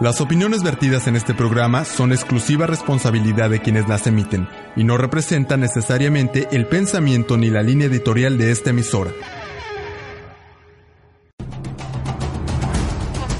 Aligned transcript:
Las 0.00 0.20
opiniones 0.20 0.62
vertidas 0.62 1.08
en 1.08 1.16
este 1.16 1.34
programa 1.34 1.84
son 1.84 2.12
exclusiva 2.12 2.68
responsabilidad 2.68 3.50
de 3.50 3.60
quienes 3.60 3.88
las 3.88 4.06
emiten 4.06 4.48
y 4.76 4.84
no 4.84 4.96
representan 4.96 5.58
necesariamente 5.58 6.46
el 6.52 6.66
pensamiento 6.66 7.36
ni 7.36 7.50
la 7.50 7.62
línea 7.62 7.88
editorial 7.88 8.38
de 8.38 8.52
esta 8.52 8.70
emisora. 8.70 9.10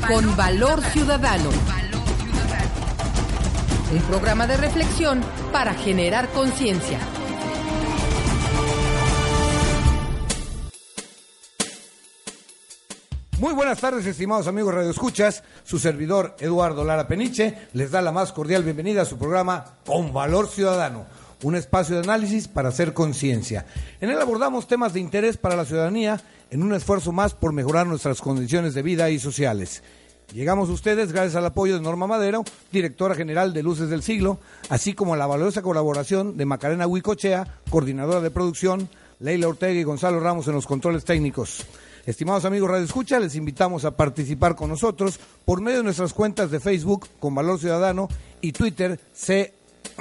Con 0.09 0.35
valor 0.35 0.83
ciudadano. 0.83 1.51
Un 3.93 4.03
programa 4.09 4.49
de 4.49 4.56
reflexión 4.56 5.21
para 5.53 5.75
generar 5.75 6.29
conciencia. 6.31 6.99
Muy 13.41 13.55
buenas 13.55 13.79
tardes, 13.79 14.05
estimados 14.05 14.49
amigos 14.49 14.75
Radio 14.75 14.91
Escuchas. 14.91 15.45
Su 15.63 15.79
servidor 15.79 16.34
Eduardo 16.41 16.83
Lara 16.83 17.07
Peniche 17.07 17.69
les 17.73 17.92
da 17.92 18.02
la 18.02 18.10
más 18.10 18.33
cordial 18.33 18.65
bienvenida 18.65 19.02
a 19.02 19.05
su 19.05 19.16
programa 19.16 19.77
Con 19.87 20.12
Valor 20.12 20.48
Ciudadano, 20.48 21.06
un 21.45 21.55
espacio 21.55 21.95
de 21.95 22.02
análisis 22.02 22.48
para 22.48 22.70
hacer 22.70 22.95
conciencia. 22.95 23.65
En 24.01 24.10
él 24.10 24.20
abordamos 24.20 24.66
temas 24.66 24.93
de 24.93 24.98
interés 24.98 25.37
para 25.37 25.55
la 25.55 25.65
ciudadanía 25.65 26.20
en 26.51 26.65
un 26.65 26.74
esfuerzo 26.74 27.12
más 27.12 27.32
por 27.32 27.52
mejorar 27.52 27.87
nuestras 27.87 28.20
condiciones 28.20 28.74
de 28.74 28.82
vida 28.82 29.09
y 29.09 29.20
sociales. 29.20 29.84
Llegamos 30.34 30.68
a 30.68 30.73
ustedes 30.73 31.12
gracias 31.12 31.37
al 31.37 31.46
apoyo 31.46 31.74
de 31.74 31.80
Norma 31.80 32.09
Madero, 32.09 32.43
directora 32.73 33.15
general 33.15 33.52
de 33.52 33.62
Luces 33.62 33.88
del 33.88 34.02
Siglo, 34.02 34.41
así 34.68 34.95
como 34.95 35.15
a 35.15 35.16
la 35.16 35.29
valiosa 35.29 35.62
colaboración 35.62 36.37
de 36.37 36.45
Macarena 36.45 36.88
Huicochea, 36.88 37.60
coordinadora 37.70 38.20
de 38.20 38.32
producción, 38.32 38.88
Leila 39.20 39.46
Ortega 39.46 39.79
y 39.79 39.84
Gonzalo 39.84 40.18
Ramos 40.18 40.48
en 40.48 40.55
los 40.55 40.66
controles 40.66 41.05
técnicos. 41.05 41.65
Estimados 42.08 42.46
amigos 42.46 42.70
Radio 42.70 42.86
Escucha, 42.86 43.20
les 43.20 43.34
invitamos 43.34 43.84
a 43.84 43.94
participar 43.94 44.56
con 44.56 44.70
nosotros 44.70 45.20
por 45.44 45.60
medio 45.60 45.76
de 45.76 45.84
nuestras 45.84 46.14
cuentas 46.14 46.50
de 46.50 46.58
Facebook 46.58 47.06
con 47.20 47.34
Valor 47.34 47.60
Ciudadano 47.60 48.08
y 48.40 48.52
Twitter 48.52 48.98
C, 49.12 49.52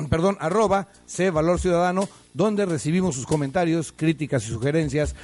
perdón, 0.10 0.38
arroba 0.40 0.88
C 1.06 1.32
Valor 1.32 1.60
Ciudadano, 1.60 2.08
donde 2.34 2.66
recibimos 2.66 3.16
sus 3.16 3.26
comentarios, 3.26 3.92
críticas 3.92 4.46
y 4.46 4.52
sugerencias. 4.52 5.16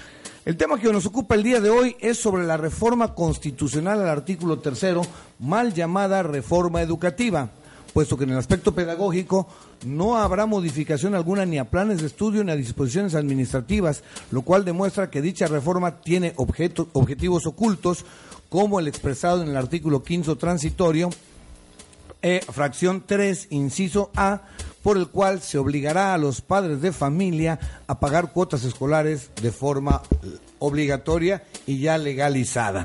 El 0.44 0.58
tema 0.58 0.78
que 0.78 0.92
nos 0.92 1.06
ocupa 1.06 1.36
el 1.36 1.44
día 1.44 1.62
de 1.62 1.70
hoy 1.70 1.96
es 2.02 2.18
sobre 2.18 2.44
la 2.44 2.58
reforma 2.58 3.16
constitucional 3.16 4.02
al 4.02 4.10
artículo 4.10 4.60
tercero, 4.60 5.04
mal 5.40 5.74
llamada 5.74 6.22
reforma 6.22 6.82
educativa 6.82 7.50
puesto 7.94 8.18
que 8.18 8.24
en 8.24 8.32
el 8.32 8.38
aspecto 8.38 8.74
pedagógico 8.74 9.48
no 9.86 10.18
habrá 10.18 10.46
modificación 10.46 11.16
alguna 11.16 11.46
ni 11.46 11.60
a 11.60 11.70
planes 11.70 12.02
de 12.02 12.08
estudio 12.08 12.44
ni 12.44 12.52
a 12.52 12.56
disposiciones 12.56 13.16
administrativas, 13.16 14.04
lo 14.32 14.42
cual 14.42 14.66
demuestra 14.66 15.10
que 15.10 15.22
dicha 15.22 15.48
reforma 15.48 16.02
tiene 16.02 16.34
objetivos 16.36 17.46
ocultos, 17.46 18.06
como 18.50 18.80
el 18.80 18.88
expresado 18.88 19.42
en 19.42 19.50
el 19.50 19.58
artículo 19.58 20.04
15 20.04 20.36
transitorio, 20.36 21.10
e, 22.22 22.42
fracción 22.42 23.04
3, 23.06 23.48
inciso 23.50 24.12
A, 24.16 24.44
por 24.82 24.98
el 24.98 25.08
cual 25.08 25.42
se 25.42 25.58
obligará 25.58 26.14
a 26.14 26.18
los 26.18 26.42
padres 26.42 26.82
de 26.82 26.92
familia 26.92 27.60
a 27.88 28.00
pagar 28.00 28.32
cuotas 28.32 28.64
escolares 28.64 29.32
de 29.42 29.52
forma 29.52 30.02
obligatoria 30.60 31.44
y 31.66 31.80
ya 31.80 31.98
legalizada. 31.98 32.84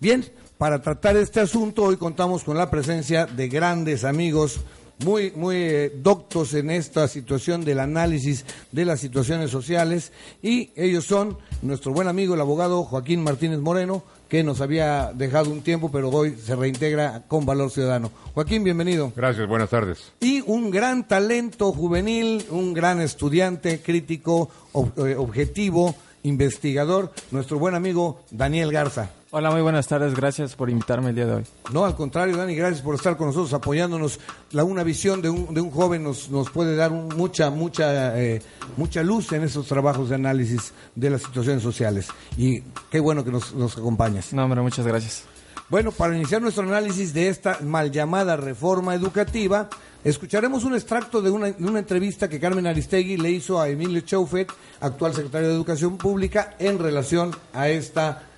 Bien, 0.00 0.24
para 0.58 0.80
tratar 0.80 1.16
este 1.16 1.40
asunto, 1.40 1.82
hoy 1.84 1.96
contamos 1.96 2.44
con 2.44 2.56
la 2.56 2.70
presencia 2.70 3.26
de 3.26 3.48
grandes 3.48 4.04
amigos 4.04 4.60
muy, 5.04 5.32
muy 5.32 5.56
eh, 5.56 5.92
doctos 5.96 6.54
en 6.54 6.70
esta 6.70 7.08
situación 7.08 7.64
del 7.64 7.80
análisis 7.80 8.44
de 8.70 8.84
las 8.84 9.00
situaciones 9.00 9.50
sociales 9.50 10.12
y 10.42 10.70
ellos 10.76 11.04
son 11.04 11.36
nuestro 11.62 11.92
buen 11.92 12.06
amigo 12.06 12.34
el 12.34 12.40
abogado 12.40 12.84
Joaquín 12.84 13.22
Martínez 13.22 13.58
Moreno, 13.58 14.04
que 14.28 14.44
nos 14.44 14.60
había 14.60 15.12
dejado 15.12 15.50
un 15.50 15.62
tiempo, 15.62 15.90
pero 15.90 16.10
hoy 16.10 16.36
se 16.36 16.56
reintegra 16.56 17.24
con 17.28 17.44
Valor 17.44 17.70
Ciudadano. 17.70 18.10
Joaquín, 18.34 18.64
bienvenido. 18.64 19.12
Gracias, 19.16 19.48
buenas 19.48 19.70
tardes. 19.70 20.12
Y 20.20 20.42
un 20.46 20.70
gran 20.70 21.06
talento 21.06 21.72
juvenil, 21.72 22.44
un 22.50 22.72
gran 22.72 23.00
estudiante, 23.00 23.80
crítico, 23.80 24.48
eh, 24.96 25.16
objetivo, 25.16 25.94
investigador, 26.22 27.12
nuestro 27.30 27.58
buen 27.58 27.74
amigo 27.74 28.22
Daniel 28.30 28.72
Garza. 28.72 29.10
Hola, 29.36 29.50
muy 29.50 29.62
buenas 29.62 29.88
tardes. 29.88 30.14
Gracias 30.14 30.54
por 30.54 30.70
invitarme 30.70 31.08
el 31.08 31.16
día 31.16 31.26
de 31.26 31.34
hoy. 31.34 31.42
No, 31.72 31.84
al 31.84 31.96
contrario, 31.96 32.36
Dani, 32.36 32.54
gracias 32.54 32.82
por 32.82 32.94
estar 32.94 33.16
con 33.16 33.26
nosotros 33.26 33.52
apoyándonos. 33.52 34.20
La 34.52 34.62
una 34.62 34.84
visión 34.84 35.20
de 35.20 35.28
un, 35.28 35.52
de 35.52 35.60
un 35.60 35.72
joven 35.72 36.04
nos, 36.04 36.30
nos 36.30 36.50
puede 36.50 36.76
dar 36.76 36.92
mucha 36.92 37.50
mucha 37.50 38.16
eh, 38.16 38.40
mucha 38.76 39.02
luz 39.02 39.32
en 39.32 39.42
esos 39.42 39.66
trabajos 39.66 40.10
de 40.10 40.14
análisis 40.14 40.72
de 40.94 41.10
las 41.10 41.22
situaciones 41.22 41.64
sociales. 41.64 42.06
Y 42.36 42.60
qué 42.92 43.00
bueno 43.00 43.24
que 43.24 43.32
nos, 43.32 43.52
nos 43.54 43.76
acompañas. 43.76 44.32
No, 44.32 44.44
hombre, 44.44 44.60
muchas 44.60 44.86
gracias. 44.86 45.24
Bueno, 45.68 45.90
para 45.90 46.14
iniciar 46.14 46.40
nuestro 46.40 46.62
análisis 46.62 47.12
de 47.12 47.26
esta 47.26 47.58
mal 47.60 47.90
llamada 47.90 48.36
reforma 48.36 48.94
educativa, 48.94 49.68
escucharemos 50.04 50.62
un 50.62 50.74
extracto 50.74 51.20
de 51.20 51.32
una, 51.32 51.50
de 51.50 51.66
una 51.66 51.80
entrevista 51.80 52.28
que 52.28 52.38
Carmen 52.38 52.68
Aristegui 52.68 53.16
le 53.16 53.32
hizo 53.32 53.60
a 53.60 53.68
Emilio 53.68 54.00
Chaufet, 54.02 54.52
actual 54.78 55.12
secretario 55.12 55.48
de 55.48 55.54
Educación 55.54 55.98
Pública, 55.98 56.54
en 56.60 56.78
relación 56.78 57.34
a 57.52 57.68
esta 57.68 58.28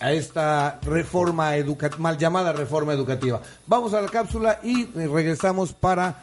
a 0.00 0.12
esta 0.12 0.78
reforma 0.82 1.52
mal 1.98 2.18
llamada 2.18 2.52
reforma 2.52 2.92
educativa. 2.92 3.40
Vamos 3.66 3.94
a 3.94 4.00
la 4.00 4.08
cápsula 4.08 4.60
y 4.62 4.86
regresamos 4.86 5.72
para 5.72 6.16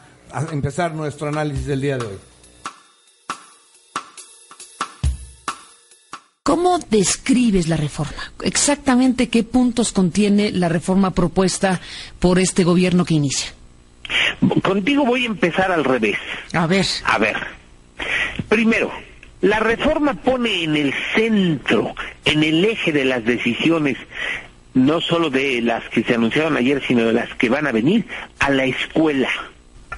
empezar 0.52 0.94
nuestro 0.94 1.28
análisis 1.28 1.66
del 1.66 1.80
día 1.80 1.98
de 1.98 2.06
hoy. 2.06 2.18
¿Cómo 6.42 6.78
describes 6.78 7.68
la 7.68 7.76
reforma? 7.76 8.32
Exactamente 8.42 9.28
qué 9.28 9.42
puntos 9.42 9.92
contiene 9.92 10.52
la 10.52 10.68
reforma 10.68 11.10
propuesta 11.10 11.80
por 12.20 12.38
este 12.38 12.64
gobierno 12.64 13.04
que 13.04 13.14
inicia. 13.14 13.52
Contigo 14.62 15.04
voy 15.04 15.24
a 15.24 15.26
empezar 15.26 15.72
al 15.72 15.84
revés. 15.84 16.16
A 16.52 16.66
ver. 16.66 16.86
A 17.06 17.18
ver. 17.18 17.36
Primero, 18.48 18.90
la 19.44 19.60
reforma 19.60 20.14
pone 20.14 20.64
en 20.64 20.74
el 20.74 20.94
centro, 21.14 21.94
en 22.24 22.42
el 22.42 22.64
eje 22.64 22.92
de 22.92 23.04
las 23.04 23.26
decisiones, 23.26 23.98
no 24.72 25.02
solo 25.02 25.28
de 25.28 25.60
las 25.60 25.86
que 25.90 26.02
se 26.02 26.14
anunciaron 26.14 26.56
ayer, 26.56 26.82
sino 26.88 27.04
de 27.04 27.12
las 27.12 27.28
que 27.34 27.50
van 27.50 27.66
a 27.66 27.72
venir, 27.72 28.06
a 28.38 28.48
la 28.48 28.64
escuela. 28.64 29.28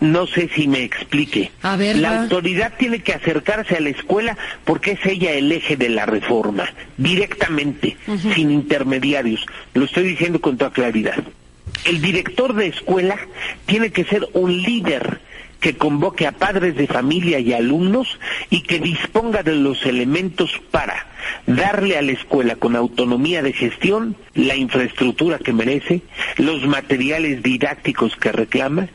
No 0.00 0.26
sé 0.26 0.50
si 0.52 0.66
me 0.66 0.82
explique. 0.82 1.52
A 1.62 1.76
ver, 1.76 1.96
la 1.96 2.22
autoridad 2.22 2.72
tiene 2.76 2.98
que 3.04 3.12
acercarse 3.12 3.76
a 3.76 3.80
la 3.80 3.90
escuela 3.90 4.36
porque 4.64 4.92
es 4.92 5.06
ella 5.06 5.32
el 5.32 5.52
eje 5.52 5.76
de 5.76 5.90
la 5.90 6.06
reforma, 6.06 6.68
directamente, 6.96 7.96
sin 8.34 8.50
intermediarios. 8.50 9.46
Lo 9.74 9.84
estoy 9.84 10.08
diciendo 10.08 10.40
con 10.40 10.56
toda 10.56 10.72
claridad. 10.72 11.22
El 11.84 12.02
director 12.02 12.52
de 12.52 12.66
escuela 12.66 13.16
tiene 13.64 13.90
que 13.90 14.02
ser 14.02 14.26
un 14.32 14.60
líder 14.60 15.20
que 15.60 15.76
convoque 15.76 16.26
a 16.26 16.32
padres 16.32 16.76
de 16.76 16.86
familia 16.86 17.38
y 17.38 17.52
alumnos 17.52 18.18
y 18.50 18.60
que 18.62 18.78
disponga 18.78 19.42
de 19.42 19.54
los 19.54 19.84
elementos 19.86 20.60
para 20.70 21.06
darle 21.46 21.96
a 21.96 22.02
la 22.02 22.12
escuela 22.12 22.56
con 22.56 22.76
autonomía 22.76 23.42
de 23.42 23.52
gestión 23.52 24.16
la 24.34 24.56
infraestructura 24.56 25.38
que 25.38 25.52
merece, 25.52 26.02
los 26.36 26.66
materiales 26.66 27.42
didácticos 27.42 28.16
que 28.16 28.32
reclama 28.32 28.88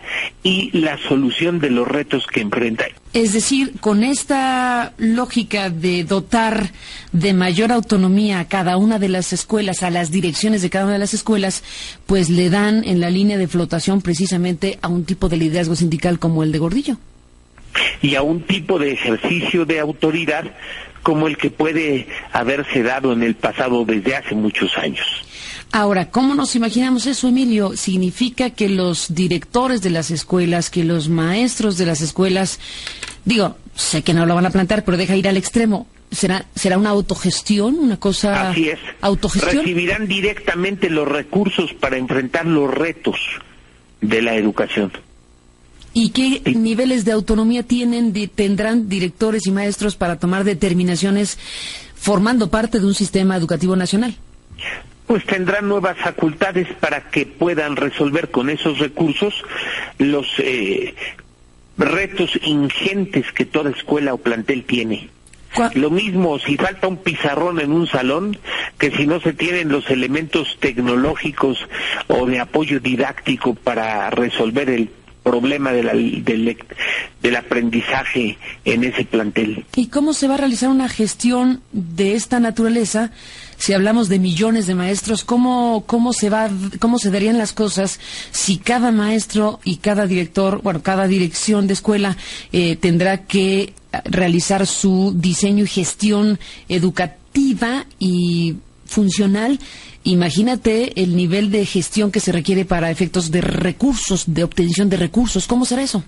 y 0.44 0.70
la 0.78 0.98
solución 0.98 1.60
de 1.60 1.72
los 1.72 1.88
retos 1.88 2.28
que 2.28 2.42
enfrenta. 2.42 2.86
Es 3.14 3.34
decir, 3.34 3.74
con 3.82 4.04
esta 4.04 4.94
lógica 4.98 5.70
de 5.70 6.04
dotar 6.04 6.72
de 7.12 7.34
mayor 7.34 7.72
autonomía 7.72 8.40
a 8.40 8.48
cada 8.48 8.78
una 8.78 9.00
de 9.00 9.10
las 9.10 9.34
escuelas, 9.34 9.84
a 9.84 9.90
las 9.90 10.12
direcciones 10.12 10.62
de 10.62 10.70
cada 10.70 10.86
una 10.86 10.94
de 10.94 11.00
las 11.00 11.14
escuelas, 11.14 11.64
pues 12.06 12.30
le 12.30 12.50
dan 12.50 12.84
en 12.86 13.02
la 13.02 13.10
línea 13.10 13.38
de 13.38 13.48
flotación 13.48 14.02
precisamente 14.02 14.80
a 14.82 14.88
un 14.88 15.04
tipo 15.04 15.28
de 15.28 15.38
liderazgo 15.38 15.76
sindical 15.76 16.20
como 16.20 16.44
el 16.44 16.52
de 16.52 16.60
Gordillo. 16.60 16.98
Y 18.02 18.16
a 18.16 18.22
un 18.22 18.42
tipo 18.42 18.80
de 18.80 18.94
ejercicio 18.94 19.66
de 19.66 19.80
autoridad 19.80 20.46
como 21.04 21.28
el 21.28 21.38
que 21.38 21.50
puede 21.50 22.08
haberse 22.32 22.84
dado 22.84 23.14
en 23.14 23.24
el 23.24 23.36
pasado 23.36 23.86
desde 23.86 24.16
hace 24.16 24.36
muchos 24.36 24.78
años. 24.78 25.06
Ahora, 25.74 26.10
¿cómo 26.10 26.36
nos 26.36 26.56
imaginamos 26.56 27.06
eso, 27.06 27.30
Emilio? 27.30 27.78
¿Significa 27.78 28.50
que 28.50 28.68
los 28.68 29.14
directores 29.16 29.82
de 29.82 29.90
las 29.90 30.12
escuelas, 30.12 30.70
que 30.70 30.84
los 30.84 31.08
maestros 31.08 31.78
de 31.78 31.86
las 31.86 32.02
escuelas, 32.02 32.60
digo, 33.24 33.56
sé 33.74 34.04
que 34.04 34.14
no 34.14 34.26
lo 34.26 34.36
van 34.36 34.46
a 34.46 34.50
plantear, 34.50 34.84
pero 34.84 34.98
deja 34.98 35.16
ir 35.16 35.30
al 35.30 35.38
extremo, 35.38 35.88
¿será, 36.12 36.46
será 36.56 36.78
una 36.78 36.90
autogestión, 36.90 37.80
una 37.80 37.98
cosa... 37.98 38.50
Así 38.50 38.68
es. 38.68 38.80
¿Autogestión? 39.00 39.64
Recibirán 39.64 40.08
directamente 40.08 40.90
los 40.90 41.08
recursos 41.08 41.74
para 41.74 41.98
enfrentar 41.98 42.46
los 42.46 42.70
retos 42.70 43.18
de 44.02 44.22
la 44.22 44.36
educación. 44.36 44.92
¿Y 45.94 46.12
qué 46.12 46.42
niveles 46.56 47.04
de 47.04 47.12
autonomía 47.12 47.64
tienen, 47.64 48.14
tendrán 48.30 48.88
directores 48.88 49.46
y 49.46 49.52
maestros 49.52 49.96
para 49.96 50.18
tomar 50.18 50.44
determinaciones 50.44 51.38
formando 51.96 52.50
parte 52.50 52.80
de 52.80 52.86
un 52.86 52.94
sistema 52.94 53.36
educativo 53.36 53.76
nacional? 53.76 54.16
Pues 55.06 55.26
tendrán 55.26 55.68
nuevas 55.68 55.98
facultades 55.98 56.68
para 56.80 57.10
que 57.10 57.26
puedan 57.26 57.76
resolver 57.76 58.32
con 58.32 58.50
esos 58.50 58.80
recursos 58.80 59.34
los 59.98 60.26
eh, 60.38 60.96
retos 61.78 62.40
ingentes 62.44 63.30
que 63.34 63.44
toda 63.44 63.72
escuela 63.72 64.14
o 64.14 64.18
plantel 64.18 64.64
tiene. 64.64 65.10
Lo 65.74 65.90
mismo 65.90 66.40
si 66.40 66.56
falta 66.56 66.88
un 66.88 66.96
pizarrón 66.96 67.60
en 67.60 67.74
un 67.74 67.86
salón 67.86 68.38
que 68.78 68.90
si 68.92 69.06
no 69.06 69.20
se 69.20 69.34
tienen 69.34 69.68
los 69.68 69.90
elementos 69.90 70.58
tecnológicos 70.62 71.68
o 72.08 72.26
de 72.26 72.40
apoyo 72.40 72.80
didáctico 72.80 73.54
para 73.56 74.10
resolver 74.12 74.70
el 74.70 74.90
problema 75.24 75.72
de 75.72 75.84
la, 75.84 75.94
del, 75.94 76.58
del 77.22 77.36
aprendizaje 77.36 78.38
en 78.66 78.84
ese 78.84 79.06
plantel. 79.06 79.66
¿Y 79.76 79.88
cómo 79.88 80.14
se 80.14 80.28
va 80.28 80.36
a 80.36 80.38
realizar 80.38 80.70
una 80.70 80.90
gestión 80.90 81.62
de 81.72 82.16
esta 82.16 82.40
naturaleza? 82.40 83.12
Si 83.58 83.74
hablamos 83.74 84.10
de 84.10 84.20
millones 84.20 84.66
de 84.66 84.76
maestros, 84.76 85.24
¿cómo, 85.24 85.84
cómo, 85.86 86.14
se 86.14 86.30
va, 86.30 86.50
¿cómo 86.80 86.98
se 86.98 87.12
darían 87.12 87.38
las 87.38 87.54
cosas 87.54 88.00
si 88.32 88.58
cada 88.58 88.92
maestro 88.92 89.60
y 89.64 89.78
cada 89.78 90.08
director, 90.08 90.62
bueno, 90.64 90.82
cada 90.82 91.08
dirección 91.08 91.68
de 91.68 91.74
escuela 91.74 92.18
eh, 92.52 92.76
tendrá 92.76 93.26
que 93.26 93.74
realizar 94.06 94.66
su 94.66 95.14
diseño 95.16 95.66
y 95.66 95.68
gestión 95.68 96.40
educativa 96.70 97.86
y 98.00 98.56
funcional 98.92 99.60
Imagínate 100.04 101.00
el 101.02 101.16
nivel 101.16 101.52
de 101.52 101.66
gestión 101.66 102.12
que 102.12 102.20
se 102.20 102.32
requiere 102.32 102.66
para 102.66 102.90
efectos 102.90 103.30
de 103.30 103.42
recursos, 103.42 104.34
de 104.34 104.44
obtención 104.44 104.90
de 104.90 104.98
recursos. 104.98 105.46
¿Cómo 105.46 105.64
será 105.66 105.84
eso? 105.84 106.04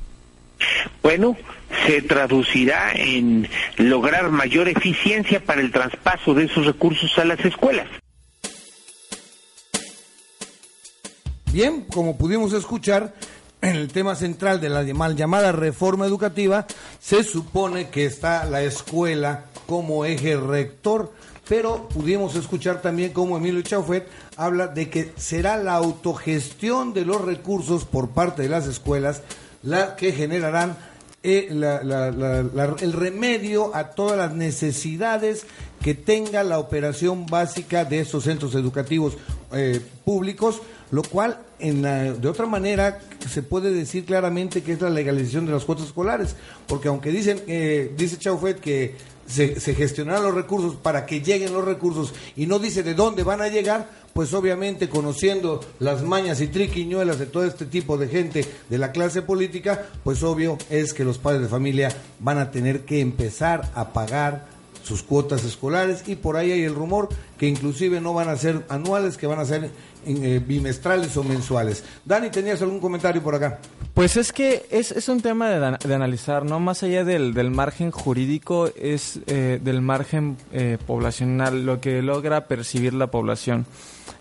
Bueno, 1.04 1.38
se 1.86 2.02
traducirá 2.02 2.92
en 2.96 3.48
lograr 3.78 4.32
mayor 4.32 4.68
eficiencia 4.68 5.44
para 5.46 5.62
el 5.62 5.72
traspaso 5.72 6.34
de 6.34 6.46
esos 6.46 6.66
recursos 6.66 7.12
a 7.20 7.26
las 7.26 7.40
escuelas. 7.46 7.88
Bien, 11.52 11.82
como 11.82 12.18
pudimos 12.18 12.52
escuchar, 12.54 13.14
en 13.62 13.76
el 13.76 13.90
tema 13.90 14.16
central 14.16 14.60
de 14.60 14.70
la 14.70 14.84
mal 14.96 15.16
llamada 15.16 15.52
reforma 15.52 16.08
educativa, 16.08 16.66
se 17.00 17.24
supone 17.24 17.90
que 17.90 18.06
está 18.06 18.44
la 18.46 18.64
escuela 18.64 19.46
como 19.68 20.04
eje 20.04 20.36
rector 20.36 21.14
pero 21.48 21.88
pudimos 21.90 22.36
escuchar 22.36 22.82
también 22.82 23.12
cómo 23.12 23.38
Emilio 23.38 23.62
Chaufet 23.62 24.08
habla 24.38 24.68
de 24.68 24.90
que 24.90 25.12
será 25.18 25.58
la 25.58 25.74
autogestión 25.74 26.94
de 26.94 27.06
los 27.06 27.22
recursos 27.22 27.86
por 27.86 28.10
parte 28.10 28.44
de 28.44 28.50
las 28.50 28.68
escuelas 28.68 29.22
la 29.62 29.96
que 29.96 30.12
generarán 30.12 30.76
eh, 31.26 31.48
el 31.50 32.94
remedio 32.94 33.74
a 33.74 33.92
todas 33.92 34.18
las 34.18 34.36
necesidades 34.36 35.46
que 35.82 35.94
tenga 35.94 36.44
la 36.44 36.60
operación 36.60 37.26
básica 37.26 37.86
de 37.86 38.02
estos 38.02 38.26
centros 38.26 38.56
educativos 38.56 39.18
eh, 39.54 39.80
públicos, 40.04 40.62
lo 40.92 41.02
cual 41.02 41.40
en 41.60 41.82
de 41.82 42.28
otra 42.28 42.46
manera 42.46 43.00
se 43.30 43.42
puede 43.42 43.72
decir 43.72 44.04
claramente 44.04 44.64
que 44.64 44.74
es 44.74 44.82
la 44.82 44.90
legalización 44.90 45.46
de 45.46 45.54
las 45.54 45.64
cuotas 45.64 45.86
escolares, 45.86 46.36
porque 46.68 46.90
aunque 46.90 47.12
dicen, 47.12 47.42
eh, 47.48 47.94
dice 47.98 48.18
Chaufet 48.18 48.60
que 48.60 48.96
se, 49.34 49.60
se 49.60 49.76
gestionarán 49.76 50.24
los 50.24 50.36
recursos 50.36 50.76
para 50.76 51.06
que 51.06 51.22
lleguen 51.22 51.54
los 51.54 51.66
recursos 51.66 52.14
y 52.36 52.46
no 52.46 52.60
dice 52.60 52.84
de 52.84 52.94
dónde 52.94 53.24
van 53.24 53.42
a 53.42 53.48
llegar, 53.48 53.90
pues 54.14 54.34
obviamente 54.34 54.90
conociendo 54.90 55.60
las 55.80 56.04
mañas 56.04 56.40
y 56.40 56.48
triquiñuelas 56.48 57.18
de 57.18 57.26
todo 57.26 57.44
este 57.44 57.66
tipo 57.66 57.98
de 57.98 58.08
gente 58.08 58.46
de 58.70 58.78
la 58.78 58.92
clase 58.92 59.24
política, 59.24 59.88
pues 60.04 60.22
obvio 60.24 60.58
es 60.70 60.94
que 60.94 61.04
los 61.04 61.18
padres 61.18 61.42
de 61.42 61.48
familia 61.48 61.90
van 62.20 62.38
a 62.38 62.52
tener 62.52 62.86
que 62.86 63.00
empezar 63.00 63.72
a 63.74 63.92
pagar 63.92 64.53
sus 64.84 65.02
cuotas 65.02 65.44
escolares 65.44 66.04
y 66.08 66.16
por 66.16 66.38
ahí 66.38 66.52
hay 66.52 66.64
el 66.64 66.76
rumor 66.76 67.10
que 67.38 67.48
inclusive 67.48 68.02
no 68.02 68.14
van 68.14 68.30
a 68.30 68.36
ser 68.36 68.66
anuales, 68.70 69.18
que 69.18 69.28
van 69.28 69.40
a 69.40 69.46
ser 69.46 69.72
eh, 70.06 70.42
bimestrales 70.46 71.16
o 71.18 71.24
mensuales. 71.24 71.84
Dani, 72.04 72.30
¿tenías 72.30 72.62
algún 72.62 72.80
comentario 72.80 73.22
por 73.24 73.36
acá? 73.36 73.60
Pues 73.94 74.18
es 74.18 74.34
que 74.34 74.66
es, 74.70 74.92
es 74.92 75.08
un 75.08 75.22
tema 75.22 75.50
de, 75.50 75.94
analizar, 75.94 76.44
¿no? 76.46 76.60
Más 76.60 76.84
allá 76.84 77.06
del, 77.06 77.34
del 77.34 77.52
margen 77.52 77.92
jurídico, 77.92 78.70
es 78.76 79.20
eh, 79.28 79.60
del 79.64 79.82
margen 79.82 80.36
eh, 80.52 80.78
poblacional, 80.86 81.66
lo 81.66 81.80
que 81.80 82.02
logra 82.02 82.48
percibir 82.48 82.94
la 82.94 83.08
población. 83.08 83.66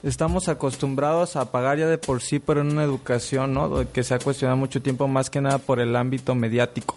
Estamos 0.03 0.49
acostumbrados 0.49 1.37
a 1.37 1.51
pagar 1.51 1.79
ya 1.79 1.87
de 1.87 1.99
por 1.99 2.23
sí 2.23 2.39
por 2.39 2.59
una 2.59 2.85
educación, 2.85 3.55
¿no? 3.55 3.91
Que 3.93 4.05
se 4.05 4.15
ha 4.15 4.19
cuestionado 4.19 4.57
mucho 4.57 4.83
tiempo, 4.83 5.09
más 5.09 5.31
que 5.31 5.41
nada 5.41 5.59
por 5.59 5.81
el 5.81 5.97
ámbito 5.97 6.35
mediático. 6.35 6.97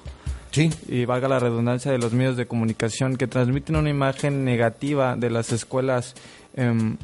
Sí. 0.51 0.69
Y 0.87 1.05
valga 1.05 1.27
la 1.27 1.39
redundancia 1.39 1.91
de 1.91 1.97
los 1.97 2.13
medios 2.13 2.37
de 2.37 2.45
comunicación 2.45 3.17
que 3.17 3.27
transmiten 3.27 3.75
una 3.75 3.89
imagen 3.89 4.45
negativa 4.45 5.15
de 5.15 5.29
las 5.29 5.51
escuelas 5.51 6.15
em, 6.55 6.97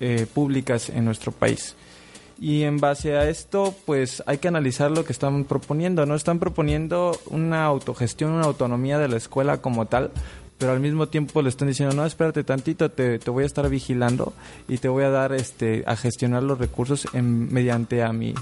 eh, 0.00 0.26
públicas 0.32 0.90
en 0.90 1.04
nuestro 1.04 1.32
país. 1.32 1.76
Y 2.38 2.64
en 2.64 2.78
base 2.78 3.16
a 3.16 3.28
esto, 3.28 3.74
pues 3.86 4.22
hay 4.26 4.38
que 4.38 4.48
analizar 4.48 4.90
lo 4.90 5.04
que 5.04 5.12
están 5.12 5.44
proponiendo. 5.44 6.04
No 6.04 6.14
están 6.14 6.38
proponiendo 6.38 7.18
una 7.26 7.64
autogestión, 7.64 8.32
una 8.32 8.44
autonomía 8.44 8.98
de 8.98 9.08
la 9.08 9.16
escuela 9.16 9.62
como 9.62 9.86
tal, 9.86 10.10
pero 10.58 10.72
al 10.72 10.80
mismo 10.80 11.08
tiempo 11.08 11.40
le 11.42 11.48
están 11.48 11.68
diciendo, 11.68 11.94
no, 11.94 12.04
espérate 12.04 12.44
tantito, 12.44 12.90
te, 12.90 13.18
te 13.18 13.30
voy 13.30 13.44
a 13.44 13.46
estar 13.46 13.68
vigilando 13.68 14.34
y 14.68 14.78
te 14.78 14.88
voy 14.88 15.04
a 15.04 15.10
dar 15.10 15.32
este 15.32 15.84
a 15.86 15.96
gestionar 15.96 16.42
los 16.42 16.58
recursos 16.58 17.06
en, 17.12 17.52
mediante 17.52 18.02
a 18.02 18.12
mi 18.12 18.34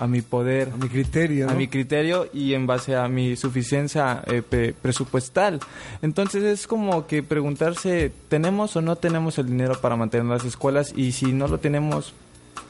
a 0.00 0.06
mi 0.06 0.22
poder, 0.22 0.70
a 0.72 0.76
mi 0.76 0.88
criterio, 0.88 1.50
a 1.50 1.52
mi 1.52 1.68
criterio 1.68 2.26
y 2.32 2.54
en 2.54 2.66
base 2.66 2.96
a 2.96 3.06
mi 3.06 3.36
suficiencia 3.36 4.22
eh, 4.26 4.72
presupuestal. 4.80 5.60
Entonces 6.00 6.42
es 6.42 6.66
como 6.66 7.06
que 7.06 7.22
preguntarse, 7.22 8.10
¿tenemos 8.28 8.74
o 8.76 8.80
no 8.80 8.96
tenemos 8.96 9.38
el 9.38 9.46
dinero 9.46 9.78
para 9.78 9.96
mantener 9.96 10.26
las 10.26 10.46
escuelas? 10.46 10.94
Y 10.96 11.12
si 11.12 11.34
no 11.34 11.48
lo 11.48 11.58
tenemos, 11.58 12.14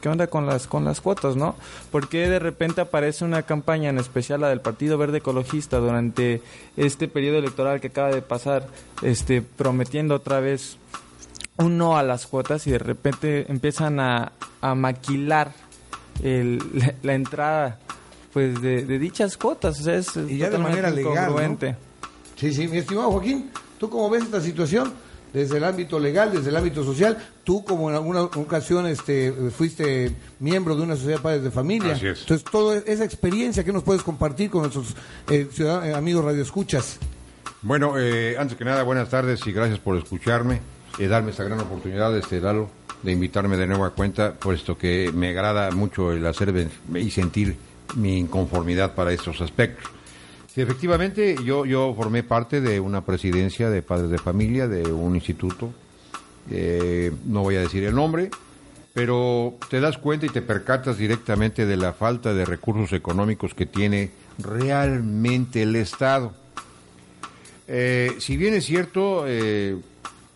¿qué 0.00 0.08
onda 0.08 0.26
con 0.26 0.44
las 0.44 0.66
con 0.66 0.84
las 0.84 1.00
cuotas, 1.00 1.36
no? 1.36 1.54
Porque 1.92 2.28
de 2.28 2.40
repente 2.40 2.80
aparece 2.80 3.24
una 3.24 3.42
campaña 3.42 3.90
en 3.90 3.98
especial 3.98 4.40
la 4.40 4.48
del 4.48 4.60
Partido 4.60 4.98
Verde 4.98 5.18
Ecologista 5.18 5.78
durante 5.78 6.42
este 6.76 7.06
periodo 7.06 7.38
electoral 7.38 7.80
que 7.80 7.86
acaba 7.86 8.10
de 8.10 8.22
pasar, 8.22 8.66
este 9.02 9.40
prometiendo 9.40 10.16
otra 10.16 10.40
vez 10.40 10.78
un 11.58 11.78
no 11.78 11.96
a 11.96 12.02
las 12.02 12.26
cuotas 12.26 12.66
y 12.66 12.72
de 12.72 12.78
repente 12.78 13.46
empiezan 13.48 14.00
a, 14.00 14.32
a 14.60 14.74
maquilar 14.74 15.52
el, 16.22 16.58
la, 17.02 17.14
entrada 17.14 17.78
pues 18.32 18.60
de, 18.60 18.98
dichas 18.98 19.36
cuotas. 19.36 19.80
O 19.80 19.82
sea, 19.82 19.96
es 19.96 20.16
y 20.16 20.38
ya 20.38 20.50
de 20.50 20.58
manera 20.58 20.90
legal. 20.90 21.58
Sí, 22.36 22.52
sí, 22.52 22.68
mi 22.68 22.78
estimado 22.78 23.10
Joaquín, 23.10 23.50
¿tú 23.78 23.90
cómo 23.90 24.08
ves 24.08 24.24
esta 24.24 24.40
situación? 24.40 24.92
Desde 25.32 25.58
el 25.58 25.64
ámbito 25.64 26.00
legal, 26.00 26.32
desde 26.32 26.48
el 26.50 26.56
ámbito 26.56 26.82
social, 26.82 27.16
tú 27.44 27.64
como 27.64 27.88
en 27.88 27.94
alguna 27.94 28.22
ocasión 28.22 28.86
este, 28.86 29.32
fuiste 29.50 30.16
miembro 30.40 30.74
de 30.74 30.82
una 30.82 30.96
sociedad 30.96 31.18
de 31.18 31.22
padres 31.22 31.42
de 31.44 31.50
familia. 31.52 31.92
Entonces, 31.92 32.42
toda 32.50 32.78
esa 32.78 33.04
experiencia 33.04 33.62
que 33.62 33.72
nos 33.72 33.84
puedes 33.84 34.02
compartir 34.02 34.50
con 34.50 34.62
nuestros 34.62 34.96
eh, 35.28 35.46
ciudadanos, 35.52 35.88
eh, 35.88 35.94
amigos 35.94 36.24
radioescuchas. 36.24 36.98
Bueno, 37.62 37.94
eh, 37.96 38.36
antes 38.38 38.56
que 38.56 38.64
nada, 38.64 38.82
buenas 38.82 39.08
tardes 39.08 39.46
y 39.46 39.52
gracias 39.52 39.78
por 39.78 39.96
escucharme, 39.96 40.60
y 40.98 41.06
darme 41.06 41.30
esta 41.30 41.44
gran 41.44 41.60
oportunidad, 41.60 42.16
este, 42.16 42.40
Lalo 42.40 42.79
de 43.02 43.12
invitarme 43.12 43.56
de 43.56 43.66
nuevo 43.66 43.84
a 43.84 43.90
cuenta, 43.90 44.34
puesto 44.34 44.76
que 44.76 45.10
me 45.14 45.30
agrada 45.30 45.70
mucho 45.70 46.12
el 46.12 46.24
hacer 46.26 46.68
y 46.94 47.10
sentir 47.10 47.56
mi 47.96 48.18
inconformidad 48.18 48.94
para 48.94 49.12
estos 49.12 49.40
aspectos. 49.40 49.86
Sí, 50.52 50.60
efectivamente, 50.60 51.36
yo, 51.44 51.64
yo 51.64 51.94
formé 51.96 52.22
parte 52.22 52.60
de 52.60 52.80
una 52.80 53.04
presidencia 53.04 53.70
de 53.70 53.82
padres 53.82 54.10
de 54.10 54.18
familia, 54.18 54.66
de 54.66 54.92
un 54.92 55.14
instituto, 55.14 55.72
eh, 56.50 57.12
no 57.26 57.42
voy 57.42 57.56
a 57.56 57.60
decir 57.60 57.84
el 57.84 57.94
nombre, 57.94 58.30
pero 58.92 59.54
te 59.68 59.80
das 59.80 59.98
cuenta 59.98 60.26
y 60.26 60.30
te 60.30 60.42
percatas 60.42 60.98
directamente 60.98 61.66
de 61.66 61.76
la 61.76 61.92
falta 61.92 62.34
de 62.34 62.44
recursos 62.44 62.92
económicos 62.92 63.54
que 63.54 63.66
tiene 63.66 64.10
realmente 64.38 65.62
el 65.62 65.76
Estado. 65.76 66.32
Eh, 67.68 68.16
si 68.18 68.36
bien 68.36 68.54
es 68.54 68.64
cierto, 68.64 69.24
eh, 69.28 69.76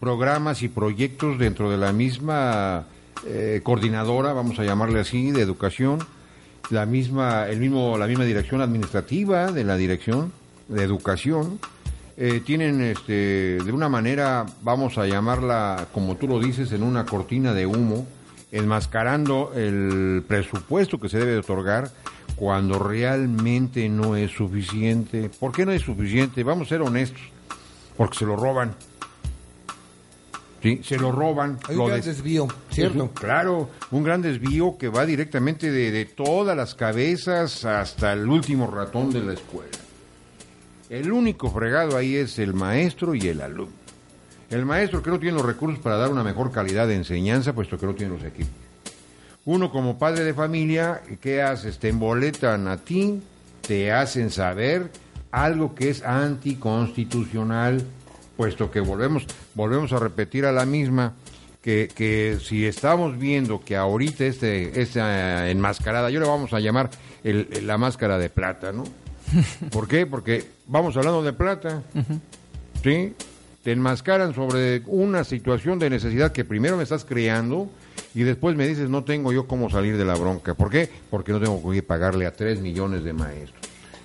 programas 0.04 0.62
y 0.62 0.68
proyectos 0.68 1.38
dentro 1.38 1.70
de 1.70 1.78
la 1.78 1.90
misma 1.90 2.84
eh, 3.26 3.62
coordinadora, 3.62 4.34
vamos 4.34 4.58
a 4.58 4.62
llamarle 4.62 5.00
así, 5.00 5.30
de 5.30 5.40
educación, 5.40 5.98
la 6.68 6.84
misma, 6.84 7.48
el 7.48 7.58
mismo, 7.58 7.96
la 7.96 8.06
misma 8.06 8.24
dirección 8.24 8.60
administrativa 8.60 9.50
de 9.50 9.64
la 9.64 9.78
dirección 9.78 10.30
de 10.68 10.84
educación, 10.84 11.58
eh, 12.18 12.42
tienen 12.44 12.82
este, 12.82 13.58
de 13.64 13.72
una 13.72 13.88
manera, 13.88 14.44
vamos 14.60 14.98
a 14.98 15.06
llamarla, 15.06 15.88
como 15.94 16.16
tú 16.16 16.28
lo 16.28 16.38
dices, 16.38 16.72
en 16.72 16.82
una 16.82 17.06
cortina 17.06 17.54
de 17.54 17.64
humo, 17.64 18.06
enmascarando 18.52 19.52
el 19.56 20.22
presupuesto 20.28 21.00
que 21.00 21.08
se 21.08 21.18
debe 21.18 21.38
otorgar 21.38 21.90
cuando 22.36 22.78
realmente 22.78 23.88
no 23.88 24.16
es 24.16 24.32
suficiente. 24.32 25.30
¿Por 25.30 25.52
qué 25.52 25.64
no 25.64 25.72
es 25.72 25.80
suficiente? 25.80 26.44
Vamos 26.44 26.66
a 26.66 26.68
ser 26.68 26.82
honestos, 26.82 27.22
porque 27.96 28.18
se 28.18 28.26
lo 28.26 28.36
roban. 28.36 28.76
Sí, 30.64 30.80
se 30.82 30.96
lo 30.96 31.12
roban. 31.12 31.58
Hay 31.68 31.76
un 31.76 31.88
gran 31.88 32.00
desvío, 32.00 32.48
¿cierto? 32.70 33.10
claro, 33.10 33.68
un 33.90 34.02
gran 34.02 34.22
desvío 34.22 34.78
que 34.78 34.88
va 34.88 35.04
directamente 35.04 35.70
de, 35.70 36.06
todas 36.06 36.56
las 36.56 36.74
cabezas 36.74 37.66
hasta 37.66 38.14
el 38.14 38.26
último 38.26 38.70
ratón 38.70 39.10
de 39.10 39.20
la 39.20 39.34
escuela. 39.34 39.76
El 40.88 41.12
único 41.12 41.50
fregado 41.50 41.98
ahí 41.98 42.16
es 42.16 42.38
el 42.38 42.54
maestro 42.54 43.14
y 43.14 43.28
el 43.28 43.42
alumno. 43.42 43.74
El 44.48 44.64
maestro 44.64 45.02
que 45.02 45.10
no 45.10 45.18
tiene 45.18 45.36
los 45.36 45.44
recursos 45.44 45.80
para 45.80 45.98
dar 45.98 46.10
una 46.10 46.24
mejor 46.24 46.50
calidad 46.50 46.88
de 46.88 46.94
enseñanza, 46.94 47.52
puesto 47.52 47.76
que 47.76 47.84
no 47.84 47.94
tiene 47.94 48.14
los 48.14 48.24
equipos. 48.24 48.54
Uno 49.44 49.70
como 49.70 49.98
padre 49.98 50.24
de 50.24 50.32
familia, 50.32 51.02
¿qué 51.20 51.42
haces? 51.42 51.78
Te 51.78 51.90
emboletan 51.90 52.68
a 52.68 52.78
ti, 52.78 53.20
te 53.60 53.92
hacen 53.92 54.30
saber 54.30 54.90
algo 55.30 55.74
que 55.74 55.90
es 55.90 56.02
anticonstitucional 56.02 57.84
puesto 58.36 58.70
que 58.70 58.80
volvemos, 58.80 59.26
volvemos 59.54 59.92
a 59.92 59.98
repetir 59.98 60.44
a 60.44 60.52
la 60.52 60.66
misma 60.66 61.14
que, 61.62 61.88
que 61.94 62.38
si 62.42 62.66
estamos 62.66 63.18
viendo 63.18 63.60
que 63.64 63.76
ahorita 63.76 64.24
este, 64.24 64.80
esta 64.82 65.48
enmascarada, 65.50 66.10
yo 66.10 66.20
le 66.20 66.26
vamos 66.26 66.52
a 66.52 66.60
llamar 66.60 66.90
el- 67.22 67.48
la 67.66 67.78
máscara 67.78 68.18
de 68.18 68.28
plata, 68.30 68.72
¿no? 68.72 68.84
¿Por 69.70 69.88
qué? 69.88 70.06
Porque 70.06 70.44
vamos 70.66 70.96
hablando 70.96 71.22
de 71.22 71.32
plata, 71.32 71.82
¿sí? 72.82 73.14
Te 73.62 73.72
enmascaran 73.72 74.34
sobre 74.34 74.82
una 74.86 75.24
situación 75.24 75.78
de 75.78 75.88
necesidad 75.88 76.32
que 76.32 76.44
primero 76.44 76.76
me 76.76 76.82
estás 76.82 77.06
creando 77.06 77.70
y 78.14 78.22
después 78.24 78.54
me 78.56 78.68
dices 78.68 78.90
no 78.90 79.04
tengo 79.04 79.32
yo 79.32 79.46
cómo 79.46 79.70
salir 79.70 79.96
de 79.96 80.04
la 80.04 80.14
bronca. 80.16 80.52
¿Por 80.54 80.68
qué? 80.70 80.90
Porque 81.08 81.32
no 81.32 81.40
tengo 81.40 81.70
que 81.72 81.82
pagarle 81.82 82.26
a 82.26 82.34
tres 82.34 82.60
millones 82.60 83.04
de 83.04 83.14
maestros. 83.14 83.58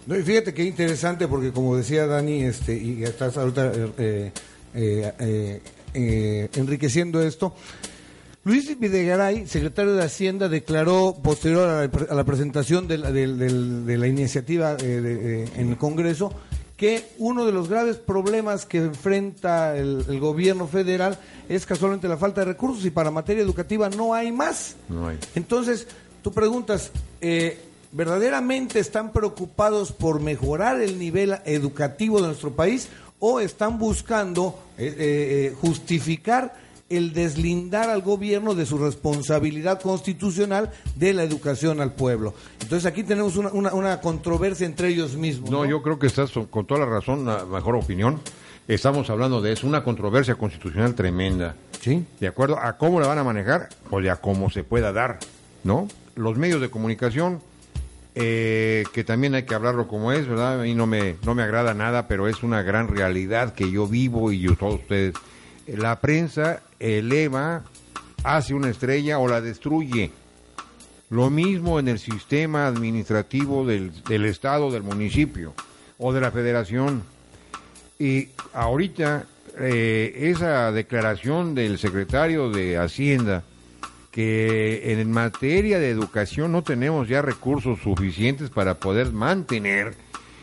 No, 0.10 0.18
y 0.18 0.24
fíjate 0.24 0.56
qué 0.56 0.64
interesante 0.64 1.28
porque 1.28 1.52
como 1.52 1.78
decía 1.78 2.08
Dani, 2.08 2.42
este, 2.44 2.76
y 2.76 3.04
estás 3.04 3.38
ahorita 3.38 3.72
eh, 4.00 4.32
eh, 4.74 5.62
eh, 5.94 6.50
enriqueciendo 6.56 7.22
esto, 7.22 7.54
Luis 8.44 8.80
Videgaray, 8.80 9.46
secretario 9.46 9.94
de 9.94 10.04
Hacienda, 10.04 10.50
declaró 10.50 11.16
posterior 11.22 11.70
a 11.70 11.86
la, 11.86 11.92
a 12.10 12.16
la 12.16 12.24
presentación 12.24 12.88
de 12.88 12.98
la, 12.98 13.12
de 13.12 14.08
iniciativa 14.08 14.74
de- 14.74 15.44
en 15.56 15.70
el 15.70 15.78
Congreso 15.78 16.34
que 16.76 17.04
uno 17.20 17.46
de 17.46 17.52
los 17.52 17.70
graves 17.70 17.98
problemas 17.98 18.66
que 18.66 18.80
enfrenta 18.80 19.78
el, 19.78 20.06
el 20.10 20.20
gobierno 20.20 20.66
federal 20.66 21.20
es 21.50 21.68
casualmente 21.68 22.08
la 22.08 22.18
falta 22.18 22.42
de 22.42 22.46
recursos 22.46 22.84
y 22.84 22.90
para 22.90 23.12
materia 23.12 23.44
educativa 23.44 23.90
no 23.92 24.16
hay 24.16 24.32
más. 24.32 24.76
No 24.88 25.10
hay. 25.10 25.20
Entonces, 25.36 25.86
tú 26.24 26.32
preguntas, 26.32 26.92
eh, 27.22 27.60
¿verdaderamente 27.92 28.80
están 28.80 29.12
preocupados 29.12 29.92
por 29.92 30.20
mejorar 30.22 30.80
el 30.82 31.00
nivel 31.00 31.36
educativo 31.46 32.22
de 32.22 32.28
nuestro 32.28 32.52
país 32.52 32.90
o 33.20 33.40
están 33.40 33.78
buscando 33.80 34.58
eh, 34.78 34.86
eh, 34.88 34.96
eh, 35.52 35.56
justificar 35.60 36.56
el 36.90 37.14
deslindar 37.14 37.90
al 37.92 38.02
gobierno 38.02 38.56
de 38.56 38.66
su 38.66 38.78
responsabilidad 38.80 39.80
constitucional 39.82 40.72
de 40.96 41.14
la 41.14 41.24
educación 41.24 41.82
al 41.82 41.94
pueblo? 41.94 42.34
Entonces 42.62 42.86
aquí 42.86 43.04
tenemos 43.04 43.36
una, 43.38 43.50
una- 43.50 43.74
una 43.74 44.02
controversia 44.02 44.66
entre 44.66 44.88
ellos 44.90 45.16
mismos. 45.16 45.50
No, 45.52 45.66
yo 45.66 45.82
creo 45.84 46.00
que 46.00 46.08
estás 46.08 46.32
con 46.50 46.66
toda 46.66 46.80
la 46.82 46.86
razón, 46.88 47.26
la 47.26 47.46
mejor 47.46 47.76
opinión. 47.76 48.20
Estamos 48.68 49.10
hablando 49.10 49.42
de 49.42 49.54
eso, 49.54 49.66
una 49.68 49.84
controversia 49.84 50.36
constitucional 50.36 50.94
tremenda. 50.94 51.56
Sí. 51.82 52.06
¿De 52.20 52.28
acuerdo? 52.28 52.58
¿A 52.60 52.78
cómo 52.78 53.00
la 53.00 53.08
van 53.08 53.18
a 53.18 53.24
manejar? 53.24 53.70
O 53.90 54.00
de 54.00 54.10
a 54.12 54.18
cómo 54.18 54.50
se 54.52 54.64
pueda 54.64 54.92
dar, 54.92 55.18
¿no? 55.64 55.88
Los 56.16 56.38
medios 56.38 56.62
de 56.62 56.70
comunicación, 56.70 57.42
eh, 58.16 58.84
que 58.94 59.04
también 59.04 59.36
hay 59.36 59.44
que 59.44 59.56
hablarlo 59.56 59.88
como 59.88 60.12
es, 60.12 60.28
¿verdad? 60.28 60.60
A 60.60 60.64
mí 60.64 60.74
no 60.74 60.88
me, 60.88 61.16
no 61.26 61.36
me 61.36 61.44
agrada 61.44 61.74
nada, 61.74 62.08
pero 62.08 62.28
es 62.28 62.44
una 62.44 62.62
gran 62.64 62.88
realidad 62.88 63.54
que 63.54 63.72
yo 63.72 63.88
vivo 63.88 64.32
y 64.32 64.40
yo, 64.40 64.56
todos 64.56 64.76
ustedes. 64.76 65.16
La 65.68 66.00
prensa 66.00 66.62
eleva, 66.80 67.64
hace 68.24 68.54
una 68.54 68.70
estrella 68.70 69.20
o 69.20 69.28
la 69.28 69.42
destruye. 69.42 70.12
Lo 71.10 71.30
mismo 71.30 71.80
en 71.80 71.88
el 71.88 72.00
sistema 72.00 72.68
administrativo 72.68 73.66
del, 73.66 73.92
del 74.04 74.26
Estado, 74.26 74.72
del 74.72 74.84
municipio 74.84 75.54
o 75.98 76.14
de 76.14 76.22
la 76.22 76.32
federación. 76.32 77.04
Y 77.98 78.30
ahorita 78.54 79.26
eh, 79.60 80.30
esa 80.32 80.72
declaración 80.72 81.54
del 81.54 81.78
secretario 81.78 82.50
de 82.50 82.78
Hacienda, 82.78 83.44
que 84.12 84.92
en 84.92 85.12
materia 85.12 85.80
de 85.80 85.90
educación 85.90 86.52
no 86.52 86.64
tenemos 86.64 87.08
ya 87.08 87.22
recursos 87.22 87.80
suficientes 87.80 88.50
para 88.50 88.76
poder 88.76 89.12
mantener, 89.12 89.96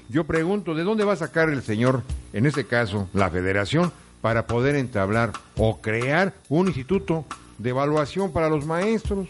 yo 0.08 0.25
pregunto, 0.25 0.75
¿de 0.75 0.85
dónde 0.85 1.04
va 1.04 1.14
a 1.14 1.16
sacar 1.16 1.49
el 1.50 1.62
señor, 1.62 2.02
en 2.32 2.46
este 2.46 2.64
caso, 2.66 3.08
la 3.12 3.28
federación, 3.28 3.92
para 4.20 4.46
poder 4.46 4.76
entablar 4.76 5.32
o 5.56 5.80
crear 5.80 6.35
un 6.49 6.68
instituto 6.68 7.25
de 7.58 7.70
evaluación 7.70 8.32
para 8.32 8.49
los 8.49 8.66
maestros? 8.66 9.28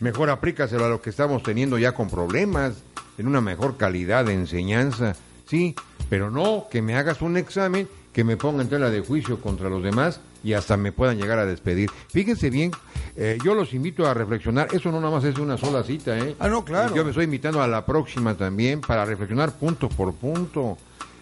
Mejor 0.00 0.30
aplícaselo 0.30 0.84
a 0.84 0.88
lo 0.88 1.02
que 1.02 1.10
estamos 1.10 1.42
teniendo 1.42 1.78
ya 1.78 1.92
con 1.92 2.08
problemas, 2.08 2.82
en 3.18 3.26
una 3.26 3.40
mejor 3.40 3.76
calidad 3.76 4.26
de 4.26 4.34
enseñanza, 4.34 5.16
sí, 5.46 5.74
pero 6.08 6.30
no 6.30 6.66
que 6.70 6.82
me 6.82 6.96
hagas 6.96 7.22
un 7.22 7.36
examen 7.36 7.88
que 8.12 8.24
me 8.24 8.36
ponga 8.36 8.62
en 8.62 8.68
tela 8.68 8.90
de 8.90 9.00
juicio 9.00 9.40
contra 9.40 9.68
los 9.68 9.82
demás 9.82 10.20
y 10.42 10.52
hasta 10.52 10.76
me 10.76 10.92
puedan 10.92 11.18
llegar 11.18 11.38
a 11.38 11.46
despedir. 11.46 11.90
Fíjense 12.08 12.50
bien, 12.50 12.70
eh, 13.16 13.38
yo 13.44 13.54
los 13.54 13.72
invito 13.74 14.06
a 14.06 14.14
reflexionar, 14.14 14.68
eso 14.72 14.90
no 14.90 15.00
nada 15.00 15.14
más 15.14 15.24
es 15.24 15.38
una 15.38 15.56
sola 15.56 15.82
cita, 15.82 16.18
¿eh? 16.18 16.36
Ah, 16.38 16.48
no, 16.48 16.64
claro. 16.64 16.94
Yo 16.94 17.04
me 17.04 17.10
estoy 17.10 17.24
invitando 17.24 17.62
a 17.62 17.68
la 17.68 17.84
próxima 17.84 18.34
también 18.34 18.80
para 18.80 19.04
reflexionar 19.04 19.52
punto 19.52 19.88
por 19.88 20.14
punto. 20.14 20.76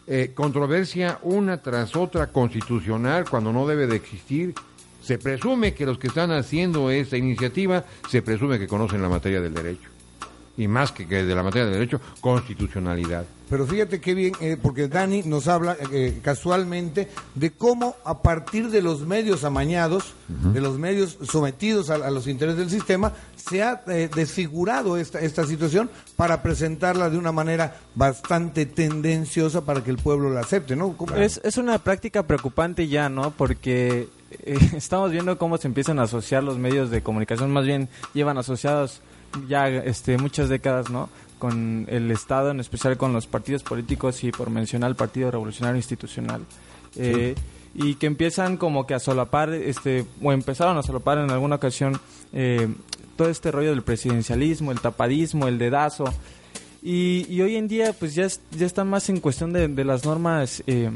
Eh, 0.07 0.33
controversia 0.35 1.19
una 1.23 1.63
tras 1.63 1.97
otra 1.97 2.27
constitucional 2.27 3.25
cuando 3.29 3.53
no 3.53 3.67
debe 3.67 3.87
de 3.87 3.97
existir. 3.97 4.55
Se 5.01 5.19
presume 5.19 5.75
que 5.75 5.87
los 5.87 5.99
que 5.99 6.09
están 6.09 6.31
haciendo 6.31 6.91
esta 6.91 7.17
iniciativa 7.17 7.85
se 8.11 8.23
presume 8.23 8.59
que 8.59 8.67
conocen 8.67 9.03
la 9.03 9.09
materia 9.09 9.41
del 9.41 9.55
derecho. 9.55 9.94
Y 10.57 10.69
más 10.69 10.93
que, 10.93 11.07
que 11.07 11.25
de 11.25 11.35
la 11.35 11.43
materia 11.43 11.67
del 11.67 11.75
derecho, 11.75 12.01
constitucionalidad. 12.21 13.25
Pero 13.51 13.67
fíjate 13.67 14.01
qué 14.01 14.15
bien, 14.15 14.33
eh, 14.41 14.57
porque 14.61 14.89
Dani 14.89 15.23
nos 15.25 15.49
habla 15.49 15.77
eh, 15.93 16.21
casualmente 16.23 17.09
de 17.35 17.51
cómo 17.51 17.97
a 18.05 18.23
partir 18.23 18.71
de 18.71 18.81
los 18.81 19.01
medios 19.01 19.45
amañados, 19.45 20.15
de 20.29 20.61
los 20.61 20.79
medios 20.79 21.19
sometidos 21.23 21.91
a, 21.91 21.97
a 21.97 22.11
los 22.11 22.27
intereses 22.27 22.59
del 22.59 22.71
sistema, 22.71 23.13
se 23.49 23.63
ha 23.63 23.83
eh, 23.89 24.09
desfigurado 24.15 24.97
esta, 24.97 25.21
esta 25.21 25.45
situación 25.45 25.91
para 26.17 26.43
presentarla 26.43 27.11
de 27.11 27.19
una 27.19 27.33
manera 27.33 27.77
bastante 27.95 28.65
tendenciosa 28.67 29.65
para 29.65 29.83
que 29.85 29.91
el 29.91 29.99
pueblo 29.99 30.31
la 30.31 30.41
acepte, 30.41 30.77
¿no? 30.77 30.97
Es, 31.17 31.41
es 31.45 31.59
una 31.59 31.79
práctica 31.79 32.23
preocupante 32.23 32.89
ya, 32.89 33.09
¿no? 33.09 33.33
Porque 33.33 34.09
eh, 34.31 34.59
estamos 34.77 35.11
viendo 35.11 35.37
cómo 35.37 35.59
se 35.59 35.69
empiezan 35.69 35.99
a 35.99 36.05
asociar 36.05 36.43
los 36.43 36.59
medios 36.59 36.91
de 36.91 37.03
comunicación, 37.03 37.53
más 37.53 37.67
bien 37.67 37.89
llevan 38.15 38.39
asociados 38.39 39.03
ya 39.49 39.69
este, 39.69 40.19
muchas 40.19 40.49
décadas, 40.49 40.91
¿no? 40.91 41.09
Con 41.39 41.87
el 41.91 42.11
Estado, 42.11 42.51
en 42.51 42.61
especial 42.61 42.97
con 42.97 43.13
los 43.13 43.27
partidos 43.27 43.63
políticos 43.63 44.23
y 44.25 44.31
por 44.33 44.51
mencionar 44.51 44.91
el 44.91 44.97
Partido 44.97 45.31
Revolucionario 45.31 45.77
Institucional. 45.77 46.43
Eh, 46.97 47.35
Y 47.77 47.97
que 47.97 48.07
empiezan 48.07 48.57
como 48.57 48.87
que 48.87 48.95
a 48.95 49.01
solapar, 49.01 49.53
este, 49.53 50.07
o 50.23 50.33
empezaron 50.33 50.79
a 50.79 50.83
solapar 50.85 51.19
en 51.19 51.31
alguna 51.33 51.57
ocasión 51.57 51.99
eh, 52.33 52.69
todo 53.17 53.29
este 53.29 53.51
rollo 53.51 53.71
del 53.71 53.83
presidencialismo, 53.83 54.71
el 54.71 54.79
tapadismo, 54.81 55.49
el 55.49 55.59
dedazo. 55.59 56.05
Y, 56.85 57.27
y 57.29 57.41
hoy 57.43 57.57
en 57.57 57.67
día 57.67 57.93
pues 57.99 58.15
ya, 58.15 58.27
es- 58.27 58.41
ya 58.57 58.67
está 58.67 58.85
más 58.85 59.09
en 59.09 59.19
cuestión 59.19 59.53
de, 59.53 59.67
de 59.67 59.85
las 59.85 60.05
normas 60.05 60.63
eh, 60.69 60.89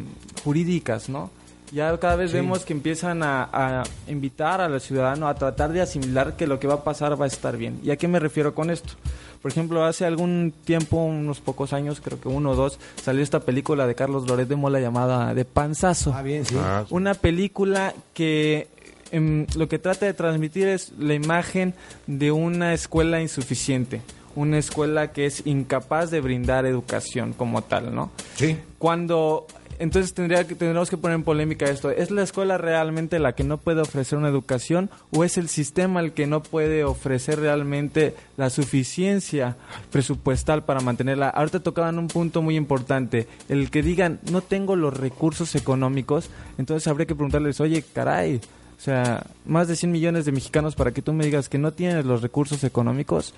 jurídicas, 0.44 1.08
¿no? 1.08 1.30
Ya 1.72 1.96
cada 1.98 2.16
vez 2.16 2.32
vemos 2.32 2.64
que 2.64 2.72
empiezan 2.72 3.22
a, 3.22 3.48
a 3.52 3.82
invitar 4.08 4.60
al 4.60 4.80
ciudadano 4.80 5.28
a 5.28 5.34
tratar 5.34 5.72
de 5.72 5.80
asimilar 5.82 6.36
que 6.36 6.46
lo 6.46 6.58
que 6.58 6.66
va 6.66 6.74
a 6.74 6.84
pasar 6.84 7.20
va 7.20 7.24
a 7.24 7.28
estar 7.28 7.56
bien. 7.56 7.78
¿Y 7.82 7.90
a 7.90 7.96
qué 7.96 8.08
me 8.08 8.18
refiero 8.18 8.54
con 8.54 8.70
esto? 8.70 8.94
Por 9.42 9.52
ejemplo, 9.52 9.84
hace 9.84 10.04
algún 10.04 10.52
tiempo, 10.64 10.96
unos 11.04 11.40
pocos 11.40 11.72
años, 11.72 12.00
creo 12.02 12.20
que 12.20 12.28
uno 12.28 12.50
o 12.50 12.56
dos, 12.56 12.78
salió 13.00 13.22
esta 13.22 13.40
película 13.40 13.86
de 13.86 13.94
Carlos 13.94 14.26
Loret 14.26 14.48
de 14.48 14.56
Mola 14.56 14.80
llamada 14.80 15.32
De 15.34 15.44
Panzazo. 15.44 16.12
Ah, 16.14 16.22
bien, 16.22 16.44
sí. 16.44 16.56
Ah, 16.58 16.84
Una 16.90 17.14
película 17.14 17.94
que 18.14 18.66
em, 19.12 19.46
lo 19.56 19.68
que 19.68 19.78
trata 19.78 20.06
de 20.06 20.14
transmitir 20.14 20.66
es 20.66 20.92
la 20.98 21.14
imagen 21.14 21.74
de 22.08 22.32
una 22.32 22.74
escuela 22.74 23.20
insuficiente, 23.20 24.02
una 24.34 24.58
escuela 24.58 25.12
que 25.12 25.26
es 25.26 25.46
incapaz 25.46 26.10
de 26.10 26.20
brindar 26.20 26.66
educación 26.66 27.32
como 27.32 27.62
tal, 27.62 27.94
¿no? 27.94 28.10
Sí. 28.34 28.56
Cuando 28.78 29.46
entonces 29.78 30.14
tendría 30.14 30.46
que 30.46 30.54
tendríamos 30.54 30.90
que 30.90 30.96
poner 30.96 31.16
en 31.16 31.24
polémica 31.24 31.66
esto, 31.66 31.90
¿es 31.90 32.10
la 32.10 32.22
escuela 32.22 32.58
realmente 32.58 33.18
la 33.18 33.34
que 33.34 33.44
no 33.44 33.58
puede 33.58 33.80
ofrecer 33.80 34.18
una 34.18 34.28
educación 34.28 34.90
o 35.10 35.24
es 35.24 35.38
el 35.38 35.48
sistema 35.48 36.00
el 36.00 36.12
que 36.12 36.26
no 36.26 36.42
puede 36.42 36.84
ofrecer 36.84 37.40
realmente 37.40 38.14
la 38.36 38.50
suficiencia 38.50 39.56
presupuestal 39.90 40.64
para 40.64 40.80
mantenerla? 40.80 41.28
Ahorita 41.28 41.60
tocaban 41.60 41.98
un 41.98 42.08
punto 42.08 42.42
muy 42.42 42.56
importante, 42.56 43.26
el 43.48 43.70
que 43.70 43.82
digan, 43.82 44.20
"No 44.30 44.40
tengo 44.40 44.76
los 44.76 44.96
recursos 44.96 45.54
económicos", 45.54 46.30
entonces 46.58 46.86
habría 46.88 47.06
que 47.06 47.14
preguntarles, 47.14 47.60
"Oye, 47.60 47.84
caray, 47.92 48.40
o 48.78 48.80
sea, 48.80 49.26
más 49.44 49.66
de 49.66 49.74
100 49.74 49.90
millones 49.90 50.24
de 50.24 50.30
mexicanos 50.30 50.76
para 50.76 50.92
que 50.92 51.02
tú 51.02 51.12
me 51.12 51.24
digas 51.24 51.48
que 51.48 51.58
no 51.58 51.72
tienes 51.72 52.04
los 52.04 52.22
recursos 52.22 52.62
económicos. 52.62 53.34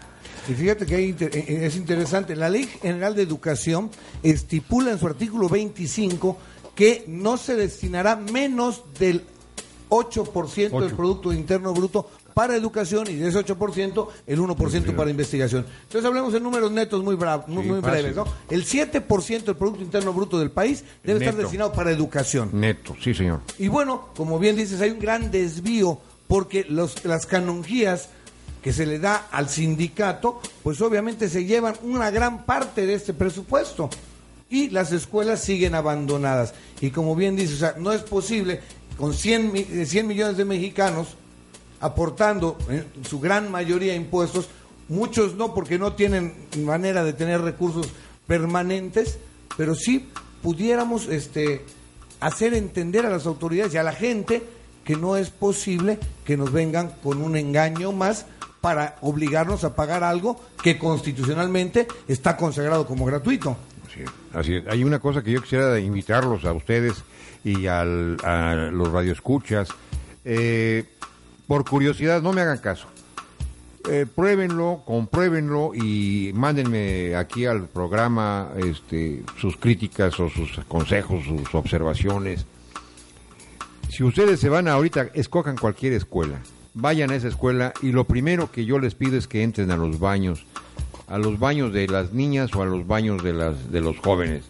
Y 0.49 0.53
fíjate 0.53 0.85
que 0.85 0.97
hay 0.97 1.05
inter- 1.07 1.35
eh, 1.35 1.45
eh, 1.49 1.67
es 1.67 1.77
interesante. 1.77 2.37
La 2.37 2.51
Ley 2.51 2.65
General 2.83 3.15
de 3.15 3.23
Educación 3.23 3.91
estipula 4.23 4.91
en 4.93 4.99
su 4.99 5.07
artículo 5.07 5.49
25 5.49 6.37
que 6.75 7.05
no 7.09 7.37
se 7.39 7.57
destinará 7.57 8.17
menos 8.17 8.83
del 8.99 9.23
8% 9.89 10.55
del 10.55 10.75
Ocho. 10.85 10.97
Producto 10.97 11.33
Interno 11.33 11.73
Bruto 11.75 12.11
para 12.41 12.57
educación 12.57 13.07
y 13.11 13.17
de 13.17 13.29
ese 13.29 13.39
8% 13.39 14.09
el 14.27 14.39
1% 14.41 14.97
para 14.97 15.11
investigación. 15.11 15.67
Entonces 15.83 16.07
hablemos 16.09 16.33
en 16.33 16.43
números 16.43 16.73
netos 16.73 17.05
muy, 17.05 17.15
bra- 17.17 17.45
muy, 17.47 17.65
breves. 17.83 18.17
¿no? 18.17 18.25
El 18.49 18.65
7% 18.65 19.43
del 19.45 19.57
Producto 19.57 19.83
Interno 19.83 20.15
Bruto 20.15 20.39
del 20.39 20.51
país 20.51 20.83
debe 21.05 21.19
estar 21.27 21.35
destinado 21.43 21.71
para 21.75 21.91
educación. 21.91 22.49
Neto, 22.55 22.97
sí, 22.99 23.13
señor. 23.13 23.41
Y 23.59 23.69
bueno, 23.69 24.09
como 24.17 24.39
bien 24.39 24.57
dices, 24.57 24.81
hay 24.81 24.89
un 24.89 25.01
gran 25.01 25.31
desvío 25.31 25.99
porque 26.29 26.65
los, 26.67 27.05
las 27.05 27.27
canonjías 27.27 28.09
que 28.63 28.73
se 28.73 28.87
le 28.87 28.99
da 28.99 29.27
al 29.33 29.51
sindicato, 29.51 30.41
pues 30.63 30.81
obviamente 30.81 31.29
se 31.29 31.45
llevan 31.45 31.75
una 31.83 32.11
gran 32.11 32.47
parte 32.47 32.87
de 32.87 32.95
este 32.95 33.13
presupuesto. 33.13 33.91
y 34.49 34.71
las 34.71 34.91
escuelas 34.93 35.41
siguen 35.45 35.75
abandonadas. 35.75 36.55
Y 36.81 36.91
como 36.91 37.15
bien 37.15 37.37
dice, 37.37 37.53
o 37.55 37.57
sea, 37.59 37.75
no 37.79 37.93
es 37.93 38.01
posible 38.01 38.61
con 38.97 39.13
100, 39.15 39.53
mi- 39.53 39.61
eh, 39.71 39.85
100 39.87 40.07
millones 40.09 40.37
de 40.39 40.45
mexicanos 40.45 41.17
aportando 41.81 42.57
en 42.69 42.87
su 43.05 43.21
gran 43.21 43.51
mayoría 43.51 43.95
impuestos, 43.95 44.49
muchos 44.89 45.35
no 45.35 45.55
porque 45.55 45.79
no 45.79 45.95
tienen 45.95 46.35
manera 46.65 47.03
de 47.05 47.13
tener 47.13 47.41
recursos 47.41 47.89
permanentes, 48.27 49.19
pero 49.57 49.75
sí 49.75 50.09
pudiéramos 50.43 51.09
este 51.09 51.65
hacer 52.21 52.55
entender 52.55 53.07
a 53.07 53.11
las 53.11 53.27
autoridades 53.27 53.75
y 53.75 53.79
a 53.79 53.83
la 53.83 53.93
gente 53.93 54.43
que 54.85 54.97
no 54.97 55.17
es 55.17 55.31
posible 55.31 55.99
que 56.25 56.37
nos 56.37 56.53
vengan 56.53 56.93
con 57.03 57.23
un 57.23 57.37
engaño 57.37 57.93
más 57.93 58.27
para 58.61 58.97
obligarnos 59.01 59.65
a 59.65 59.75
pagar 59.75 60.05
algo 60.05 60.39
que 60.63 60.79
constitucionalmente 60.79 61.89
está 62.09 62.37
consagrado 62.37 62.87
como 62.87 63.05
gratuito. 63.07 63.57
Así 63.89 64.05
así. 64.35 64.63
Hay 64.69 64.85
una 64.85 64.99
cosa 64.99 65.23
que 65.23 65.33
yo 65.33 65.43
quisiera 65.43 65.79
invitarlos 65.81 66.45
a 66.45 66.53
ustedes 66.53 66.95
y 67.43 67.67
al- 67.67 68.19
a 68.23 68.69
los 68.71 68.93
radioescuchas. 68.93 69.69
Eh, 70.25 70.85
por 71.51 71.65
curiosidad, 71.65 72.23
no 72.23 72.33
me 72.33 72.43
hagan 72.43 72.59
caso. 72.59 72.87
Eh, 73.91 74.07
pruébenlo, 74.07 74.83
compruébenlo 74.87 75.73
y 75.75 76.31
mándenme 76.33 77.17
aquí 77.17 77.45
al 77.45 77.67
programa 77.67 78.53
este, 78.57 79.25
sus 79.37 79.57
críticas 79.57 80.21
o 80.21 80.31
sus 80.31 80.61
consejos, 80.69 81.25
sus 81.25 81.53
observaciones. 81.53 82.47
Si 83.89 84.05
ustedes 84.05 84.39
se 84.39 84.49
van 84.49 84.69
ahorita, 84.69 85.09
escojan 85.13 85.57
cualquier 85.57 85.95
escuela, 85.95 86.39
vayan 86.75 87.11
a 87.11 87.17
esa 87.17 87.27
escuela 87.27 87.73
y 87.83 87.91
lo 87.91 88.05
primero 88.05 88.53
que 88.53 88.65
yo 88.65 88.79
les 88.79 88.95
pido 88.95 89.19
es 89.19 89.27
que 89.27 89.43
entren 89.43 89.73
a 89.73 89.77
los 89.77 89.99
baños, 89.99 90.47
a 91.09 91.19
los 91.19 91.41
baños 91.41 91.73
de 91.73 91.89
las 91.89 92.13
niñas 92.13 92.55
o 92.55 92.63
a 92.63 92.67
los 92.67 92.87
baños 92.87 93.25
de, 93.25 93.33
las, 93.33 93.73
de 93.73 93.81
los 93.81 93.99
jóvenes. 93.99 94.45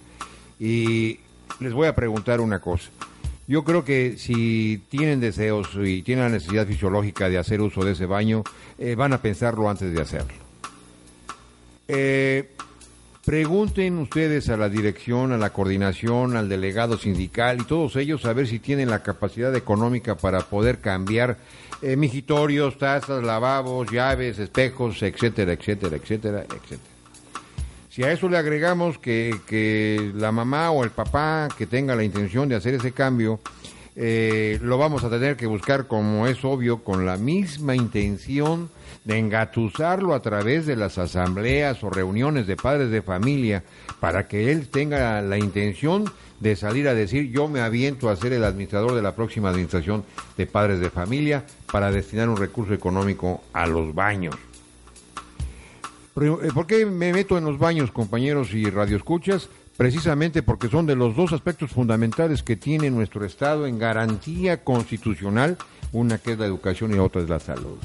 Y 0.59 1.21
les 1.61 1.73
voy 1.73 1.87
a 1.87 1.95
preguntar 1.95 2.43
una 2.43 2.59
cosa. 2.59 2.91
Yo 3.51 3.65
creo 3.65 3.85
que 3.85 4.17
si 4.17 4.81
tienen 4.91 5.19
deseos 5.19 5.71
y 5.75 6.03
tienen 6.03 6.27
la 6.27 6.31
necesidad 6.31 6.69
fisiológica 6.69 7.29
de 7.29 7.37
hacer 7.37 7.61
uso 7.61 7.85
de 7.85 7.93
ese 7.93 8.07
baño, 8.07 8.45
eh, 8.79 8.95
van 8.95 9.13
a 9.13 9.21
pensarlo 9.21 9.69
antes 9.69 9.93
de 9.93 10.01
hacerlo. 10.01 10.35
Eh, 11.89 12.49
pregunten 13.25 13.99
ustedes 13.99 14.49
a 14.51 14.57
la 14.57 14.69
dirección, 14.69 15.33
a 15.33 15.37
la 15.37 15.53
coordinación, 15.53 16.37
al 16.37 16.49
delegado 16.49 16.97
sindical 16.97 17.61
y 17.61 17.65
todos 17.65 17.97
ellos 17.97 18.25
a 18.25 18.35
ver 18.35 18.47
si 18.47 18.61
tienen 18.61 18.89
la 18.89 19.03
capacidad 19.03 19.53
económica 19.57 20.15
para 20.15 20.43
poder 20.43 20.79
cambiar 20.79 21.37
eh, 21.83 21.97
mijitorios, 21.97 22.79
tazas, 22.79 23.25
lavabos, 23.25 23.91
llaves, 23.91 24.39
espejos, 24.39 25.03
etcétera, 25.03 25.55
etcétera, 25.55 25.97
etcétera, 25.97 26.45
etcétera. 26.45 26.90
Si 27.91 28.05
a 28.05 28.13
eso 28.13 28.29
le 28.29 28.39
agregamos 28.39 28.99
que, 28.99 29.35
que 29.49 30.13
la 30.15 30.31
mamá 30.31 30.71
o 30.71 30.85
el 30.85 30.91
papá 30.91 31.49
que 31.59 31.67
tenga 31.67 31.97
la 31.97 32.05
intención 32.05 32.49
de 32.49 32.55
hacer 32.55 32.75
ese 32.75 32.93
cambio, 32.93 33.41
eh, 33.97 34.61
lo 34.63 34.79
vamos 34.79 35.03
a 35.03 35.11
tener 35.11 35.37
que 35.37 35.47
buscar, 35.47 35.89
como 35.89 36.29
es 36.29 36.45
obvio, 36.45 36.85
con 36.85 37.05
la 37.05 37.17
misma 37.17 37.75
intención 37.75 38.71
de 39.05 39.19
engatusarlo 39.19 40.15
a 40.15 40.23
través 40.23 40.67
de 40.67 40.77
las 40.77 40.99
asambleas 40.99 41.83
o 41.83 41.91
reuniones 41.91 42.47
de 42.47 42.57
padres 42.57 42.91
de 42.91 43.03
familia, 43.03 43.65
para 43.99 44.29
que 44.29 44.53
él 44.53 44.69
tenga 44.69 45.21
la 45.21 45.39
intención 45.39 46.05
de 46.39 46.55
salir 46.55 46.87
a 46.87 46.95
decir 46.95 47.33
yo 47.33 47.49
me 47.49 47.61
aviento 47.61 48.09
a 48.09 48.17
ser 48.17 48.33
el 48.33 48.45
administrador 48.45 48.95
de 48.95 49.03
la 49.03 49.17
próxima 49.17 49.51
administración 49.51 50.05
de 50.37 50.47
padres 50.47 50.79
de 50.79 50.91
familia 50.91 51.45
para 51.73 51.91
destinar 51.91 52.29
un 52.29 52.37
recurso 52.37 52.73
económico 52.73 53.43
a 53.53 53.67
los 53.67 53.95
baños. 53.95 54.37
Eh, 56.21 56.51
¿Por 56.53 56.67
qué 56.67 56.85
me 56.85 57.13
meto 57.13 57.39
en 57.39 57.45
los 57.45 57.59
baños, 57.59 57.91
compañeros 57.93 58.53
y 58.53 58.65
radioescuchas? 58.69 59.49
Precisamente 59.77 60.43
porque 60.43 60.69
son 60.69 60.85
de 60.85 60.95
los 60.95 61.17
dos 61.17 61.33
aspectos 61.33 61.71
fundamentales 61.71 62.43
que 62.43 62.57
tiene 62.57 62.91
nuestro 62.91 63.25
Estado 63.25 63.67
en 63.67 63.79
garantía 63.79 64.63
constitucional, 64.63 65.57
una 65.93 66.19
que 66.19 66.33
es 66.33 66.39
la 66.39 66.45
educación 66.45 66.95
y 66.95 66.99
otra 66.99 67.23
es 67.23 67.29
la 67.31 67.41
salud. 67.41 67.79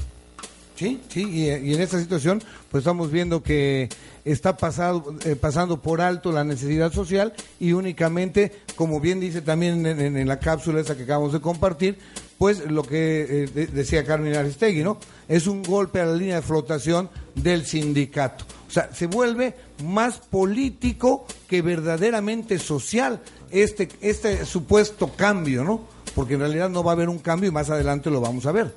Sí, 0.74 1.00
sí, 1.08 1.26
y, 1.30 1.48
en 1.48 1.80
esta 1.80 1.98
situación 1.98 2.42
pues 2.70 2.82
estamos 2.82 3.10
viendo 3.10 3.42
que 3.42 3.88
está 4.26 4.58
pasado, 4.58 5.16
eh, 5.24 5.34
pasando 5.34 5.80
por 5.80 6.02
alto 6.02 6.32
la 6.32 6.44
necesidad 6.44 6.92
social 6.92 7.32
y 7.58 7.72
únicamente, 7.72 8.52
como 8.74 9.00
bien 9.00 9.18
dice 9.18 9.40
también 9.40 9.86
en 9.86 10.28
la 10.28 10.38
cápsula 10.38 10.80
esa 10.80 10.94
que 10.94 11.04
acabamos 11.04 11.32
de 11.32 11.40
compartir, 11.40 11.98
pues 12.38 12.70
lo 12.70 12.82
que 12.82 13.44
eh, 13.44 13.46
de- 13.46 13.66
decía 13.68 14.04
Carmen 14.04 14.34
Aristegui, 14.36 14.82
¿no? 14.82 14.98
Es 15.28 15.46
un 15.46 15.62
golpe 15.62 16.00
a 16.00 16.06
la 16.06 16.14
línea 16.14 16.36
de 16.36 16.42
flotación 16.42 17.08
del 17.34 17.64
sindicato. 17.66 18.44
O 18.68 18.70
sea, 18.70 18.90
se 18.92 19.06
vuelve 19.06 19.54
más 19.84 20.18
político 20.18 21.26
que 21.48 21.62
verdaderamente 21.62 22.58
social 22.58 23.20
este, 23.50 23.88
este 24.00 24.44
supuesto 24.44 25.12
cambio, 25.16 25.64
¿no? 25.64 25.80
Porque 26.14 26.34
en 26.34 26.40
realidad 26.40 26.68
no 26.68 26.82
va 26.82 26.92
a 26.92 26.94
haber 26.94 27.08
un 27.08 27.18
cambio 27.18 27.48
y 27.48 27.52
más 27.52 27.70
adelante 27.70 28.10
lo 28.10 28.20
vamos 28.20 28.46
a 28.46 28.52
ver. 28.52 28.74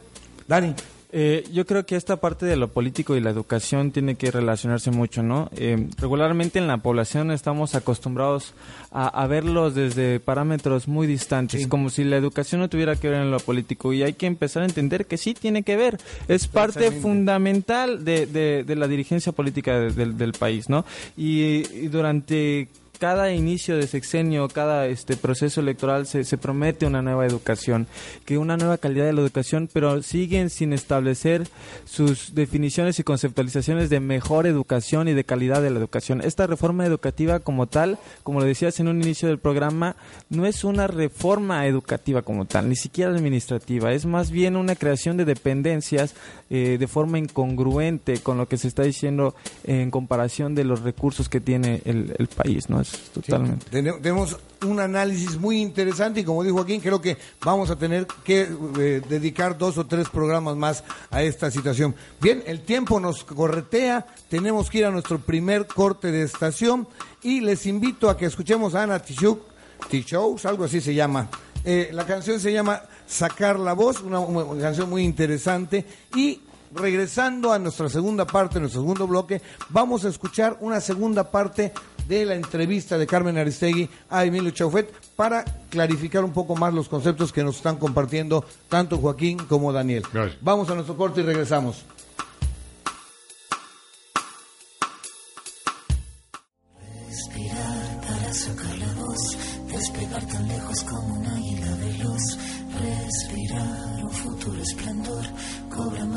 Dani. 0.47 0.73
Eh, 1.11 1.43
yo 1.51 1.65
creo 1.65 1.87
que 1.87 1.95
esta 1.95 2.17
parte 2.17 2.45
de 2.45 2.55
lo 2.55 2.67
político 2.67 3.15
y 3.15 3.19
la 3.19 3.31
educación 3.31 3.89
tiene 3.91 4.13
que 4.13 4.29
relacionarse 4.29 4.91
mucho, 4.91 5.23
¿no? 5.23 5.49
Eh, 5.57 5.87
regularmente 5.97 6.59
en 6.59 6.67
la 6.67 6.77
población 6.77 7.31
estamos 7.31 7.73
acostumbrados 7.73 8.53
a, 8.91 9.07
a 9.07 9.25
verlos 9.25 9.73
desde 9.73 10.19
parámetros 10.19 10.87
muy 10.87 11.07
distantes, 11.07 11.65
como 11.67 11.89
si 11.89 12.03
la 12.03 12.17
educación 12.17 12.61
no 12.61 12.69
tuviera 12.69 12.95
que 12.95 13.09
ver 13.09 13.21
en 13.21 13.31
lo 13.31 13.39
político 13.39 13.91
y 13.91 14.03
hay 14.03 14.13
que 14.13 14.27
empezar 14.27 14.61
a 14.61 14.67
entender 14.67 15.07
que 15.07 15.17
sí 15.17 15.33
tiene 15.33 15.63
que 15.63 15.75
ver, 15.77 15.97
es 16.27 16.47
parte 16.47 16.91
fundamental 17.01 18.05
de, 18.05 18.27
de- 18.27 18.63
de 18.63 18.75
la 18.75 18.87
dirigencia 18.87 19.31
política 19.31 19.79
de- 19.79 19.91
del- 19.91 20.15
del 20.15 20.33
país, 20.33 20.69
¿no? 20.69 20.85
Y, 21.17 21.63
y 21.75 21.87
durante 21.87 22.67
cada 22.99 23.31
inicio 23.33 23.77
de 23.77 23.87
sexenio, 23.87 24.49
cada 24.49 24.85
este 24.87 25.15
proceso 25.15 25.61
electoral 25.61 26.05
se, 26.05 26.25
se 26.25 26.37
promete 26.37 26.85
una 26.85 27.01
nueva 27.01 27.25
educación, 27.25 27.87
que 28.25 28.37
una 28.37 28.57
nueva 28.57 28.77
calidad 28.77 29.05
de 29.05 29.13
la 29.13 29.21
educación, 29.21 29.69
pero 29.71 30.03
siguen 30.03 30.49
sin 30.49 30.73
establecer 30.73 31.47
sus 31.85 32.35
definiciones 32.35 32.99
y 32.99 33.03
conceptualizaciones 33.03 33.89
de 33.89 34.01
mejor 34.01 34.47
educación 34.47 35.07
y 35.07 35.13
de 35.13 35.23
calidad 35.23 35.61
de 35.61 35.69
la 35.69 35.79
educación. 35.79 36.21
Esta 36.21 36.45
reforma 36.45 36.85
educativa 36.85 37.39
como 37.39 37.67
tal, 37.67 37.97
como 38.23 38.41
lo 38.41 38.45
decías 38.45 38.79
en 38.81 38.89
un 38.89 39.01
inicio 39.01 39.29
del 39.29 39.39
programa, 39.39 39.95
no 40.29 40.45
es 40.45 40.65
una 40.65 40.87
reforma 40.87 41.65
educativa 41.67 42.21
como 42.21 42.45
tal, 42.45 42.67
ni 42.67 42.75
siquiera 42.75 43.11
administrativa, 43.11 43.93
es 43.93 44.05
más 44.05 44.29
bien 44.29 44.57
una 44.57 44.75
creación 44.75 45.15
de 45.15 45.23
dependencias 45.23 46.15
eh, 46.49 46.75
de 46.77 46.87
forma 46.87 47.17
incongruente 47.17 48.19
con 48.19 48.37
lo 48.37 48.49
que 48.49 48.57
se 48.57 48.67
está 48.67 48.83
diciendo 48.83 49.35
en 49.63 49.89
comparación 49.89 50.53
de 50.53 50.65
los 50.65 50.81
recursos 50.81 51.29
que 51.29 51.39
tiene 51.39 51.81
el, 51.85 52.13
el 52.17 52.27
país, 52.27 52.69
¿no? 52.69 52.81
Totalmente. 53.13 53.65
Tene- 53.69 53.93
Tenemos 53.93 54.37
un 54.65 54.79
análisis 54.79 55.37
muy 55.37 55.61
interesante 55.61 56.19
y 56.19 56.23
como 56.23 56.43
dijo 56.43 56.55
Joaquín, 56.57 56.81
creo 56.81 56.99
que 57.01 57.17
vamos 57.43 57.69
a 57.69 57.77
tener 57.77 58.05
que 58.23 58.41
eh, 58.77 59.01
dedicar 59.07 59.57
dos 59.57 59.77
o 59.77 59.85
tres 59.85 60.09
programas 60.09 60.55
más 60.57 60.83
a 61.11 61.23
esta 61.23 61.49
situación. 61.49 61.95
Bien, 62.21 62.43
el 62.45 62.61
tiempo 62.61 62.99
nos 62.99 63.23
corretea, 63.23 64.05
tenemos 64.29 64.69
que 64.69 64.79
ir 64.79 64.85
a 64.85 64.91
nuestro 64.91 65.19
primer 65.19 65.65
corte 65.67 66.11
de 66.11 66.23
estación 66.23 66.87
y 67.23 67.39
les 67.41 67.65
invito 67.65 68.09
a 68.09 68.17
que 68.17 68.25
escuchemos 68.25 68.75
a 68.75 68.83
Ana 68.83 68.99
Tijoux, 68.99 69.39
algo 70.45 70.63
así 70.65 70.81
se 70.81 70.93
llama. 70.93 71.29
Eh, 71.63 71.89
la 71.93 72.05
canción 72.05 72.39
se 72.39 72.51
llama 72.53 72.81
Sacar 73.07 73.59
la 73.59 73.73
Voz, 73.73 74.01
una, 74.01 74.19
una 74.19 74.61
canción 74.61 74.89
muy 74.89 75.03
interesante 75.03 75.85
y 76.15 76.41
regresando 76.73 77.51
a 77.51 77.59
nuestra 77.59 77.89
segunda 77.89 78.25
parte, 78.27 78.59
nuestro 78.59 78.81
segundo 78.81 79.07
bloque, 79.07 79.41
vamos 79.69 80.05
a 80.05 80.09
escuchar 80.09 80.57
una 80.61 80.79
segunda 80.79 81.31
parte 81.31 81.73
de 82.09 82.25
la 82.25 82.33
entrevista 82.33 82.97
de 82.97 83.05
Carmen 83.05 83.37
Aristegui 83.37 83.87
a 84.09 84.25
Emilio 84.25 84.49
Chaufet 84.49 84.91
para 85.15 85.45
clarificar 85.69 86.23
un 86.23 86.33
poco 86.33 86.55
más 86.55 86.73
los 86.73 86.89
conceptos 86.89 87.31
que 87.31 87.43
nos 87.43 87.57
están 87.57 87.77
compartiendo 87.77 88.43
tanto 88.67 88.97
Joaquín 88.97 89.37
como 89.37 89.71
Daniel. 89.71 90.03
Gracias. 90.11 90.39
Vamos 90.41 90.69
a 90.71 90.75
nuestro 90.75 90.97
corte 90.97 91.21
y 91.21 91.23
regresamos. 91.23 91.85
Respirar 97.07 98.01
para 98.01 98.33
sacar 98.33 98.68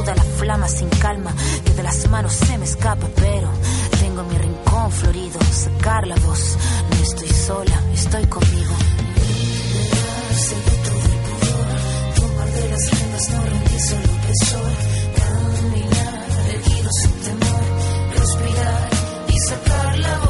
filuda 0.00 0.14
la 0.14 0.22
flama 0.22 0.68
sin 0.68 0.88
calma, 0.88 1.32
que 1.64 1.72
de 1.74 1.82
las 1.82 2.08
manos 2.08 2.32
se 2.32 2.58
me 2.58 2.64
escapa, 2.64 3.06
pero 3.16 3.50
tengo 4.00 4.22
mi 4.24 4.36
rincón 4.38 4.90
florido, 4.90 5.38
sacar 5.52 6.06
la 6.06 6.16
voz. 6.16 6.56
No 6.90 6.96
estoy 7.02 7.28
sola, 7.28 7.82
estoy 7.92 8.26
conmigo. 8.26 8.74
Liberarse 9.16 10.54
de 10.54 10.70
el 10.70 11.20
pudor, 11.26 11.68
tomar 12.14 12.48
de 12.50 12.68
las 12.70 12.90
riendas, 12.90 13.30
no 13.30 13.40
opresor, 14.16 14.72
caminar 15.16 16.28
erguido 16.48 16.90
sin 17.00 17.12
temor, 17.26 17.64
respirar 18.16 18.88
y 19.28 19.38
sacar 19.48 19.98
la 19.98 20.18
voz. 20.18 20.29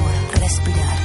respirar 0.39 1.00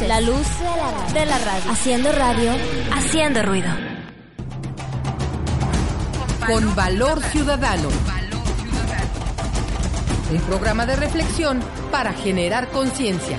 Luces. 0.00 0.08
La 0.08 0.20
luz 0.20 0.46
de 1.12 1.26
la 1.26 1.38
radio. 1.38 1.70
Haciendo 1.70 2.12
radio, 2.12 2.52
haciendo 2.92 3.42
ruido. 3.42 3.68
Con 6.46 6.74
Valor 6.74 7.22
Ciudadano. 7.24 7.88
Un 10.30 10.40
programa 10.42 10.86
de 10.86 10.96
reflexión 10.96 11.60
para 11.90 12.12
generar 12.12 12.68
conciencia. 12.68 13.38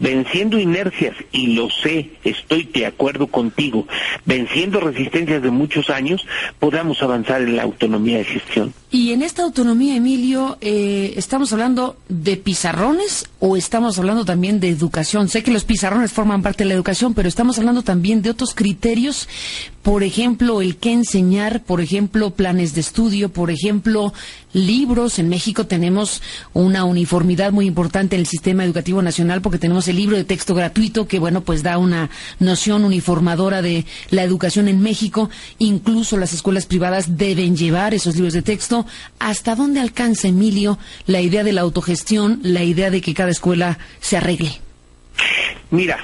venciendo 0.00 0.58
inercias, 0.58 1.14
y 1.30 1.48
lo 1.48 1.68
sé, 1.70 2.12
estoy 2.24 2.64
de 2.64 2.86
acuerdo 2.86 3.26
contigo, 3.26 3.86
venciendo 4.30 4.78
resistencias 4.78 5.42
de 5.42 5.50
muchos 5.50 5.90
años, 5.90 6.24
podamos 6.60 7.02
avanzar 7.02 7.42
en 7.42 7.56
la 7.56 7.64
autonomía 7.64 8.18
de 8.18 8.24
gestión. 8.24 8.72
Y 8.90 9.12
en 9.12 9.22
esta 9.22 9.42
autonomía, 9.42 9.96
Emilio, 9.96 10.56
eh, 10.60 11.14
¿estamos 11.16 11.52
hablando 11.52 11.96
de 12.08 12.36
pizarrones 12.36 13.28
o 13.40 13.56
estamos 13.56 13.98
hablando 13.98 14.24
también 14.24 14.60
de 14.60 14.68
educación? 14.68 15.28
Sé 15.28 15.42
que 15.42 15.50
los 15.50 15.64
pizarrones 15.64 16.12
forman 16.12 16.42
parte 16.42 16.64
de 16.64 16.68
la 16.68 16.74
educación, 16.74 17.14
pero 17.14 17.28
estamos 17.28 17.58
hablando 17.58 17.82
también 17.82 18.22
de 18.22 18.30
otros 18.30 18.54
criterios, 18.54 19.28
por 19.82 20.02
ejemplo, 20.02 20.60
el 20.60 20.76
qué 20.76 20.92
enseñar, 20.92 21.64
por 21.64 21.80
ejemplo, 21.80 22.32
planes 22.32 22.74
de 22.74 22.82
estudio, 22.82 23.30
por 23.30 23.50
ejemplo, 23.50 24.12
libros. 24.52 25.18
En 25.18 25.30
México 25.30 25.66
tenemos 25.66 26.20
una 26.52 26.84
uniformidad 26.84 27.50
muy 27.50 27.66
importante 27.66 28.14
en 28.14 28.20
el 28.20 28.26
sistema 28.26 28.62
educativo 28.62 29.00
nacional 29.00 29.40
porque 29.40 29.58
tenemos 29.58 29.88
el 29.88 29.96
libro 29.96 30.18
de 30.18 30.24
texto 30.24 30.54
gratuito 30.54 31.08
que, 31.08 31.18
bueno, 31.18 31.40
pues 31.40 31.62
da 31.62 31.78
una 31.78 32.10
noción 32.40 32.84
uniformadora 32.84 33.62
de 33.62 33.86
la 34.10 34.22
educación 34.22 34.68
en 34.68 34.82
México. 34.82 35.30
Incluso 35.58 36.18
las 36.18 36.34
escuelas 36.34 36.66
privadas 36.66 37.16
deben 37.16 37.56
llevar 37.56 37.94
esos 37.94 38.16
libros 38.16 38.34
de 38.34 38.42
texto. 38.42 38.84
¿Hasta 39.18 39.56
dónde 39.56 39.80
alcanza, 39.80 40.28
Emilio, 40.28 40.78
la 41.06 41.22
idea 41.22 41.42
de 41.42 41.52
la 41.52 41.62
autogestión, 41.62 42.40
la 42.42 42.64
idea 42.64 42.90
de 42.90 43.00
que 43.00 43.14
cada 43.14 43.29
escuela 43.30 43.78
se 44.00 44.16
arregle? 44.16 44.50
Mira, 45.70 45.98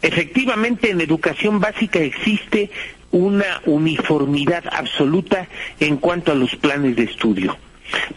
efectivamente 0.00 0.90
en 0.90 1.00
educación 1.00 1.60
básica 1.60 2.00
existe 2.00 2.70
una 3.12 3.60
uniformidad 3.66 4.64
absoluta 4.72 5.46
en 5.78 5.98
cuanto 5.98 6.32
a 6.32 6.34
los 6.34 6.56
planes 6.56 6.96
de 6.96 7.04
estudio. 7.04 7.56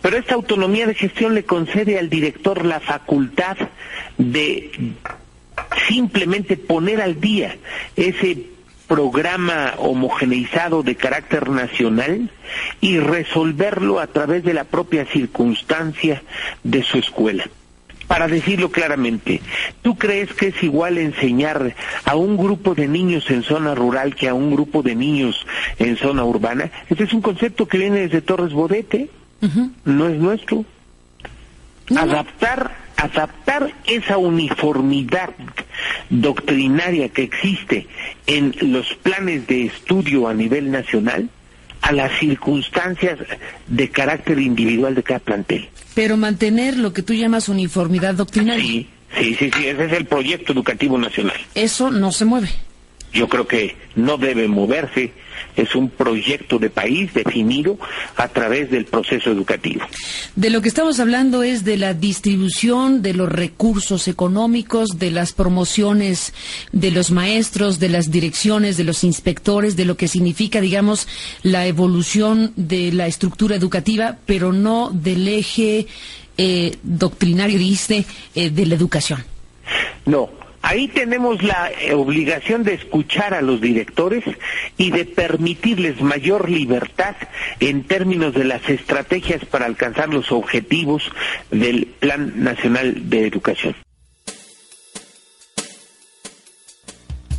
Pero 0.02 0.18
esta 0.18 0.36
autonomía 0.36 0.88
de 0.88 0.96
gestión 0.96 1.36
le 1.36 1.44
concede 1.44 2.00
al 2.00 2.10
director 2.10 2.66
la 2.66 2.80
facultad 2.80 3.58
de 4.18 4.72
simplemente 5.88 6.58
poner 6.58 7.02
al 7.02 7.20
día 7.20 7.58
ese 7.96 8.56
programa 8.88 9.74
homogeneizado 9.78 10.84
de 10.84 10.96
carácter 10.96 11.50
nacional 11.50 12.30
y 12.82 13.00
resolverlo 13.00 14.00
a 14.00 14.08
través 14.08 14.44
de 14.44 14.54
la 14.54 14.64
propia 14.64 15.06
circunstancia 15.06 16.22
de 16.64 16.84
su 16.84 17.00
escuela. 17.00 17.50
Para 18.08 18.28
decirlo 18.28 18.70
claramente, 18.70 19.42
¿tú 19.82 19.98
crees 19.98 20.32
que 20.34 20.48
es 20.48 20.64
igual 20.64 20.98
enseñar 20.98 21.76
a 22.06 22.16
un 22.16 22.38
grupo 22.38 22.76
de 22.76 22.88
niños 22.88 23.30
en 23.32 23.42
zona 23.42 23.74
rural 23.74 24.16
que 24.16 24.30
a 24.30 24.34
un 24.34 24.52
grupo 24.52 24.84
de 24.84 24.96
niños 24.96 25.46
en 25.80 25.98
zona 25.98 26.24
urbana? 26.24 26.70
Este 26.88 27.06
es 27.06 27.14
un 27.14 27.22
concepto 27.22 27.68
que 27.68 27.80
viene 27.80 28.02
desde 28.02 28.22
Torres 28.22 28.54
Bodete, 28.54 29.10
no 29.86 30.08
es 30.08 30.18
nuestro. 30.18 30.66
Adaptar, 31.96 32.76
adaptar 32.98 33.74
esa 33.86 34.18
uniformidad 34.18 35.32
doctrinaria 36.10 37.10
que 37.10 37.24
existe 37.24 37.88
en 38.28 38.56
los 38.62 38.94
planes 38.96 39.48
de 39.48 39.66
estudio 39.66 40.28
a 40.28 40.34
nivel 40.34 40.72
nacional 40.72 41.30
a 41.82 41.92
las 41.92 42.18
circunstancias 42.20 43.20
de 43.68 43.90
carácter 43.90 44.40
individual 44.40 44.96
de 44.96 45.04
cada 45.04 45.20
plantel. 45.20 45.70
Pero 45.96 46.18
mantener 46.18 46.78
lo 46.78 46.94
que 46.94 47.02
tú 47.02 47.14
llamas 47.14 47.50
uniformidad 47.50 48.14
doctrinaria. 48.14 48.64
Sí, 48.64 48.88
sí, 49.18 49.36
sí, 49.40 49.50
sí, 49.52 49.68
ese 49.68 49.86
es 49.86 49.94
el 49.94 50.06
proyecto 50.06 50.52
educativo 50.54 50.98
nacional. 51.00 51.38
Eso 51.56 51.90
no 51.90 52.12
se 52.12 52.26
mueve. 52.26 52.50
yo 53.14 53.28
creo 53.30 53.48
que 53.48 53.76
no 53.96 54.18
debe 54.18 54.48
moverse, 54.48 55.12
es 55.56 55.76
un 55.76 55.90
proyecto 55.90 56.60
de 56.60 56.70
país 56.70 57.14
definido 57.14 57.78
a 58.18 58.28
través 58.28 58.70
del 58.72 58.86
proceso 58.86 59.32
educativo. 59.32 59.86
De 60.36 60.50
lo 60.50 60.62
que 60.62 60.68
estamos 60.68 61.00
hablando 61.00 61.44
es 61.44 61.64
de 61.64 61.78
la 61.78 61.94
distribución 61.94 63.02
de 63.02 63.14
los 63.14 63.30
recursos 63.30 64.08
económicos, 64.08 65.00
de 65.00 65.12
las 65.12 65.34
promociones 65.34 66.34
de 66.72 66.92
los 66.92 67.12
maestros, 67.12 67.80
de 67.80 67.90
las 67.90 68.12
direcciones, 68.12 68.78
de 68.78 68.84
los 68.84 69.04
inspectores, 69.04 69.76
de 69.76 69.86
lo 69.86 69.98
que 69.98 70.08
significa, 70.08 70.62
digamos, 70.62 71.08
la 71.44 71.66
evolución 71.68 72.54
de 72.56 72.92
la 72.92 73.08
estructura 73.08 73.56
educativa, 73.56 74.18
pero 74.26 74.52
no 74.52 74.92
del 74.94 75.28
eje 75.28 75.88
eh, 76.38 76.78
doctrinario, 76.84 77.58
dijiste, 77.58 78.06
eh, 78.36 78.50
de 78.50 78.66
la 78.66 78.76
educación. 78.76 79.24
No, 80.06 80.30
Ahí 80.68 80.88
tenemos 80.88 81.44
la 81.44 81.70
eh, 81.70 81.94
obligación 81.94 82.64
de 82.64 82.74
escuchar 82.74 83.36
a 83.36 83.44
los 83.44 83.62
directores 83.62 84.24
y 84.78 84.90
de 84.90 85.06
permitirles 85.06 86.02
mayor 86.02 86.50
libertad 86.50 87.16
en 87.60 87.84
términos 87.84 88.34
de 88.34 88.46
las 88.46 88.68
estrategias 88.68 89.46
para 89.46 89.68
alcanzar 89.68 90.10
los 90.10 90.32
objetivos 90.32 91.04
del 91.52 91.86
Plan 91.86 92.44
Nacional 92.44 93.12
de 93.12 93.28
Educación. 93.28 93.76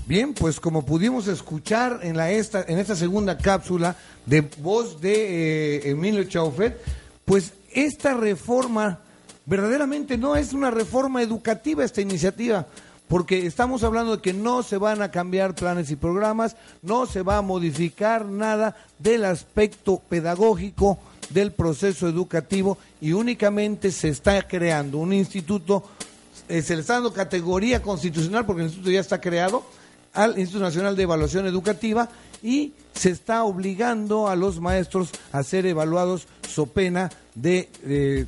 Bien, 0.06 0.32
pues 0.32 0.60
como 0.60 0.86
pudimos 0.86 1.26
escuchar 1.26 1.98
en, 2.04 2.16
la 2.16 2.30
esta, 2.30 2.64
en 2.68 2.78
esta 2.78 2.94
segunda 2.94 3.38
cápsula 3.38 3.96
de 4.24 4.42
voz 4.58 5.00
de 5.00 5.78
eh, 5.78 5.90
Emilio 5.90 6.22
Chaufet, 6.22 6.80
pues 7.24 7.54
esta 7.72 8.14
reforma 8.14 9.00
verdaderamente 9.46 10.16
no 10.16 10.36
es 10.36 10.52
una 10.52 10.70
reforma 10.70 11.22
educativa 11.22 11.84
esta 11.84 12.00
iniciativa, 12.00 12.68
porque 13.08 13.46
estamos 13.46 13.84
hablando 13.84 14.16
de 14.16 14.22
que 14.22 14.32
no 14.32 14.62
se 14.62 14.78
van 14.78 15.02
a 15.02 15.10
cambiar 15.10 15.54
planes 15.54 15.90
y 15.90 15.96
programas, 15.96 16.56
no 16.82 17.06
se 17.06 17.22
va 17.22 17.38
a 17.38 17.42
modificar 17.42 18.26
nada 18.26 18.76
del 18.98 19.24
aspecto 19.24 20.02
pedagógico 20.08 20.98
del 21.30 21.52
proceso 21.52 22.08
educativo 22.08 22.78
y 23.00 23.12
únicamente 23.12 23.90
se 23.90 24.08
está 24.08 24.40
creando 24.46 24.98
un 24.98 25.12
instituto, 25.12 25.84
eh, 26.48 26.62
se 26.62 26.74
le 26.74 26.80
está 26.80 26.94
dando 26.94 27.12
categoría 27.12 27.82
constitucional 27.82 28.44
porque 28.46 28.62
el 28.62 28.68
instituto 28.68 28.90
ya 28.90 29.00
está 29.00 29.20
creado 29.20 29.64
al 30.12 30.38
Instituto 30.38 30.64
Nacional 30.64 30.96
de 30.96 31.02
Evaluación 31.02 31.46
Educativa 31.46 32.08
y 32.42 32.72
se 32.94 33.10
está 33.10 33.44
obligando 33.44 34.28
a 34.28 34.36
los 34.36 34.60
maestros 34.60 35.10
a 35.32 35.42
ser 35.42 35.66
evaluados 35.66 36.26
so 36.48 36.66
pena 36.66 37.10
de 37.34 37.68
eh, 37.84 38.24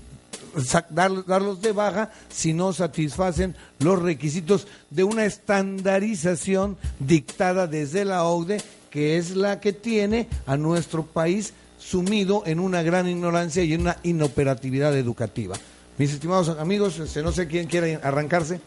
darlos 0.91 1.61
de 1.61 1.73
baja 1.73 2.11
si 2.29 2.53
no 2.53 2.73
satisfacen 2.73 3.57
los 3.79 4.01
requisitos 4.01 4.67
de 4.91 5.05
una 5.05 5.25
estandarización 5.25 6.77
dictada 6.99 7.67
desde 7.67 8.05
la 8.05 8.25
OCDE, 8.25 8.63
que 8.91 9.19
es 9.19 9.37
la 9.37 9.61
que 9.61 9.73
tiene 9.73 10.29
a 10.47 10.57
nuestro 10.57 11.05
país 11.05 11.53
sumido 11.79 12.43
en 12.47 12.61
una 12.61 12.83
gran 12.83 13.09
ignorancia 13.09 13.63
y 13.63 13.75
en 13.75 13.83
una 13.83 13.99
inoperatividad 14.03 14.97
educativa. 14.97 15.57
Mis 15.97 16.13
estimados 16.13 16.49
amigos, 16.49 16.99
este, 16.99 17.23
no 17.23 17.33
sé 17.33 17.47
quién 17.49 17.67
quiere 17.67 17.99
arrancarse. 18.03 18.61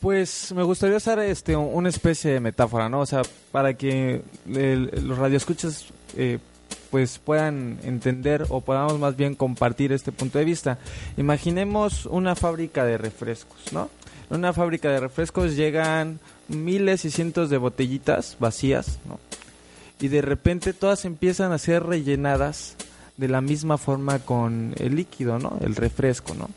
Pues 0.00 0.52
me 0.52 0.62
gustaría 0.62 0.96
usar 0.96 1.20
este 1.20 1.54
una 1.54 1.88
especie 1.88 2.32
de 2.32 2.40
metáfora, 2.40 2.88
¿no? 2.88 3.00
O 3.00 3.06
sea, 3.06 3.22
para 3.52 3.74
que 3.74 4.22
los 4.46 5.16
radioescuchas 5.16 5.86
eh, 6.16 6.38
pues 6.92 7.18
puedan 7.18 7.78
entender 7.84 8.44
o 8.50 8.60
podamos 8.60 8.98
más 8.98 9.16
bien 9.16 9.34
compartir 9.34 9.92
este 9.92 10.12
punto 10.12 10.38
de 10.38 10.44
vista. 10.44 10.78
Imaginemos 11.16 12.04
una 12.04 12.36
fábrica 12.36 12.84
de 12.84 12.98
refrescos, 12.98 13.72
¿no? 13.72 13.88
En 14.30 14.36
una 14.36 14.52
fábrica 14.52 14.90
de 14.90 15.00
refrescos 15.00 15.56
llegan 15.56 16.20
miles 16.48 17.06
y 17.06 17.10
cientos 17.10 17.48
de 17.48 17.56
botellitas 17.56 18.36
vacías, 18.38 18.98
¿no? 19.08 19.18
Y 20.00 20.08
de 20.08 20.20
repente 20.20 20.74
todas 20.74 21.06
empiezan 21.06 21.50
a 21.52 21.58
ser 21.58 21.82
rellenadas 21.82 22.76
de 23.16 23.28
la 23.28 23.40
misma 23.40 23.78
forma 23.78 24.18
con 24.18 24.74
el 24.76 24.94
líquido, 24.94 25.38
¿no? 25.38 25.56
El 25.62 25.74
refresco, 25.74 26.34
¿no? 26.34 26.50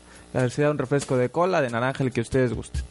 Sea 0.50 0.70
un 0.70 0.76
refresco 0.76 1.16
de 1.16 1.30
cola, 1.30 1.62
de 1.62 1.70
naranja, 1.70 2.04
el 2.04 2.12
que 2.12 2.20
ustedes 2.20 2.52
gusten. 2.52 2.82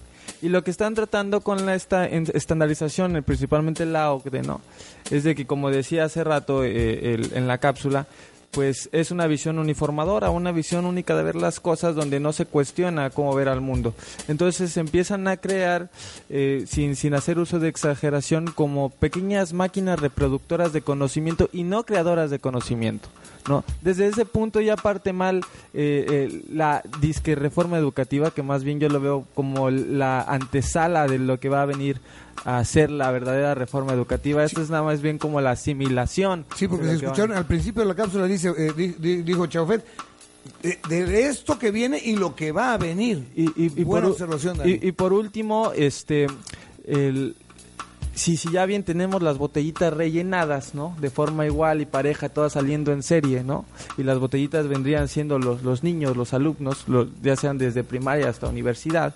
Y 0.46 0.50
lo 0.50 0.64
que 0.64 0.70
están 0.70 0.94
tratando 0.94 1.42
con 1.42 1.66
la 1.66 1.74
esta 1.74 2.06
estandarización, 2.06 3.24
principalmente 3.24 3.84
la 3.84 4.14
OCDE, 4.14 4.44
¿no? 4.44 4.62
Es 5.10 5.24
de 5.24 5.34
que, 5.34 5.48
como 5.48 5.72
decía 5.72 6.04
hace 6.04 6.24
rato 6.24 6.64
eh, 6.64 7.20
en 7.34 7.48
la 7.48 7.58
cápsula, 7.58 8.06
pues 8.52 8.88
es 8.92 9.10
una 9.10 9.26
visión 9.26 9.58
uniformadora, 9.58 10.30
una 10.30 10.52
visión 10.52 10.86
única 10.86 11.16
de 11.16 11.24
ver 11.24 11.36
las 11.36 11.60
cosas 11.60 11.96
donde 11.96 12.20
no 12.20 12.32
se 12.32 12.46
cuestiona 12.46 13.10
cómo 13.10 13.34
ver 13.34 13.50
al 13.50 13.60
mundo. 13.60 13.96
Entonces 14.28 14.78
empiezan 14.78 15.28
a 15.28 15.38
crear, 15.38 15.90
eh, 16.30 16.66
sin, 16.68 16.96
sin 16.96 17.16
hacer 17.16 17.40
uso 17.40 17.58
de 17.58 17.70
exageración, 17.70 18.46
como 18.46 18.92
pequeñas 18.92 19.52
máquinas 19.52 20.00
reproductoras 20.00 20.74
de 20.74 20.84
conocimiento 20.84 21.50
y 21.54 21.64
no 21.64 21.86
creadoras 21.86 22.30
de 22.30 22.38
conocimiento. 22.38 23.10
¿No? 23.48 23.64
Desde 23.82 24.08
ese 24.08 24.26
punto 24.26 24.62
ya 24.62 24.76
parte 24.76 25.14
mal 25.14 25.42
eh, 25.74 26.06
eh, 26.10 26.44
la 26.50 26.84
disque 27.00 27.36
reforma 27.36 27.78
educativa, 27.78 28.32
que 28.32 28.44
más 28.44 28.64
bien 28.64 28.80
yo 28.80 28.90
lo 28.90 29.00
veo 29.00 29.26
como 29.36 29.70
la 29.70 30.22
antesala 30.22 31.08
de 31.08 31.20
lo 31.20 31.40
que 31.40 31.50
va 31.50 31.62
a 31.62 31.66
venir 31.66 32.00
a 32.44 32.64
ser 32.64 32.92
la 32.92 33.12
verdadera 33.12 33.56
reforma 33.56 33.94
educativa. 33.94 34.44
Esto 34.44 34.62
es 34.62 34.70
nada 34.70 34.84
más 34.84 35.02
bien 35.02 35.18
como 35.18 35.42
la 35.42 35.52
asimilación. 35.52 36.46
Sí, 36.56 36.68
porque 36.68 36.86
se 36.88 36.96
escucharon 36.96 37.38
al 37.38 37.46
principio 37.46 37.82
de 37.82 37.88
la 37.88 37.96
cápsula, 37.96 38.26
dice, 38.26 38.54
eh, 38.58 38.96
dijo 39.00 39.48
Chaufet, 39.48 39.86
de, 40.88 41.28
esto 41.28 41.58
que 41.58 41.72
viene 41.72 42.00
y 42.04 42.16
lo 42.16 42.36
que 42.36 42.52
va 42.52 42.74
a 42.74 42.78
venir. 42.78 43.28
Y, 43.36 43.50
y, 43.56 43.86
por, 43.86 44.06
observación, 44.06 44.60
y, 44.64 44.92
por 44.92 45.14
último, 45.14 45.72
este, 45.76 46.28
el, 46.86 47.36
si, 48.16 48.38
si 48.38 48.50
ya 48.52 48.66
bien 48.66 48.84
tenemos 48.84 49.22
las 49.22 49.38
botellitas 49.38 49.94
rellenadas, 49.94 50.74
¿no? 50.74 50.96
De 51.00 51.10
forma 51.10 51.46
igual 51.46 51.82
y 51.82 51.86
pareja, 51.86 52.30
todas 52.30 52.54
saliendo 52.54 52.92
en 52.94 53.04
serie, 53.04 53.44
¿no? 53.44 53.66
Y 53.98 54.04
las 54.04 54.20
botellitas 54.20 54.68
vendrían 54.68 55.10
siendo 55.10 55.38
los, 55.38 55.64
los 55.64 55.84
niños, 55.84 56.16
los 56.16 56.34
alumnos, 56.34 56.86
ya 57.22 57.36
sean 57.36 57.58
desde 57.58 57.84
primaria 57.84 58.30
hasta 58.30 58.48
universidad. 58.48 59.14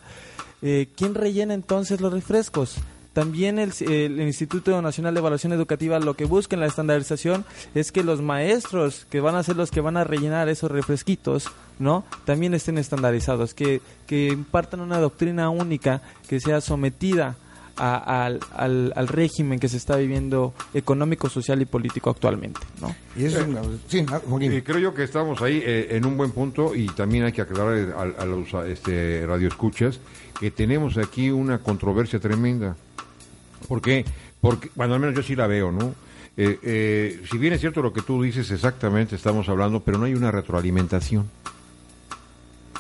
Eh, 0.62 0.90
¿Quién 0.96 1.16
rellena 1.16 1.54
entonces 1.54 2.02
los 2.02 2.12
refrescos? 2.12 2.76
También 3.14 3.58
el, 3.58 3.74
el, 3.80 4.22
Instituto 4.22 4.82
Nacional 4.82 5.14
de 5.14 5.20
Evaluación 5.20 5.54
Educativa 5.54 6.00
lo 6.00 6.14
que 6.14 6.26
busca 6.26 6.56
en 6.56 6.60
la 6.60 6.68
estandarización 6.68 7.44
es 7.74 7.92
que 7.92 8.04
los 8.04 8.22
maestros 8.22 9.08
que 9.10 9.20
van 9.20 9.36
a 9.36 9.44
ser 9.44 9.56
los 9.56 9.72
que 9.72 9.82
van 9.82 9.98
a 9.98 10.04
rellenar 10.04 10.48
esos 10.48 10.70
refresquitos, 10.70 11.48
¿no? 11.80 12.04
También 12.26 12.54
estén 12.54 12.78
estandarizados, 12.78 13.54
que, 13.54 13.82
que 14.06 14.28
impartan 14.28 14.82
una 14.82 15.00
doctrina 15.00 15.50
única 15.50 16.02
que 16.28 16.40
sea 16.40 16.62
sometida 16.62 17.36
al, 17.80 18.40
al, 18.56 19.08
régimen 19.08 19.60
que 19.60 19.70
se 19.70 19.78
está 19.78 19.96
viviendo 19.96 20.54
económico, 20.74 21.30
social 21.30 21.62
y 21.62 21.66
político 21.66 22.10
actualmente. 22.10 22.60
¿no? 22.82 22.94
Y 23.16 23.26
eso 23.26 23.40
sí, 23.88 24.06
creo 24.64 24.80
yo 24.80 24.94
que 24.94 25.04
estamos 25.04 25.42
ahí 25.42 25.62
eh, 25.66 25.88
en 25.92 26.06
un 26.06 26.18
buen 26.18 26.32
punto 26.32 26.76
y 26.76 26.88
también 26.88 27.24
hay 27.24 27.32
que 27.32 27.42
aclarar 27.42 27.96
a, 28.18 28.26
los 28.26 28.54
este, 28.68 29.26
radioescuchas 29.26 30.00
que 30.40 30.52
tenemos 30.52 30.98
aquí 30.98 31.32
una 31.32 31.60
controversia 31.60 32.20
tremenda. 32.20 32.76
¿Por 33.68 33.82
qué? 33.82 34.06
Porque, 34.42 34.70
bueno, 34.76 34.96
al 34.96 35.00
menos 35.00 35.16
yo 35.16 35.24
sí 35.24 35.36
la 35.36 35.48
veo, 35.48 35.72
¿no? 35.72 35.94
Eh, 36.38 36.60
eh, 36.64 37.22
si 37.30 37.38
bien 37.38 37.54
es 37.54 37.60
cierto 37.60 37.82
lo 37.82 37.92
que 37.92 38.02
tú 38.02 38.22
dices, 38.22 38.50
exactamente 38.52 39.16
estamos 39.16 39.50
hablando, 39.50 39.82
pero 39.82 39.98
no 39.98 40.06
hay 40.06 40.16
una 40.16 40.32
retroalimentación. 40.32 41.30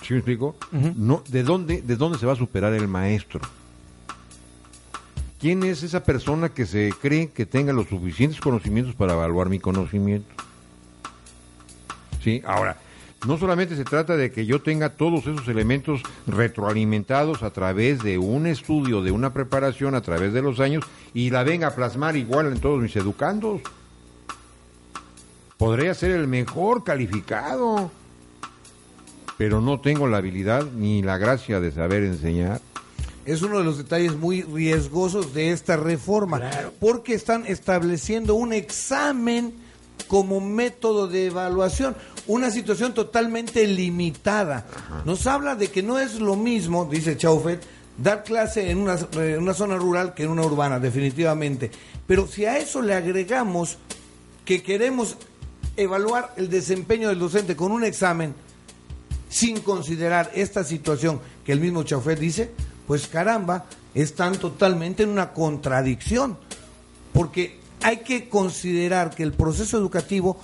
¿Sí 0.01 0.13
me 0.13 0.19
explico? 0.19 0.55
no, 0.71 1.23
¿de, 1.29 1.43
dónde, 1.43 1.81
¿De 1.81 1.95
dónde 1.95 2.17
se 2.17 2.25
va 2.25 2.33
a 2.33 2.38
superar 2.38 2.73
el 2.73 2.88
maestro? 2.88 3.41
¿Quién 5.39 5.63
es 5.63 5.84
esa 5.84 6.04
persona 6.04 6.49
que 6.49 6.65
se 6.65 6.93
cree 7.02 7.30
que 7.30 7.45
tenga 7.45 7.71
los 7.71 7.88
suficientes 7.88 8.41
conocimientos 8.41 8.93
para 8.93 9.13
evaluar 9.13 9.47
mi 9.47 9.58
conocimiento? 9.58 10.28
Sí, 12.21 12.41
ahora, 12.45 12.78
no 13.25 13.38
solamente 13.38 13.78
se 13.78 13.86
trata 13.86 14.17
de 14.17 14.32
que 14.32 14.45
yo 14.45 14.62
tenga 14.62 14.89
todos 14.89 15.28
esos 15.28 15.47
elementos 15.47 16.02
retroalimentados 16.28 17.41
a 17.41 17.52
través 17.52 18.04
de 18.04 18.17
un 18.17 18.47
estudio, 18.47 19.02
de 19.02 19.12
una 19.12 19.32
preparación 19.32 19.95
a 19.95 20.02
través 20.02 20.34
de 20.34 20.41
los 20.41 20.60
años 20.60 20.84
y 21.13 21.30
la 21.30 21.43
venga 21.43 21.67
a 21.67 21.75
plasmar 21.75 22.17
igual 22.17 22.47
en 22.47 22.60
todos 22.60 22.82
mis 22.82 22.95
educandos. 22.97 23.62
Podría 25.58 25.93
ser 25.93 26.12
el 26.12 26.28
mejor 26.28 26.84
calificado, 26.84 27.91
pero 29.38 29.62
no 29.62 29.80
tengo 29.80 30.06
la 30.08 30.17
habilidad 30.17 30.65
ni 30.75 31.02
la 31.02 31.17
gracia 31.17 31.62
de 31.62 31.71
saber 31.71 32.04
enseñar 32.04 32.60
es 33.25 33.41
uno 33.41 33.60
de 33.60 33.63
los 33.63 33.77
detalles 33.77 34.15
muy 34.15 34.41
riesgosos 34.41 35.34
de 35.34 35.51
esta 35.51 35.77
reforma, 35.77 36.41
porque 36.79 37.13
están 37.13 37.45
estableciendo 37.45 38.36
un 38.36 38.53
examen 38.53 39.53
como 40.08 40.41
método 40.41 41.08
de 41.08 41.27
evaluación, 41.27 41.95
una 42.27 42.49
situación 42.49 42.93
totalmente 42.93 43.67
limitada. 43.67 44.65
Nos 45.05 45.27
habla 45.27 45.55
de 45.55 45.69
que 45.69 45.84
no 45.84 45.99
es 45.99 46.15
lo 46.15 46.36
mismo, 46.36 46.88
dice 46.89 47.17
Chaufet, 47.17 47.62
dar 47.97 48.23
clase 48.23 48.71
en 48.71 48.79
una, 48.79 48.97
en 49.13 49.39
una 49.39 49.53
zona 49.53 49.75
rural 49.75 50.13
que 50.13 50.23
en 50.23 50.29
una 50.29 50.43
urbana, 50.43 50.79
definitivamente. 50.79 51.69
Pero 52.08 52.27
si 52.27 52.45
a 52.45 52.58
eso 52.58 52.82
le 52.82 52.93
agregamos 52.93 53.77
que 54.45 54.63
queremos 54.63 55.17
evaluar 55.77 56.34
el 56.38 56.49
desempeño 56.49 57.10
del 57.10 57.19
docente 57.19 57.55
con 57.55 57.71
un 57.71 57.84
examen, 57.84 58.34
sin 59.29 59.60
considerar 59.60 60.32
esta 60.34 60.63
situación 60.63 61.19
que 61.45 61.51
el 61.51 61.60
mismo 61.60 61.84
Chaufet 61.84 62.19
dice, 62.19 62.51
pues 62.89 63.06
caramba, 63.08 63.65
están 63.93 64.36
totalmente 64.39 65.04
en 65.04 65.10
una 65.10 65.32
contradicción. 65.32 66.38
porque 67.13 67.60
hay 67.84 67.97
que 67.97 68.28
considerar 68.30 69.12
que 69.12 69.21
el 69.23 69.32
proceso 69.34 69.78
educativo 69.78 70.38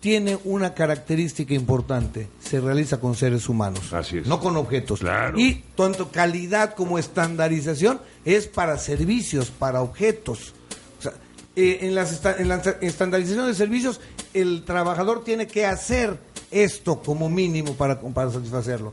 tiene 0.00 0.38
una 0.44 0.74
característica 0.74 1.54
importante, 1.54 2.28
se 2.40 2.60
realiza 2.60 3.00
con 3.00 3.14
seres 3.16 3.48
humanos, 3.48 3.92
Así 3.94 4.18
es. 4.18 4.26
no 4.26 4.38
con 4.38 4.56
objetos. 4.58 5.00
Claro. 5.00 5.38
Y 5.40 5.64
tanto 5.76 6.10
calidad 6.12 6.74
como 6.74 6.98
estandarización 6.98 8.00
es 8.26 8.46
para 8.46 8.76
servicios, 8.78 9.50
para 9.50 9.80
objetos. 9.80 10.52
O 10.98 11.02
sea, 11.02 11.14
eh, 11.56 11.78
en, 11.82 11.94
las 11.94 12.12
esta- 12.12 12.36
en 12.36 12.48
la 12.48 12.56
estandarización 12.82 13.46
de 13.46 13.54
servicios, 13.54 14.00
el 14.34 14.64
trabajador 14.66 15.24
tiene 15.24 15.46
que 15.46 15.64
hacer 15.66 16.18
esto 16.50 17.00
como 17.02 17.28
mínimo 17.30 17.72
para, 17.74 17.98
para 18.00 18.30
satisfacerlo. 18.30 18.92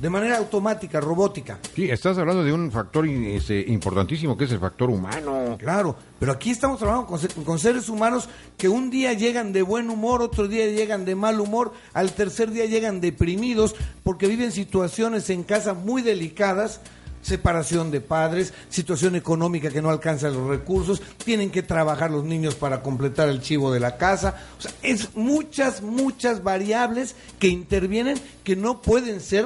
De 0.00 0.08
manera 0.08 0.38
automática, 0.38 1.00
robótica. 1.00 1.58
Sí, 1.74 1.90
estás 1.90 2.16
hablando 2.18 2.44
de 2.44 2.52
un 2.52 2.70
factor 2.70 3.04
este, 3.08 3.64
importantísimo 3.66 4.36
que 4.36 4.44
es 4.44 4.52
el 4.52 4.60
factor 4.60 4.90
humano. 4.90 5.56
Claro, 5.58 5.96
pero 6.20 6.30
aquí 6.30 6.50
estamos 6.50 6.78
trabajando 6.78 7.08
con, 7.08 7.44
con 7.44 7.58
seres 7.58 7.88
humanos 7.88 8.28
que 8.56 8.68
un 8.68 8.90
día 8.90 9.12
llegan 9.14 9.52
de 9.52 9.62
buen 9.62 9.90
humor, 9.90 10.22
otro 10.22 10.46
día 10.46 10.66
llegan 10.66 11.04
de 11.04 11.16
mal 11.16 11.40
humor, 11.40 11.72
al 11.94 12.12
tercer 12.12 12.52
día 12.52 12.66
llegan 12.66 13.00
deprimidos 13.00 13.74
porque 14.04 14.28
viven 14.28 14.52
situaciones 14.52 15.30
en 15.30 15.42
casa 15.42 15.74
muy 15.74 16.02
delicadas, 16.02 16.80
separación 17.22 17.90
de 17.90 18.00
padres, 18.00 18.54
situación 18.68 19.16
económica 19.16 19.70
que 19.70 19.82
no 19.82 19.90
alcanza 19.90 20.30
los 20.30 20.48
recursos, 20.48 21.02
tienen 21.24 21.50
que 21.50 21.64
trabajar 21.64 22.12
los 22.12 22.22
niños 22.22 22.54
para 22.54 22.82
completar 22.82 23.28
el 23.28 23.42
chivo 23.42 23.72
de 23.72 23.80
la 23.80 23.96
casa, 23.96 24.36
o 24.58 24.62
sea, 24.62 24.70
es 24.82 25.16
muchas, 25.16 25.82
muchas 25.82 26.44
variables 26.44 27.16
que 27.40 27.48
intervienen 27.48 28.16
que 28.44 28.54
no 28.54 28.80
pueden 28.80 29.20
ser 29.20 29.44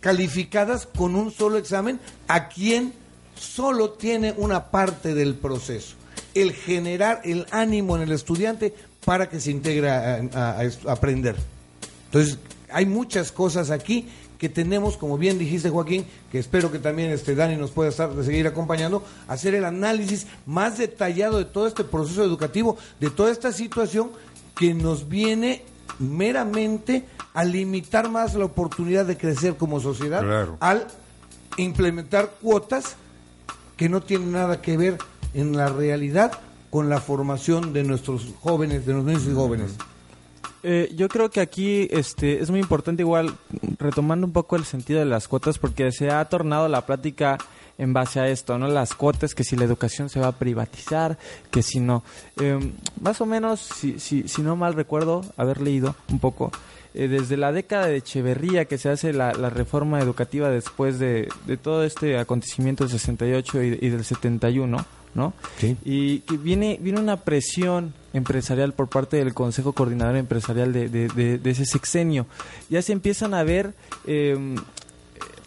calificadas 0.00 0.86
con 0.86 1.16
un 1.16 1.30
solo 1.30 1.58
examen 1.58 2.00
a 2.28 2.48
quien 2.48 2.92
solo 3.38 3.90
tiene 3.90 4.34
una 4.36 4.70
parte 4.70 5.14
del 5.14 5.34
proceso, 5.34 5.96
el 6.34 6.52
generar 6.52 7.20
el 7.24 7.46
ánimo 7.50 7.96
en 7.96 8.02
el 8.02 8.12
estudiante 8.12 8.74
para 9.04 9.28
que 9.28 9.40
se 9.40 9.50
integre 9.50 9.90
a, 9.90 10.60
aprender. 10.88 11.36
Entonces, 12.06 12.38
hay 12.70 12.86
muchas 12.86 13.32
cosas 13.32 13.70
aquí 13.70 14.08
que 14.38 14.48
tenemos, 14.48 14.96
como 14.96 15.16
bien 15.16 15.38
dijiste 15.38 15.70
Joaquín, 15.70 16.04
que 16.30 16.38
espero 16.38 16.70
que 16.70 16.78
también 16.78 17.10
este 17.10 17.34
Dani 17.34 17.56
nos 17.56 17.70
pueda 17.70 17.92
seguir 17.92 18.46
acompañando, 18.46 19.04
hacer 19.28 19.54
el 19.54 19.64
análisis 19.64 20.26
más 20.44 20.78
detallado 20.78 21.38
de 21.38 21.44
todo 21.44 21.66
este 21.66 21.84
proceso 21.84 22.24
educativo, 22.24 22.76
de 23.00 23.10
toda 23.10 23.30
esta 23.30 23.52
situación 23.52 24.10
que 24.56 24.74
nos 24.74 25.08
viene 25.08 25.62
meramente 25.98 27.04
a 27.34 27.44
limitar 27.44 28.10
más 28.10 28.34
la 28.34 28.44
oportunidad 28.44 29.04
de 29.06 29.16
crecer 29.16 29.56
como 29.56 29.80
sociedad 29.80 30.22
Claro. 30.22 30.56
al 30.60 30.86
implementar 31.56 32.30
cuotas 32.42 32.96
que 33.76 33.88
no 33.88 34.00
tienen 34.02 34.32
nada 34.32 34.60
que 34.60 34.76
ver 34.76 34.98
en 35.34 35.56
la 35.56 35.68
realidad 35.68 36.32
con 36.70 36.88
la 36.88 37.00
formación 37.00 37.72
de 37.72 37.84
nuestros 37.84 38.28
jóvenes, 38.40 38.86
de 38.86 38.92
los 38.94 39.04
niños 39.04 39.24
y 39.30 39.34
jóvenes. 39.34 39.76
Eh, 40.62 40.92
yo 40.96 41.08
creo 41.08 41.30
que 41.30 41.40
aquí 41.40 41.88
este, 41.90 42.40
es 42.42 42.50
muy 42.50 42.58
importante 42.58 43.02
igual, 43.02 43.34
retomando 43.78 44.26
un 44.26 44.32
poco 44.32 44.56
el 44.56 44.64
sentido 44.64 44.98
de 44.98 45.04
las 45.04 45.28
cuotas, 45.28 45.58
porque 45.58 45.92
se 45.92 46.10
ha 46.10 46.24
tornado 46.24 46.68
la 46.68 46.86
plática 46.86 47.36
en 47.78 47.92
base 47.92 48.20
a 48.20 48.28
esto, 48.28 48.58
¿no? 48.58 48.68
Las 48.68 48.94
cuotas, 48.94 49.34
que 49.34 49.44
si 49.44 49.56
la 49.56 49.64
educación 49.64 50.08
se 50.08 50.20
va 50.20 50.28
a 50.28 50.32
privatizar, 50.38 51.18
que 51.50 51.62
si 51.62 51.80
no. 51.80 52.04
Eh, 52.40 52.72
más 53.00 53.20
o 53.20 53.26
menos, 53.26 53.60
si, 53.60 53.98
si, 53.98 54.28
si 54.28 54.42
no 54.42 54.56
mal 54.56 54.74
recuerdo 54.74 55.22
haber 55.36 55.60
leído 55.60 55.96
un 56.10 56.18
poco, 56.20 56.52
eh, 56.94 57.08
desde 57.08 57.36
la 57.36 57.50
década 57.50 57.86
de 57.86 57.96
Echeverría 57.96 58.66
que 58.66 58.78
se 58.78 58.88
hace 58.88 59.12
la, 59.12 59.32
la 59.32 59.50
reforma 59.50 59.98
educativa 60.00 60.48
después 60.50 60.98
de, 61.00 61.28
de 61.46 61.56
todo 61.56 61.82
este 61.84 62.18
acontecimiento 62.18 62.84
del 62.84 62.92
68 62.92 63.62
y, 63.64 63.66
y 63.80 63.88
del 63.88 64.04
71, 64.04 64.86
¿no? 65.14 65.32
Sí. 65.58 65.76
Y 65.84 66.20
que 66.20 66.36
viene, 66.36 66.78
viene 66.80 67.00
una 67.00 67.16
presión 67.16 67.92
empresarial 68.12 68.72
por 68.74 68.88
parte 68.88 69.16
del 69.16 69.34
Consejo 69.34 69.72
Coordinador 69.72 70.14
Empresarial 70.16 70.72
de, 70.72 70.88
de- 70.88 71.08
de- 71.08 71.38
de 71.38 71.50
ese 71.50 71.66
sexenio. 71.66 72.26
Ya 72.70 72.80
se 72.82 72.92
empiezan 72.92 73.34
a 73.34 73.42
ver 73.42 73.74
eh, 74.06 74.54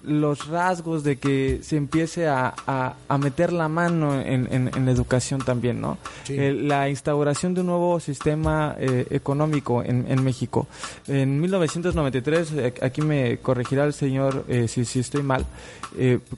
los 0.03 0.47
rasgos 0.47 1.03
de 1.03 1.17
que 1.17 1.59
se 1.63 1.75
empiece 1.75 2.27
a, 2.27 2.53
a- 2.67 2.95
a 3.07 3.17
meter 3.17 3.51
la 3.51 3.67
mano 3.67 4.19
en, 4.19 4.47
en- 4.51 4.69
en 4.75 4.85
la 4.85 4.91
educación 4.91 5.41
también, 5.41 5.81
¿no? 5.81 5.97
Sí. 6.23 6.35
Eh, 6.37 6.53
la 6.53 6.89
instauración 6.89 7.53
de 7.53 7.61
un 7.61 7.67
nuevo 7.67 7.99
sistema 7.99 8.75
eh, 8.79 9.05
económico 9.09 9.83
en, 9.83 10.05
en 10.07 10.23
México. 10.23 10.67
En 11.07 11.41
1993, 11.41 12.51
eh, 12.53 12.73
aquí 12.81 13.01
me 13.01 13.37
corregirá 13.39 13.83
el 13.85 13.93
señor 13.93 14.45
eh, 14.47 14.67
si, 14.67 14.85
si 14.85 14.99
estoy 14.99 15.23
mal, 15.23 15.45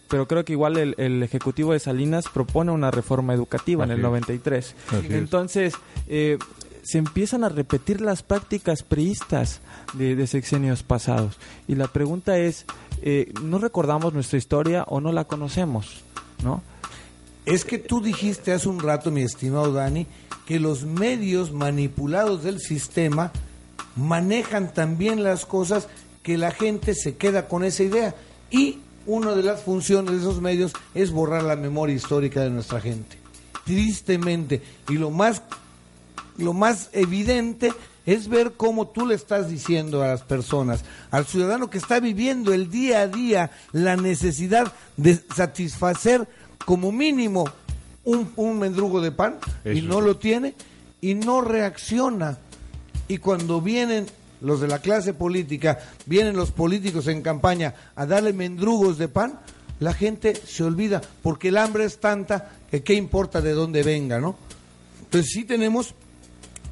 pero 0.08 0.28
creo 0.28 0.46
que 0.46 0.54
igual 0.54 0.78
el, 0.78 0.96
el 0.98 1.22
Ejecutivo 1.24 1.74
de 1.74 1.80
Salinas 1.80 2.26
propone 2.34 2.72
una 2.72 2.92
reforma 2.92 3.34
educativa 3.34 3.84
en 3.84 3.92
el 3.92 3.98
es. 3.98 4.04
93. 4.04 4.76
Así 4.88 5.06
es. 5.08 5.12
Entonces, 5.12 5.74
se 6.82 6.98
empiezan 6.98 7.44
a 7.44 7.50
repetir 7.50 8.02
las 8.02 8.24
prácticas 8.24 8.84
priistas 8.84 9.60
de, 9.94 10.16
de 10.16 10.28
sexenios 10.28 10.82
pasados. 10.84 11.38
Y 11.68 11.76
la 11.76 11.88
pregunta 11.88 12.38
es, 12.38 12.66
eh, 13.02 13.32
¿no 13.42 13.60
recordamos 13.60 14.14
nuestra 14.14 14.38
historia 14.38 14.84
o 14.88 15.02
no 15.02 15.12
la 15.12 15.26
conocemos? 15.26 16.04
¿No? 16.44 16.62
Es 17.46 17.66
que 17.66 17.80
tú 17.80 18.02
dijiste 18.02 18.52
hace 18.52 18.70
un 18.70 18.80
rato, 18.80 19.12
mi 19.12 19.22
estimado 19.22 19.74
Dani, 19.74 20.06
que 20.46 20.60
los 20.60 20.84
medios 20.84 21.52
manipulados 21.52 22.44
del 22.44 22.60
sistema 22.60 23.32
manejan 23.96 24.74
también 24.74 25.24
las 25.24 25.46
cosas 25.46 25.88
que 26.24 26.38
la 26.38 26.52
gente 26.52 26.94
se 26.94 27.16
queda 27.18 27.48
con 27.48 27.64
esa 27.64 27.84
idea. 27.84 28.16
Y 28.52 28.80
una 29.06 29.34
de 29.34 29.44
las 29.44 29.62
funciones 29.62 30.12
de 30.12 30.18
esos 30.20 30.42
medios 30.42 30.74
es 30.94 31.12
borrar 31.12 31.44
la 31.44 31.56
memoria 31.56 31.96
histórica 31.96 32.42
de 32.42 32.50
nuestra 32.50 32.82
gente. 32.82 33.18
Tristemente. 33.66 34.62
Y 34.88 34.94
lo 34.94 35.10
más, 35.10 35.42
lo 36.38 36.54
más 36.54 36.90
evidente 36.94 37.72
es 38.14 38.28
ver 38.28 38.54
cómo 38.58 38.88
tú 38.88 39.06
le 39.06 39.14
estás 39.14 39.50
diciendo 39.50 40.02
a 40.02 40.08
las 40.08 40.24
personas, 40.24 40.84
al 41.12 41.28
ciudadano 41.28 41.70
que 41.70 41.78
está 41.78 42.00
viviendo 42.00 42.54
el 42.54 42.72
día 42.72 43.02
a 43.02 43.08
día 43.08 43.52
la 43.72 43.98
necesidad 43.98 44.74
de 44.98 45.20
satisfacer 45.36 46.28
como 46.66 46.92
mínimo 46.92 47.46
un, 48.06 48.32
un 48.36 48.58
mendrugo 48.58 49.00
de 49.00 49.12
pan 49.12 49.38
y 49.64 49.82
no 49.82 50.02
lo 50.02 50.18
tiene 50.18 50.56
y 51.02 51.14
no 51.14 51.42
reacciona. 51.42 52.40
Y 53.08 53.20
cuando 53.20 53.62
vienen 53.62 54.08
los 54.42 54.60
de 54.60 54.68
la 54.68 54.80
clase 54.80 55.14
política, 55.14 55.78
vienen 56.08 56.36
los 56.36 56.50
políticos 56.50 57.06
en 57.08 57.22
campaña 57.22 57.76
a 57.96 58.08
darle 58.08 58.34
mendrugos 58.34 58.98
de 58.98 59.08
pan, 59.08 59.40
la 59.80 59.94
gente 59.94 60.34
se 60.36 60.64
olvida 60.64 61.00
porque 61.22 61.50
el 61.50 61.58
hambre 61.58 61.86
es 61.86 62.00
tanta 62.00 62.54
que 62.72 62.82
qué 62.82 62.96
importa 62.96 63.40
de 63.40 63.52
dónde 63.52 63.84
venga, 63.84 64.20
¿no? 64.20 64.36
Entonces 65.04 65.32
sí 65.32 65.44
tenemos 65.44 65.94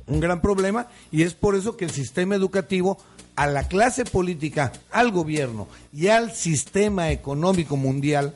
un 0.08 0.20
gran 0.20 0.42
problema 0.42 0.88
y 1.12 1.24
es 1.24 1.34
por 1.34 1.56
eso 1.56 1.78
que 1.78 1.86
el 1.86 1.92
sistema 1.92 2.36
educativo 2.36 2.98
a 3.36 3.46
la 3.48 3.68
clase 3.68 4.04
política, 4.04 4.72
al 4.92 5.12
gobierno 5.12 5.68
y 5.94 6.08
al 6.08 6.34
sistema 6.34 7.12
económico 7.12 7.78
mundial 7.78 8.34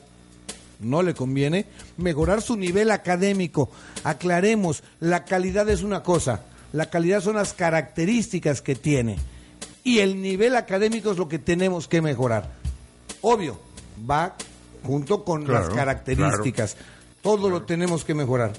no 0.80 1.02
le 1.02 1.14
conviene 1.14 1.66
mejorar 1.96 2.42
su 2.42 2.56
nivel 2.56 2.90
académico. 2.90 3.70
Aclaremos, 4.04 4.82
la 5.00 5.24
calidad 5.24 5.68
es 5.68 5.82
una 5.82 6.02
cosa, 6.02 6.42
la 6.72 6.86
calidad 6.90 7.20
son 7.20 7.36
las 7.36 7.52
características 7.52 8.62
que 8.62 8.74
tiene 8.74 9.16
y 9.84 9.98
el 9.98 10.20
nivel 10.22 10.56
académico 10.56 11.10
es 11.10 11.18
lo 11.18 11.28
que 11.28 11.38
tenemos 11.38 11.88
que 11.88 12.00
mejorar. 12.02 12.50
Obvio, 13.22 13.58
va 14.08 14.36
junto 14.84 15.24
con 15.24 15.44
Claro, 15.44 15.66
las 15.66 15.74
características. 15.74 16.76
Todo 17.22 17.48
lo 17.48 17.62
tenemos 17.62 18.04
que 18.04 18.14
mejorar. 18.14 18.52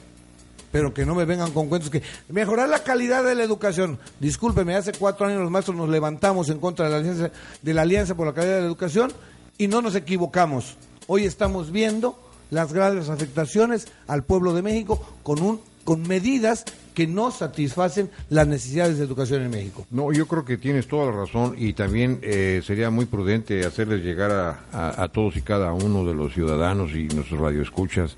Pero 0.73 0.93
que 0.93 1.05
no 1.05 1.15
me 1.15 1.23
vengan 1.23 1.51
con 1.51 1.69
cuentos 1.69 1.89
que 1.89 2.01
mejorar 2.29 2.67
la 2.67 2.83
calidad 2.83 3.23
de 3.23 3.35
la 3.35 3.43
educación. 3.43 3.99
Discúlpeme, 4.19 4.75
hace 4.75 4.91
cuatro 4.91 5.27
años 5.27 5.39
los 5.41 5.51
maestros 5.51 5.77
nos 5.77 5.87
levantamos 5.87 6.49
en 6.49 6.59
contra 6.59 6.85
de 6.85 6.91
la 6.91 6.97
alianza, 6.97 7.31
de 7.61 7.73
la 7.73 7.83
alianza 7.83 8.15
por 8.15 8.27
la 8.27 8.33
calidad 8.33 8.55
de 8.55 8.61
la 8.61 8.67
educación 8.67 9.13
y 9.57 9.67
no 9.67 9.81
nos 9.81 9.95
equivocamos. 9.95 10.75
Hoy 11.07 11.25
estamos 11.25 11.71
viendo 11.71 12.17
las 12.49 12.73
graves 12.73 13.07
afectaciones 13.09 13.87
al 14.07 14.23
pueblo 14.23 14.53
de 14.53 14.61
México 14.63 14.99
con 15.23 15.41
un 15.41 15.61
con 15.85 16.01
medidas 16.07 16.63
que 16.93 17.07
no 17.07 17.29
satisfacen 17.29 18.09
las 18.29 18.47
necesidades 18.47 18.97
de 18.97 19.03
educación 19.03 19.41
en 19.41 19.51
México. 19.51 19.85
No, 19.91 20.13
yo 20.13 20.27
creo 20.27 20.45
que 20.45 20.57
tienes 20.57 20.87
toda 20.87 21.07
la 21.07 21.11
razón 21.11 21.55
y 21.57 21.73
también 21.73 22.19
eh, 22.21 22.61
sería 22.65 22.89
muy 22.89 23.05
prudente 23.05 23.65
hacerles 23.65 24.01
llegar 24.01 24.31
a, 24.31 24.63
a- 24.71 25.03
a 25.03 25.07
todos 25.09 25.35
y 25.35 25.41
cada 25.41 25.73
uno 25.73 26.05
de 26.05 26.13
los 26.13 26.33
ciudadanos 26.33 26.91
y 26.93 27.09
nuestros 27.09 27.39
radioescuchas. 27.39 28.15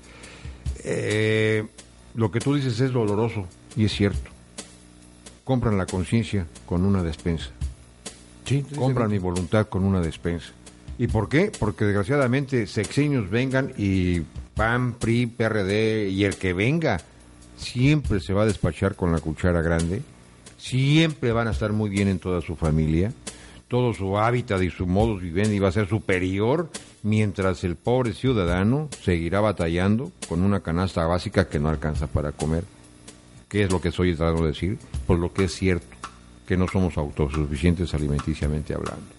Eh, 0.84 1.66
lo 2.16 2.30
que 2.30 2.40
tú 2.40 2.54
dices 2.54 2.80
es 2.80 2.92
doloroso 2.92 3.46
y 3.76 3.84
es 3.84 3.92
cierto. 3.92 4.30
Compran 5.44 5.78
la 5.78 5.86
conciencia 5.86 6.46
con 6.64 6.84
una 6.84 7.02
despensa. 7.02 7.50
Compran 8.76 9.10
mi 9.10 9.18
voluntad 9.18 9.68
con 9.68 9.84
una 9.84 10.00
despensa. 10.00 10.48
¿Y 10.98 11.08
por 11.08 11.28
qué? 11.28 11.52
Porque 11.58 11.84
desgraciadamente 11.84 12.66
sexenios 12.66 13.28
vengan 13.28 13.72
y 13.76 14.20
PAN, 14.54 14.94
PRI, 14.94 15.26
PRD 15.26 16.08
y 16.08 16.24
el 16.24 16.36
que 16.36 16.54
venga 16.54 17.00
siempre 17.58 18.20
se 18.20 18.32
va 18.32 18.42
a 18.42 18.46
despachar 18.46 18.96
con 18.96 19.12
la 19.12 19.20
cuchara 19.20 19.60
grande, 19.60 20.02
siempre 20.56 21.32
van 21.32 21.48
a 21.48 21.50
estar 21.50 21.72
muy 21.72 21.90
bien 21.90 22.08
en 22.08 22.18
toda 22.18 22.40
su 22.40 22.56
familia, 22.56 23.12
todo 23.68 23.92
su 23.92 24.16
hábitat 24.16 24.62
y 24.62 24.70
su 24.70 24.86
modus 24.86 25.20
vivendi 25.20 25.58
va 25.58 25.68
a 25.68 25.72
ser 25.72 25.88
superior 25.88 26.70
mientras 27.06 27.62
el 27.62 27.76
pobre 27.76 28.14
ciudadano 28.14 28.88
seguirá 29.00 29.40
batallando 29.40 30.10
con 30.28 30.42
una 30.42 30.58
canasta 30.58 31.06
básica 31.06 31.48
que 31.48 31.60
no 31.60 31.68
alcanza 31.68 32.08
para 32.08 32.32
comer. 32.32 32.64
¿Qué 33.48 33.62
es 33.62 33.70
lo 33.70 33.80
que 33.80 33.90
estoy 33.90 34.16
tratando 34.16 34.42
de 34.42 34.48
decir? 34.48 34.76
Por 35.06 35.20
lo 35.20 35.32
que 35.32 35.44
es 35.44 35.54
cierto, 35.54 35.86
que 36.48 36.56
no 36.56 36.66
somos 36.66 36.98
autosuficientes 36.98 37.94
alimenticiamente 37.94 38.74
hablando. 38.74 39.15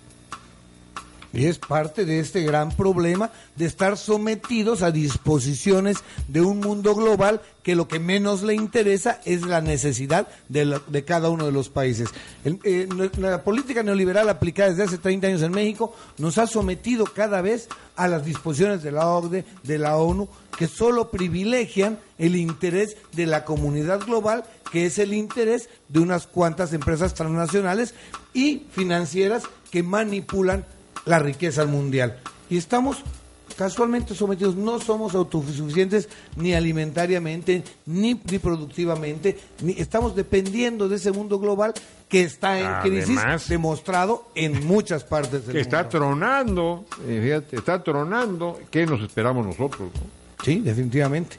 Y 1.34 1.45
es 1.45 1.59
parte 1.59 2.05
de 2.05 2.19
este 2.19 2.43
gran 2.43 2.71
problema 2.71 3.32
de 3.55 3.65
estar 3.65 3.97
sometidos 3.97 4.82
a 4.82 4.91
disposiciones 4.91 5.97
de 6.28 6.41
un 6.41 6.59
mundo 6.59 6.95
global 6.95 7.41
que 7.63 7.75
lo 7.75 7.88
que 7.88 7.99
menos 7.99 8.43
le 8.43 8.53
interesa 8.53 9.19
es 9.25 9.41
la 9.41 9.59
necesidad 9.59 10.28
de, 10.47 11.03
cada 11.05 11.30
uno 11.30 11.45
de 11.45 11.51
los 11.51 11.69
países. 11.69 12.09
Eh, 12.45 12.88
la 13.17 13.43
política 13.43 13.84
neoliberal 13.84 14.30
aplicada 14.30 14.69
desde 14.69 14.84
hace 14.84 14.97
30 14.97 15.28
años 15.28 15.41
en 15.41 15.51
México 15.51 15.93
nos 16.17 16.38
ha 16.38 16.47
sometido 16.47 17.05
cada 17.05 17.41
vez 17.41 17.67
a 17.97 18.07
las 18.07 18.23
disposiciones 18.23 18.84
de 18.84 18.91
la 18.91 19.07
OCDE, 19.07 19.43
de 19.63 19.78
la 19.78 19.97
ONU, 19.97 20.30
que 20.57 20.67
solo 20.67 21.11
privilegian 21.11 21.99
el 22.17 22.36
interés 22.36 22.95
de 23.11 23.25
la 23.25 23.43
comunidad 23.43 23.99
global, 23.99 24.45
que 24.71 24.86
es 24.86 24.97
el 24.97 25.13
interés 25.13 25.69
de 25.89 25.99
unas 25.99 26.25
cuantas 26.25 26.73
empresas 26.73 27.13
transnacionales 27.13 27.93
y 28.34 28.63
financieras 28.71 29.43
que 29.71 29.84
manipulan 29.84 30.65
la 31.07 31.19
riqueza 31.19 31.65
mundial. 31.65 32.17
Y 32.49 32.57
estamos 32.57 32.97
casualmente 33.57 34.13
sometidos, 34.13 34.55
no 34.55 34.79
somos 34.79 35.15
autosuficientes 35.15 36.09
ni 36.35 36.53
alimentariamente, 36.53 37.63
ni, 37.87 38.13
ni 38.29 38.39
productivamente, 38.39 39.37
ni 39.63 39.73
estamos 39.73 40.15
dependiendo 40.15 40.87
de 40.87 40.97
ese 40.97 41.11
mundo 41.11 41.39
global 41.39 41.73
que 42.07 42.21
está 42.23 42.59
en 42.59 42.81
crisis, 42.89 43.17
Además- 43.17 43.49
demostrado 43.49 44.27
en 44.35 44.65
muchas 44.67 45.03
partes 45.03 45.45
del 45.47 45.55
Que 45.55 45.61
está 45.61 45.77
mundo. 45.77 45.89
tronando, 45.89 46.85
eh, 47.07 47.19
fíjate, 47.23 47.55
está 47.57 47.83
tronando. 47.83 48.59
¿Qué 48.69 48.85
nos 48.85 49.01
esperamos 49.01 49.45
nosotros? 49.45 49.89
no? 49.93 50.43
Sí, 50.45 50.59
definitivamente. 50.59 51.37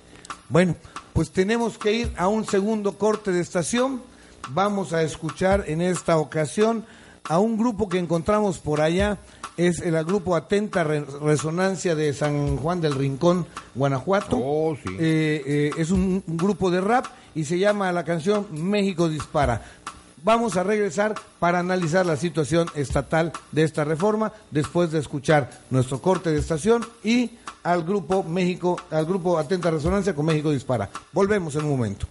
Bueno, 0.48 0.74
pues 1.12 1.30
tenemos 1.30 1.78
que 1.78 1.92
ir 1.92 2.12
a 2.16 2.26
un 2.28 2.44
segundo 2.44 2.98
corte 2.98 3.30
de 3.32 3.40
estación. 3.40 4.02
Vamos 4.50 4.92
a 4.92 5.02
escuchar 5.02 5.64
en 5.68 5.80
esta 5.82 6.16
ocasión 6.18 6.84
a 7.28 7.38
un 7.38 7.56
grupo 7.58 7.88
que 7.88 7.98
encontramos 7.98 8.58
por 8.58 8.80
allá. 8.80 9.18
Es 9.58 9.80
el 9.80 10.02
grupo 10.04 10.36
Atenta 10.36 10.84
Re- 10.84 11.04
Resonancia 11.20 11.94
de 11.94 12.14
San 12.14 12.56
Juan 12.56 12.80
del 12.80 12.94
Rincón, 12.94 13.44
Guanajuato. 13.74 14.38
Oh, 14.40 14.74
sí. 14.76 14.96
Eh, 14.98 15.42
eh, 15.46 15.70
es 15.76 15.90
un, 15.90 16.22
un 16.26 16.36
grupo 16.36 16.70
de 16.70 16.80
rap 16.80 17.04
y 17.34 17.44
se 17.44 17.58
llama 17.58 17.92
la 17.92 18.04
canción 18.04 18.46
México 18.52 19.08
Dispara. 19.08 19.62
Vamos 20.22 20.56
a 20.56 20.62
regresar 20.62 21.14
para 21.38 21.58
analizar 21.58 22.06
la 22.06 22.16
situación 22.16 22.68
estatal 22.74 23.32
de 23.52 23.64
esta 23.64 23.84
reforma 23.84 24.32
después 24.50 24.90
de 24.90 24.98
escuchar 25.00 25.50
nuestro 25.70 26.00
corte 26.00 26.30
de 26.30 26.38
estación 26.38 26.84
y 27.04 27.32
al 27.64 27.82
grupo 27.82 28.22
México, 28.22 28.80
al 28.90 29.06
grupo 29.06 29.38
Atenta 29.38 29.70
Resonancia 29.70 30.14
con 30.14 30.24
México 30.26 30.50
Dispara. 30.50 30.88
Volvemos 31.12 31.54
en 31.56 31.64
un 31.64 31.70
momento. 31.70 32.06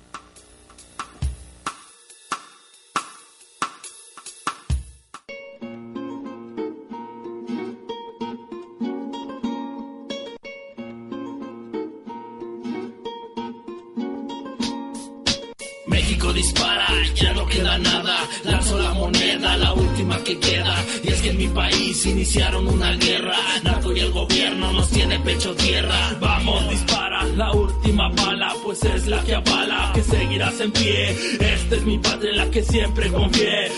Iniciaron 22.28 22.67
una 22.67 22.91
guerra. 22.91 23.38
Narco 23.63 23.93
y 23.93 24.01
el 24.01 24.11
gobierno 24.11 24.73
nos 24.73 24.89
tiene 24.89 25.17
pecho 25.19 25.55
tierra. 25.55 26.13
Vamos, 26.19 26.69
dispara, 26.69 27.23
la 27.23 27.53
última 27.53 28.09
bala, 28.09 28.53
pues 28.65 28.84
es 28.84 29.07
la 29.07 29.23
que 29.23 29.34
avala. 29.34 29.91
Que 29.93 30.03
seguirás 30.03 30.59
en 30.59 30.71
pie. 30.73 31.11
Esta 31.39 31.75
es 31.78 31.86
mi 31.86 31.97
patria 31.99 32.32
en 32.32 32.38
la 32.38 32.51
que 32.51 32.63
siempre 32.63 33.09
confié. 33.09 33.71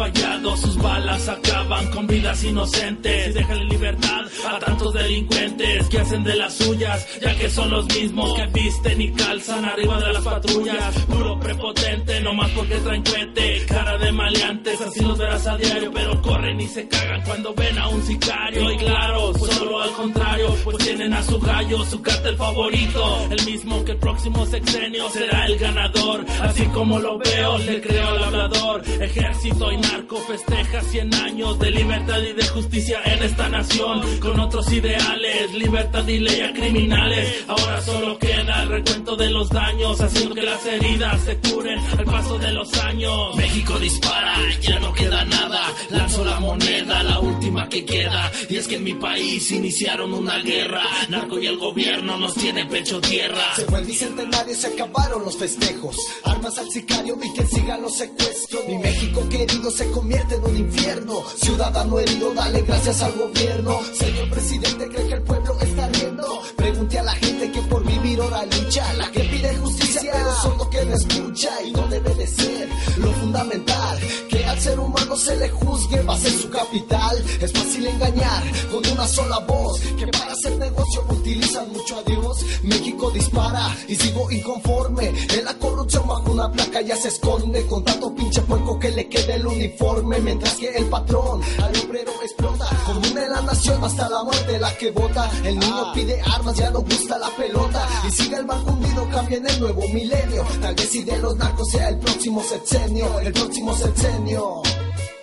Fallado, 0.00 0.56
sus 0.56 0.76
balas 0.78 1.28
acaban 1.28 1.86
con 1.90 2.06
vidas 2.06 2.42
inocentes. 2.42 3.28
Y 3.28 3.32
dejan 3.32 3.58
en 3.58 3.68
libertad 3.68 4.20
a 4.48 4.58
tantos 4.58 4.94
delincuentes 4.94 5.88
que 5.88 5.98
hacen 5.98 6.24
de 6.24 6.36
las 6.36 6.54
suyas, 6.54 7.06
ya 7.20 7.36
que 7.36 7.50
son 7.50 7.70
los 7.70 7.86
mismos 7.94 8.32
que 8.34 8.46
visten 8.46 9.00
y 9.00 9.12
calzan 9.12 9.64
arriba 9.64 10.00
de 10.00 10.12
las 10.14 10.24
patrullas. 10.24 10.98
Puro 11.00 11.38
prepotente, 11.38 12.20
nomás 12.22 12.50
porque 12.52 12.76
traen 12.76 13.02
cuete. 13.02 13.66
Cara 13.66 13.98
de 13.98 14.12
maleantes, 14.12 14.80
así 14.80 15.00
los 15.04 15.18
verás 15.18 15.46
a 15.46 15.56
diario, 15.58 15.90
pero 15.92 16.22
corren 16.22 16.58
y 16.60 16.66
se 16.66 16.88
cagan 16.88 17.22
cuando 17.22 17.52
ven 17.54 17.78
a 17.78 17.88
un 17.88 18.02
sicario. 18.02 18.72
Y 18.72 18.76
claro, 18.78 19.32
pues 19.38 19.52
solo 19.52 19.82
al 19.82 19.92
contrario, 19.92 20.56
pues 20.64 20.78
tienen 20.78 21.12
a 21.12 21.22
su 21.22 21.38
gallo, 21.40 21.84
su 21.84 22.00
cartel 22.00 22.36
favorito. 22.36 23.28
El 23.30 23.44
mismo 23.44 23.84
que 23.84 23.92
el 23.92 23.98
próximo 23.98 24.46
sexenio 24.46 25.10
será 25.10 25.46
el 25.46 25.58
ganador. 25.58 26.24
Así 26.40 26.64
como 26.66 26.98
lo 26.98 27.18
veo, 27.18 27.58
le 27.58 27.80
creo 27.82 28.08
al 28.08 28.24
hablador. 28.24 28.82
Ejército 29.00 29.70
y 29.72 29.89
narco 29.92 30.16
festeja 30.18 30.80
100 30.82 31.14
años 31.14 31.58
de 31.58 31.70
libertad 31.70 32.18
y 32.22 32.32
de 32.32 32.46
justicia 32.46 33.00
en 33.04 33.22
esta 33.22 33.48
nación. 33.48 34.20
Con 34.20 34.38
otros 34.40 34.70
ideales, 34.72 35.52
libertad 35.54 36.06
y 36.06 36.18
ley 36.18 36.40
a 36.40 36.52
criminales. 36.52 37.44
Ahora 37.48 37.80
solo 37.82 38.18
queda 38.18 38.62
el 38.62 38.68
recuento 38.68 39.16
de 39.16 39.30
los 39.30 39.48
daños, 39.48 40.00
haciendo 40.00 40.34
que 40.34 40.42
las 40.42 40.64
heridas 40.66 41.20
se 41.22 41.36
curen 41.38 41.78
al 41.98 42.04
paso 42.04 42.38
de 42.38 42.52
los 42.52 42.72
años. 42.78 43.36
México 43.36 43.78
dispara, 43.78 44.36
ya 44.60 44.78
no 44.78 44.92
queda 44.92 45.24
nada. 45.24 45.60
Lanzo 45.90 46.24
la 46.24 46.40
moneda, 46.40 47.02
la 47.02 47.18
última 47.18 47.68
que 47.68 47.84
queda. 47.84 48.30
Y 48.48 48.56
es 48.56 48.68
que 48.68 48.76
en 48.76 48.84
mi 48.84 48.94
país 48.94 49.50
iniciaron 49.50 50.12
una 50.12 50.38
guerra. 50.38 50.82
Narco 51.08 51.38
y 51.38 51.46
el 51.46 51.58
gobierno 51.58 52.16
nos 52.18 52.34
tiene 52.34 52.66
pecho 52.66 53.00
tierra. 53.00 53.54
Se 53.56 53.64
fue 53.64 53.80
el 53.80 53.86
bicentenario, 53.86 54.54
se 54.54 54.68
acabaron 54.68 55.24
los 55.24 55.36
festejos. 55.36 55.96
Armas 56.24 56.58
al 56.58 56.70
sicario 56.70 57.18
y 57.22 57.32
que 57.32 57.46
sigan 57.46 57.82
los 57.82 57.96
secuestros. 57.96 58.66
Mi 58.68 58.78
México 58.78 59.28
querido 59.28 59.70
se 59.80 59.90
convierte 59.92 60.34
en 60.34 60.44
un 60.44 60.56
infierno. 60.56 61.22
Ciudadano 61.36 61.98
herido, 61.98 62.34
dale 62.34 62.60
gracias 62.62 63.02
al 63.02 63.12
gobierno. 63.12 63.80
Señor 63.94 64.28
presidente, 64.28 64.88
cree 64.88 65.08
que 65.08 65.14
el 65.14 65.22
pueblo 65.22 65.58
está 65.58 65.88
riendo. 65.88 66.42
Pregunte 66.54 66.98
a 66.98 67.02
la 67.02 67.12
gente 67.12 67.50
que 67.50 67.62
por 67.62 67.82
vivir 67.86 68.20
hora 68.20 68.44
lucha. 68.44 68.92
La 68.94 69.10
que 69.10 69.20
pide 69.20 69.56
justicia, 69.56 70.02
pero 70.12 70.32
solo 70.42 70.69
que 70.80 70.86
no 70.86 70.94
escucha 70.94 71.62
y 71.62 71.72
no 71.72 71.86
debe 71.88 72.14
de 72.14 72.26
ser 72.26 72.68
lo 72.96 73.12
fundamental. 73.12 73.98
Que 74.28 74.44
al 74.44 74.58
ser 74.60 74.78
humano 74.78 75.16
se 75.16 75.36
le 75.36 75.48
juzgue, 75.48 76.02
va 76.02 76.14
a 76.14 76.18
ser 76.18 76.32
su 76.32 76.50
capital. 76.50 77.24
Es 77.40 77.52
fácil 77.52 77.86
engañar 77.86 78.42
con 78.70 78.86
una 78.92 79.06
sola 79.06 79.38
voz. 79.40 79.80
Que 79.98 80.06
para 80.06 80.32
hacer 80.32 80.56
negocio 80.56 81.04
utilizan 81.10 81.70
mucho 81.72 81.98
a 81.98 82.02
Dios. 82.02 82.38
México 82.62 83.10
dispara 83.10 83.76
y 83.88 83.96
sigo 83.96 84.30
inconforme. 84.30 85.08
En 85.08 85.44
la 85.44 85.54
corrupción 85.54 86.06
bajo 86.06 86.32
una 86.32 86.50
placa 86.50 86.80
ya 86.80 86.96
se 86.96 87.08
esconde. 87.08 87.66
Con 87.66 87.84
tanto 87.84 88.14
pinche 88.14 88.40
puerco 88.42 88.78
que 88.78 88.90
le 88.90 89.08
quede 89.08 89.34
el 89.34 89.46
uniforme. 89.46 90.18
Mientras 90.20 90.54
que 90.54 90.68
el 90.68 90.86
patrón 90.86 91.40
al 91.62 91.76
obrero 91.84 92.12
explota. 92.22 92.68
En 92.88 93.30
la 93.30 93.42
nación 93.42 93.84
hasta 93.84 94.08
la 94.08 94.22
muerte 94.24 94.58
la 94.58 94.76
que 94.76 94.90
vota. 94.90 95.30
El 95.44 95.58
niño 95.58 95.92
pide 95.92 96.20
armas, 96.22 96.56
ya 96.56 96.70
no 96.70 96.80
gusta 96.80 97.18
la 97.18 97.28
pelota. 97.36 97.86
Y 98.08 98.10
sigue 98.10 98.36
el 98.36 98.46
mal 98.46 98.64
cambia 99.10 99.38
en 99.38 99.46
el 99.46 99.60
nuevo 99.60 99.88
milenio. 99.88 100.44
Tal 100.70 100.76
vez 100.76 100.88
si 100.88 101.02
de 101.02 101.18
los 101.18 101.36
narcos 101.36 101.68
sea 101.68 101.88
el 101.88 101.98
próximo 101.98 102.40
sexenio. 102.44 103.18
El 103.18 103.32
próximo 103.32 103.74
sexenio. 103.74 104.62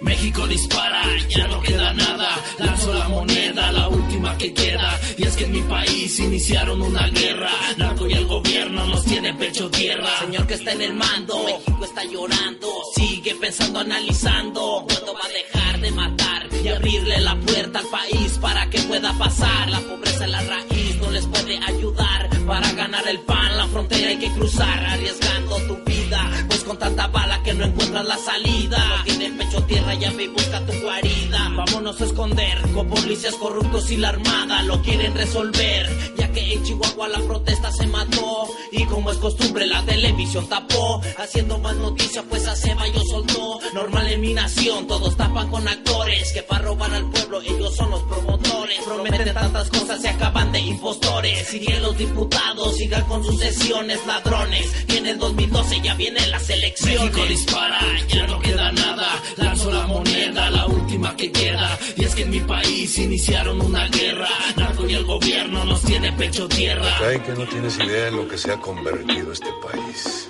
México 0.01 0.45
dispara, 0.47 1.03
ya 1.27 1.47
no 1.47 1.59
queda 1.61 1.93
nada. 1.93 2.29
Lanzo 2.59 2.93
la 2.93 3.09
moneda, 3.09 3.71
la 3.71 3.87
última 3.87 4.37
que 4.37 4.53
queda. 4.53 4.99
Y 5.17 5.23
es 5.23 5.35
que 5.35 5.45
en 5.45 5.51
mi 5.51 5.61
país 5.61 6.19
iniciaron 6.19 6.81
una 6.81 7.07
guerra. 7.07 7.49
Narco 7.77 8.07
y 8.07 8.13
el 8.13 8.27
gobierno 8.27 8.85
nos 8.85 9.03
tiene 9.05 9.33
pecho 9.33 9.69
tierra. 9.71 10.09
Señor 10.19 10.45
que 10.45 10.53
está 10.53 10.71
en 10.73 10.81
el 10.83 10.93
mando, 10.93 11.43
México 11.43 11.83
está 11.83 12.03
llorando. 12.05 12.67
Sigue 12.95 13.35
pensando, 13.35 13.79
analizando. 13.79 14.85
¿Cuándo 14.87 15.13
va 15.13 15.21
a 15.25 15.29
dejar 15.29 15.79
de 15.81 15.91
matar? 15.91 16.47
Y 16.63 16.67
abrirle 16.67 17.19
la 17.21 17.39
puerta 17.39 17.79
al 17.79 17.87
país 17.87 18.37
para 18.39 18.69
que 18.69 18.79
pueda 18.81 19.17
pasar. 19.17 19.69
La 19.69 19.79
pobreza 19.79 20.25
es 20.25 20.31
la 20.31 20.41
raíz, 20.41 20.97
no 21.01 21.11
les 21.11 21.25
puede 21.25 21.57
ayudar. 21.57 22.29
Para 22.45 22.71
ganar 22.73 23.07
el 23.07 23.19
pan, 23.21 23.57
la 23.57 23.67
frontera 23.67 24.09
hay 24.09 24.17
que 24.17 24.31
cruzar. 24.31 24.85
Arriesgando 24.85 25.57
tu 25.67 25.75
vida, 25.83 26.45
pues 26.47 26.63
con 26.63 26.77
tanta 26.77 27.07
bala 27.07 27.26
que 27.47 27.53
no 27.53 27.63
encuentras 27.63 28.05
la 28.05 28.17
salida. 28.17 28.77
No 28.97 29.03
tiene 29.05 29.31
pecho 29.31 29.63
tierra, 29.63 29.93
ya 29.93 30.11
ve 30.11 30.25
y 30.25 30.27
busca 30.27 30.59
tu 30.65 30.73
guarida. 30.81 31.49
Vámonos 31.55 32.01
a 32.01 32.03
esconder 32.03 32.61
con 32.73 32.89
policías 32.89 33.35
corruptos 33.35 33.89
y 33.89 33.95
la 33.95 34.09
armada 34.09 34.63
lo 34.63 34.81
quieren 34.81 35.15
resolver. 35.15 35.89
Ya 36.17 36.29
que 36.33 36.53
en 36.53 36.63
Chihuahua 36.63 37.07
la 37.07 37.19
protesta 37.19 37.71
se 37.71 37.87
mató. 37.87 38.49
Y 38.73 38.83
como 38.85 39.11
es 39.11 39.17
costumbre, 39.19 39.65
la 39.65 39.81
televisión 39.85 40.49
tapó. 40.49 41.01
Haciendo 41.17 41.57
más 41.59 41.77
noticia, 41.77 42.21
pues 42.23 42.45
a 42.47 42.55
Ceballos 42.55 43.07
soltó. 43.09 43.59
Normal 43.73 44.07
en 44.11 44.19
mi 44.19 44.33
nación, 44.33 44.85
todos 44.85 45.15
tapan 45.15 45.49
con 45.49 45.65
actores. 45.65 46.33
Que 46.33 46.43
para 46.43 46.65
robar 46.65 46.93
al 46.93 47.09
pueblo, 47.09 47.41
ellos 47.43 47.73
son 47.77 47.91
los 47.91 48.03
promotores. 48.03 48.77
Prometen 48.83 49.33
tantas 49.33 49.69
cosas, 49.69 50.01
se 50.01 50.09
acaban 50.09 50.51
de 50.51 50.59
impostores. 50.59 51.47
Que 51.49 51.79
los 51.79 51.97
diputados 51.97 52.75
sigan 52.75 53.05
con 53.05 53.23
sus 53.23 53.39
sesiones 53.39 54.05
ladrones. 54.05 54.67
En 54.89 55.05
el 55.05 55.17
2012 55.17 55.79
ya 55.81 55.95
vienen 55.95 56.29
las 56.29 56.49
elecciones. 56.49 57.36
Dispara, 57.37 57.79
ya 58.07 58.27
no 58.27 58.39
queda 58.39 58.71
nada. 58.71 59.07
Lanzo 59.37 59.71
la 59.71 59.85
moneda, 59.87 60.49
la 60.49 60.65
última 60.65 61.15
que 61.15 61.31
queda. 61.31 61.77
Y 61.95 62.03
es 62.05 62.15
que 62.15 62.23
en 62.23 62.31
mi 62.31 62.39
país 62.39 62.97
iniciaron 62.97 63.61
una 63.61 63.87
guerra. 63.87 64.29
Narco 64.55 64.87
y 64.87 64.93
el 64.95 65.05
gobierno 65.05 65.65
nos 65.65 65.81
tiene 65.81 66.11
pecho 66.13 66.47
tierra. 66.47 66.89
Creen 66.99 67.21
que 67.21 67.33
no 67.33 67.45
tienes 67.47 67.77
idea 67.77 68.07
en 68.07 68.15
lo 68.15 68.27
que 68.27 68.37
se 68.37 68.51
ha 68.51 68.57
convertido 68.57 69.31
este 69.31 69.51
país. 69.65 70.29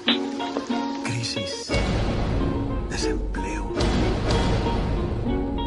Crisis, 1.06 1.68
desempleo, 2.90 3.74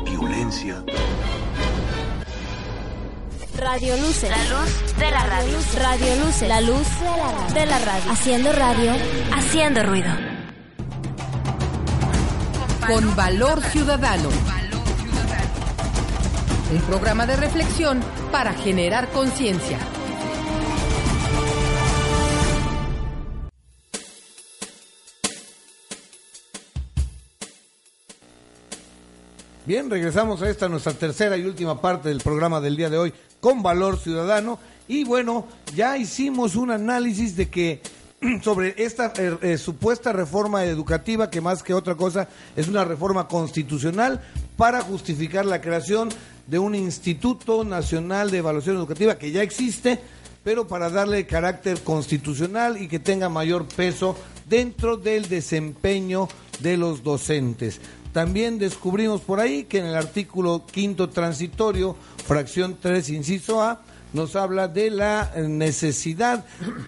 violencia. 0.05 0.84
Radio 3.57 3.97
Luce. 3.99 4.28
La 4.28 4.45
luz 4.45 4.97
de 4.99 5.11
la 5.11 5.26
radio. 5.26 5.59
Radio 5.78 6.24
Luce. 6.24 6.49
La 6.49 6.61
luz 6.61 6.88
de 7.55 7.66
la 7.66 7.78
radio. 7.78 8.11
Haciendo 8.11 8.53
radio, 8.53 8.93
haciendo 9.32 9.82
ruido. 9.82 10.30
Con 12.91 13.14
valor 13.14 13.62
ciudadano. 13.62 14.28
Un 16.72 16.80
programa 16.88 17.24
de 17.24 17.36
reflexión 17.36 18.01
para 18.32 18.53
generar 18.53 19.09
conciencia. 19.11 19.78
Bien, 29.64 29.88
regresamos 29.88 30.43
a 30.43 30.51
esta 30.51 30.68
nuestra 30.68 30.93
tercera 30.93 31.36
y 31.36 31.45
última 31.45 31.80
parte 31.80 32.09
del 32.09 32.18
programa 32.18 32.61
del 32.61 32.76
día 32.76 32.91
de 32.91 32.99
hoy 32.99 33.14
con 33.38 33.62
Valor 33.62 34.01
Ciudadano. 34.01 34.59
Y 34.88 35.05
bueno, 35.05 35.47
ya 35.76 35.97
hicimos 35.97 36.57
un 36.57 36.72
análisis 36.72 37.36
de 37.36 37.49
que 37.49 37.82
sobre 38.43 38.75
esta 38.77 39.12
eh, 39.16 39.37
eh, 39.43 39.59
supuesta 39.59 40.12
reforma 40.12 40.64
educativa, 40.64 41.31
que 41.31 41.41
más 41.41 41.62
que 41.62 41.75
otra 41.75 41.95
cosa 41.95 42.29
es 42.57 42.68
una 42.68 42.85
reforma 42.85 43.29
constitucional 43.29 44.21
para 44.57 44.83
justificar 44.83 45.47
la 45.47 45.61
creación 45.61 46.11
de 46.47 46.59
un 46.59 46.75
Instituto 46.75 47.64
Nacional 47.64 48.31
de 48.31 48.39
Evaluación 48.39 48.77
Educativa 48.77 49.16
que 49.16 49.31
ya 49.31 49.43
existe, 49.43 50.01
pero 50.45 50.66
para 50.66 50.91
darle 50.91 51.27
carácter 51.27 51.81
constitucional 51.83 52.81
y 52.81 52.89
que 52.89 52.99
tenga 52.99 53.29
mayor 53.29 53.66
peso 53.66 54.16
dentro 54.49 54.97
del 54.97 55.29
desempeño 55.29 56.29
de 56.61 56.77
los 56.77 57.03
docentes. 57.03 57.81
También 58.12 58.59
descubrimos 58.59 59.21
por 59.21 59.39
ahí 59.39 59.64
que 59.64 59.79
en 59.79 59.87
el 59.87 59.95
artículo 59.95 60.66
quinto 60.71 61.09
transitorio, 61.09 61.97
fracción 62.27 62.77
3, 62.81 63.11
inciso 63.11 63.62
A, 63.62 63.83
nos 64.13 64.37
habla 64.37 64.69
de 64.69 64.91
la 64.91 65.33
necesidad 65.37 66.45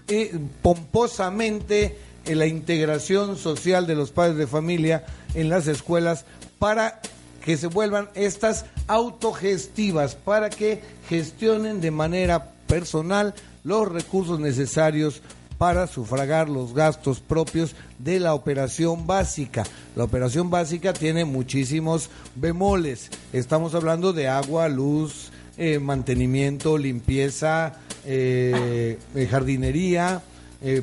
eh, 0.08 0.38
pomposamente 0.62 1.98
en 2.24 2.38
la 2.38 2.46
integración 2.46 3.36
social 3.36 3.86
de 3.86 3.94
los 3.94 4.10
padres 4.10 4.36
de 4.36 4.46
familia 4.46 5.04
en 5.34 5.48
las 5.48 5.66
escuelas 5.66 6.24
para 6.58 7.00
que 7.44 7.56
se 7.56 7.66
vuelvan 7.66 8.08
estas 8.14 8.66
autogestivas, 8.86 10.14
para 10.14 10.48
que 10.48 10.80
gestionen 11.08 11.80
de 11.80 11.90
manera 11.90 12.52
personal 12.68 13.34
los 13.64 13.90
recursos 13.90 14.38
necesarios 14.38 15.22
para 15.58 15.86
sufragar 15.86 16.48
los 16.48 16.74
gastos 16.74 17.20
propios 17.20 17.74
de 17.98 18.20
la 18.20 18.34
operación 18.34 19.06
básica. 19.06 19.64
La 19.94 20.04
operación 20.04 20.50
básica 20.50 20.92
tiene 20.92 21.24
muchísimos 21.24 22.10
bemoles. 22.34 23.10
Estamos 23.32 23.74
hablando 23.74 24.12
de 24.12 24.28
agua, 24.28 24.68
luz, 24.68 25.31
eh, 25.56 25.78
mantenimiento, 25.78 26.78
limpieza, 26.78 27.74
eh, 28.04 28.98
eh, 29.14 29.26
jardinería, 29.30 30.22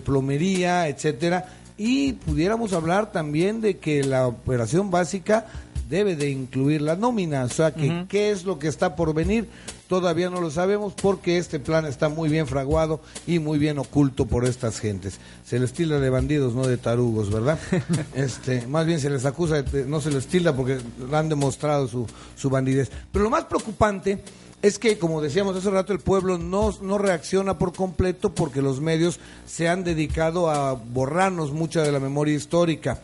plomería, 0.04 0.88
etcétera. 0.90 1.46
Y 1.78 2.14
pudiéramos 2.14 2.74
hablar 2.74 3.12
también 3.12 3.62
de 3.62 3.78
que 3.78 4.04
la 4.04 4.28
operación 4.28 4.92
básica 4.92 5.46
debe 5.90 6.16
de 6.16 6.30
incluir 6.30 6.82
la 6.82 6.96
nómina, 6.96 7.44
o 7.44 7.50
sea, 7.50 7.74
que 7.74 8.06
qué 8.08 8.30
es 8.30 8.44
lo 8.46 8.60
que 8.60 8.68
está 8.68 8.96
por 8.96 9.14
venir, 9.16 9.48
todavía 9.88 10.30
no 10.30 10.40
lo 10.40 10.52
sabemos 10.52 10.94
porque 10.94 11.40
este 11.40 11.60
plan 11.60 11.86
está 11.86 12.10
muy 12.10 12.30
bien 12.30 12.46
fraguado 12.46 13.02
y 13.26 13.40
muy 13.40 13.58
bien 13.58 13.80
oculto 13.80 14.28
por 14.28 14.46
estas 14.46 14.80
gentes. 14.80 15.20
Se 15.44 15.60
les 15.60 15.74
tilda 15.74 16.00
de 16.00 16.12
bandidos, 16.12 16.54
no 16.54 16.68
de 16.68 16.78
tarugos, 16.78 17.32
¿verdad? 17.32 17.58
este, 18.14 18.68
más 18.68 18.86
bien 18.86 19.00
se 19.00 19.10
les 19.10 19.26
acusa, 19.26 19.64
de, 19.64 19.86
no 19.86 20.00
se 20.00 20.12
les 20.12 20.28
tilda 20.28 20.56
porque 20.56 20.78
han 21.12 21.28
demostrado 21.28 21.88
su, 21.88 22.06
su 22.36 22.52
bandidez. 22.52 22.92
Pero 23.12 23.24
lo 23.24 23.32
más 23.32 23.46
preocupante 23.46 24.22
es 24.62 24.78
que, 24.78 24.98
como 24.98 25.22
decíamos 25.22 25.56
hace 25.56 25.70
rato, 25.70 25.94
el 25.94 26.00
pueblo 26.00 26.38
no, 26.38 26.98
reacciona 26.98 27.58
por 27.58 27.74
completo 27.74 28.34
porque 28.34 28.62
los 28.62 28.82
medios 28.82 29.20
se 29.46 29.70
han 29.70 29.84
dedicado 29.84 30.50
a 30.50 30.74
borrarnos 30.74 31.52
mucha 31.52 31.82
de 31.82 31.92
la 31.92 32.00
memoria 32.00 32.36
histórica. 32.36 33.00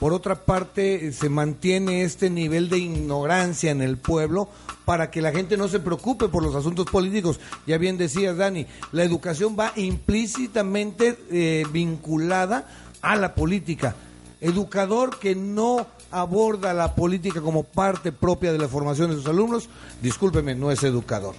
Por 0.00 0.12
otra 0.12 0.44
parte, 0.44 1.12
se 1.12 1.28
mantiene 1.28 2.02
este 2.02 2.30
nivel 2.30 2.68
de 2.68 2.78
ignorancia 2.78 3.70
en 3.70 3.80
el 3.80 3.96
pueblo 3.96 4.48
para 4.84 5.10
que 5.10 5.22
la 5.22 5.32
gente 5.32 5.56
no 5.56 5.68
se 5.68 5.80
preocupe 5.80 6.28
por 6.28 6.42
los 6.42 6.54
asuntos 6.54 6.86
políticos. 6.86 7.38
Ya 7.66 7.78
bien 7.78 7.96
decías, 7.96 8.36
Dani, 8.36 8.66
la 8.90 9.04
educación 9.04 9.56
va 9.58 9.72
implícitamente 9.76 11.18
eh, 11.30 11.64
vinculada 11.72 12.68
a 13.02 13.14
la 13.16 13.34
política. 13.34 13.94
Educador 14.40 15.18
que 15.18 15.34
no 15.34 15.86
aborda 16.10 16.72
la 16.74 16.94
política 16.94 17.40
como 17.40 17.64
parte 17.64 18.12
propia 18.12 18.52
de 18.52 18.58
la 18.58 18.68
formación 18.68 19.10
de 19.10 19.16
sus 19.16 19.26
alumnos, 19.26 19.68
discúlpeme, 20.02 20.54
no 20.54 20.70
es 20.70 20.82
educador. 20.82 21.34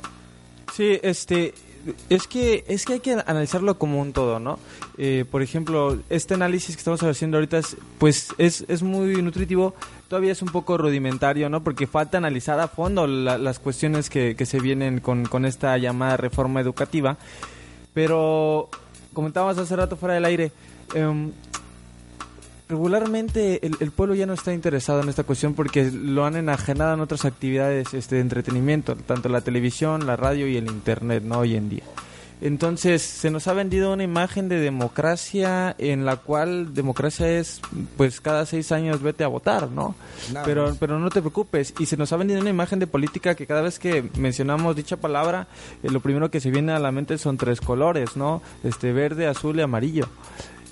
Sí, 0.73 0.99
este, 1.01 1.53
es 2.09 2.27
que 2.27 2.63
es 2.67 2.85
que 2.85 2.93
hay 2.93 2.99
que 2.99 3.13
analizarlo 3.13 3.77
como 3.77 4.01
un 4.01 4.13
todo, 4.13 4.39
¿no? 4.39 4.59
Eh, 4.97 5.25
por 5.29 5.41
ejemplo, 5.41 5.99
este 6.09 6.33
análisis 6.33 6.75
que 6.75 6.79
estamos 6.79 7.01
haciendo 7.03 7.37
ahorita 7.37 7.57
es, 7.57 7.77
pues 7.97 8.29
es, 8.37 8.65
es 8.67 8.83
muy 8.83 9.21
nutritivo, 9.21 9.73
todavía 10.07 10.31
es 10.31 10.41
un 10.41 10.49
poco 10.49 10.77
rudimentario, 10.77 11.49
¿no? 11.49 11.63
Porque 11.63 11.87
falta 11.87 12.17
analizar 12.17 12.59
a 12.59 12.67
fondo 12.67 13.07
las 13.07 13.59
cuestiones 13.59 14.09
que, 14.09 14.35
que 14.35 14.45
se 14.45 14.59
vienen 14.59 14.99
con, 14.99 15.25
con 15.25 15.45
esta 15.45 15.77
llamada 15.77 16.17
reforma 16.17 16.61
educativa. 16.61 17.17
Pero 17.93 18.69
comentábamos 19.13 19.57
hace 19.57 19.75
rato 19.75 19.97
fuera 19.97 20.15
del 20.15 20.25
aire, 20.25 20.51
eh, 20.93 21.31
regularmente 22.69 23.65
el, 23.65 23.91
pueblo 23.91 24.13
ya 24.13 24.27
no 24.27 24.33
está 24.33 24.53
interesado 24.53 25.01
en 25.01 25.09
esta 25.09 25.23
cuestión 25.23 25.55
porque 25.55 25.91
lo 25.91 26.25
han 26.25 26.35
enajenado 26.35 26.93
en 26.93 27.01
otras 27.01 27.25
actividades 27.25 27.93
este, 27.95 28.15
de 28.15 28.21
entretenimiento, 28.21 28.95
tanto 28.95 29.27
la 29.27 29.41
televisión, 29.41 30.05
la 30.05 30.15
radio 30.15 30.47
y 30.47 30.55
el 30.55 30.67
internet, 30.67 31.23
¿no? 31.23 31.39
Hoy 31.39 31.55
en 31.55 31.67
día. 31.67 31.83
Entonces, 32.41 33.01
se 33.01 33.31
nos 33.31 33.47
ha 33.47 33.53
vendido 33.53 33.91
una 33.91 34.03
imagen 34.03 34.47
de 34.47 34.59
democracia 34.59 35.75
en 35.77 36.05
la 36.05 36.15
cual 36.17 36.73
democracia 36.73 37.27
es, 37.27 37.59
pues, 37.97 38.21
cada 38.21 38.45
seis 38.45 38.71
años 38.71 39.01
vete 39.01 39.25
a 39.25 39.27
votar, 39.27 39.69
¿no? 39.69 39.95
pero, 40.45 40.73
pero 40.79 40.99
no 40.99 41.09
te 41.09 41.19
preocupes. 41.19 41.73
Y 41.79 41.85
se 41.85 41.97
nos 41.97 42.13
ha 42.13 42.17
vendido 42.17 42.39
una 42.39 42.49
imagen 42.49 42.79
de 42.79 42.87
política 42.87 43.35
que 43.35 43.45
cada 43.45 43.61
vez 43.61 43.77
que 43.77 44.09
mencionamos 44.15 44.73
dicha 44.75 44.95
palabra, 44.95 45.47
eh, 45.83 45.89
lo 45.89 45.99
primero 45.99 46.31
que 46.31 46.39
se 46.39 46.49
viene 46.49 46.71
a 46.71 46.79
la 46.79 46.93
mente 46.93 47.17
son 47.17 47.35
tres 47.35 47.59
colores, 47.59 48.15
¿no? 48.15 48.41
Este, 48.63 48.93
verde, 48.93 49.27
azul 49.27 49.57
y 49.57 49.61
amarillo. 49.61 50.07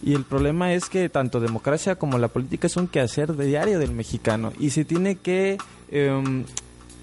Y 0.03 0.13
el 0.13 0.23
problema 0.23 0.73
es 0.73 0.89
que 0.89 1.09
tanto 1.09 1.39
democracia 1.39 1.95
como 1.95 2.17
la 2.17 2.27
política 2.27 2.67
es 2.67 2.77
un 2.77 2.87
quehacer 2.87 3.35
diario 3.35 3.79
del 3.79 3.91
mexicano 3.91 4.53
y 4.59 4.69
se 4.69 4.85
tiene 4.85 5.15
que 5.15 5.57
em, 5.91 6.45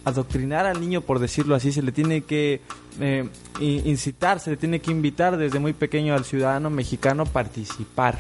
adoctrinar 0.05 0.67
al 0.67 0.81
niño, 0.81 1.01
por 1.01 1.19
decirlo 1.19 1.55
así, 1.55 1.73
se 1.73 1.83
le 1.83 1.93
tiene 1.93 2.23
que 2.23 2.61
eh, 3.01 3.29
incitar, 3.61 4.39
se 4.39 4.51
le 4.51 4.57
tiene 4.57 4.81
que 4.81 4.91
invitar 4.91 5.37
desde 5.37 5.59
muy 5.59 5.73
pequeño 5.73 6.15
al 6.15 6.25
ciudadano 6.25 6.71
mexicano 6.71 7.25
a 7.25 7.27
participar, 7.27 8.19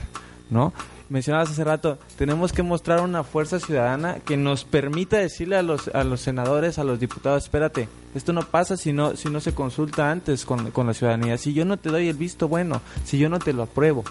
¿no? 0.50 0.72
Mencionabas 1.10 1.50
hace 1.50 1.62
rato, 1.64 1.98
tenemos 2.16 2.52
que 2.52 2.62
mostrar 2.62 3.02
una 3.02 3.24
fuerza 3.24 3.60
ciudadana 3.60 4.20
que 4.24 4.38
nos 4.38 4.64
permita 4.64 5.18
decirle 5.18 5.56
a 5.56 5.62
los, 5.62 5.88
a 5.88 6.02
los 6.02 6.22
senadores, 6.22 6.78
a 6.78 6.84
los 6.84 6.98
diputados, 6.98 7.44
espérate, 7.44 7.88
esto 8.14 8.32
no 8.32 8.40
pasa 8.40 8.78
si 8.78 8.94
no, 8.94 9.14
si 9.14 9.28
no 9.28 9.40
se 9.40 9.54
consulta 9.54 10.10
antes 10.10 10.46
con, 10.46 10.70
con 10.70 10.86
la 10.86 10.94
ciudadanía, 10.94 11.36
si 11.36 11.52
yo 11.52 11.66
no 11.66 11.76
te 11.76 11.90
doy 11.90 12.08
el 12.08 12.16
visto 12.16 12.48
bueno, 12.48 12.80
si 13.04 13.18
yo 13.18 13.28
no 13.28 13.38
te 13.38 13.52
lo 13.52 13.64
apruebo. 13.64 14.02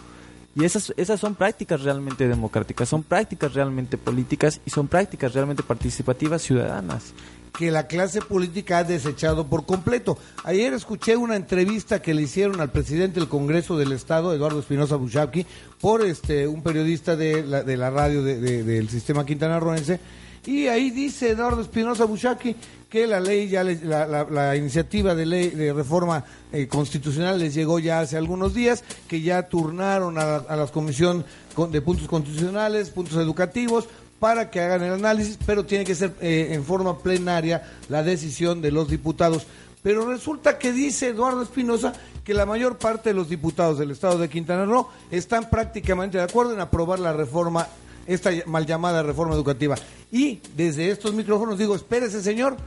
Y 0.56 0.66
esas, 0.66 0.94
esas 0.98 1.20
son 1.20 1.36
prácticas 1.36 1.82
realmente 1.82 2.28
democráticas, 2.28 2.88
son 2.88 3.04
prácticas 3.04 3.54
realmente 3.54 3.98
políticas 3.98 4.62
y 4.66 4.70
son 4.70 4.88
prácticas 4.88 5.34
realmente 5.34 5.64
participativas 5.64 6.42
ciudadanas 6.42 7.14
que 7.58 7.72
la 7.72 7.88
clase 7.88 8.20
política 8.22 8.80
ha 8.80 8.84
desechado 8.84 9.48
por 9.48 9.66
completo. 9.66 10.18
Ayer 10.44 10.74
escuché 10.74 11.16
una 11.16 11.36
entrevista 11.36 12.02
que 12.02 12.14
le 12.14 12.24
hicieron 12.24 12.60
al 12.60 12.72
presidente 12.72 13.20
del 13.20 13.30
Congreso 13.30 13.78
del 13.78 13.92
Estado, 13.92 14.34
Eduardo 14.34 14.60
Espinosa 14.60 14.96
Buchaki, 14.96 15.46
por 15.80 16.04
este 16.04 16.48
un 16.48 16.64
periodista 16.64 17.16
de 17.16 17.44
la, 17.44 17.64
de 17.64 17.78
la 17.78 17.92
radio 17.92 18.24
del 18.24 18.90
sistema 18.90 19.26
Quintana 19.26 19.60
Roense, 19.60 20.00
y 20.46 20.68
ahí 20.68 20.92
dice 20.92 21.32
Eduardo 21.32 21.62
Espinosa 21.62 22.06
Buchaki 22.06 22.56
que 22.90 23.08
la 23.08 23.20
ley 23.20 23.50
ya 23.50 23.64
la, 23.64 24.56
iniciativa 24.56 25.16
de 25.16 25.26
ley 25.26 25.50
de 25.50 25.74
reforma 25.74 26.24
eh, 26.52 26.68
constitucional 26.68 27.40
les 27.40 27.56
llegó 27.56 27.80
ya 27.80 28.02
hace 28.02 28.18
algunos 28.18 28.54
días, 28.54 28.84
que 29.08 29.22
ya 29.22 29.50
turnaron 29.50 30.20
a, 30.20 30.36
a 30.36 30.56
la 30.56 30.68
comisión 30.68 31.26
de 31.72 31.82
puntos 31.82 32.08
constitucionales, 32.08 32.92
puntos 32.92 33.18
educativos, 33.18 33.88
para 34.24 34.50
que 34.50 34.62
hagan 34.62 34.84
el 34.84 34.94
análisis, 34.94 35.38
pero 35.46 35.66
tiene 35.66 35.84
que 35.84 35.96
ser 35.96 36.14
eh, 36.22 36.48
en 36.52 36.64
forma 36.64 36.98
plenaria 36.98 37.70
la 37.90 38.04
decisión 38.04 38.62
de 38.62 38.72
los 38.72 38.88
diputados. 38.88 39.46
Pero 39.82 40.08
resulta 40.08 40.58
que 40.58 40.72
dice 40.72 41.08
Eduardo 41.08 41.42
Espinosa 41.42 41.92
que 42.24 42.34
la 42.34 42.46
mayor 42.46 42.78
parte 42.78 43.10
de 43.10 43.16
los 43.16 43.28
diputados 43.28 43.80
del 43.80 43.92
estado 43.92 44.18
de 44.18 44.30
Quintana 44.30 44.64
Roo 44.64 44.88
están 45.12 45.50
prácticamente 45.50 46.20
de 46.20 46.24
acuerdo 46.24 46.54
en 46.54 46.62
aprobar 46.62 47.00
la 47.00 47.12
reforma 47.12 47.68
esta 48.08 48.32
mal 48.46 48.66
llamada 48.66 49.04
reforma 49.04 49.34
educativa. 49.34 49.76
Y 50.12 50.42
desde 50.56 50.90
estos 50.90 51.14
micrófonos 51.14 51.58
digo, 51.58 51.76
espérese 51.76 52.22
señor, 52.22 52.58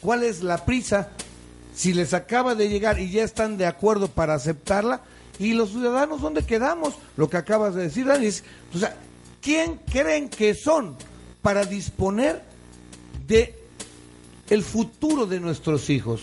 ¿cuál 0.00 0.22
es 0.22 0.42
la 0.42 0.64
prisa? 0.64 1.10
Si 1.74 1.92
les 1.92 2.14
acaba 2.14 2.54
de 2.54 2.68
llegar 2.68 2.98
y 2.98 3.10
ya 3.10 3.24
están 3.24 3.56
de 3.56 3.66
acuerdo 3.66 4.08
para 4.08 4.34
aceptarla, 4.34 5.02
y 5.38 5.52
los 5.52 5.70
ciudadanos, 5.70 6.20
¿dónde 6.20 6.42
quedamos? 6.42 6.94
Lo 7.16 7.30
que 7.30 7.36
acabas 7.36 7.74
de 7.74 7.82
decir, 7.82 8.06
Dani, 8.06 8.26
es, 8.26 8.42
o 8.74 8.78
sea, 8.78 8.96
¿quién 9.40 9.80
creen 9.90 10.28
que 10.28 10.54
son 10.54 10.96
para 11.42 11.64
disponer 11.64 12.42
de 13.26 13.54
el 14.50 14.64
futuro 14.64 15.26
de 15.26 15.38
nuestros 15.38 15.90
hijos? 15.90 16.22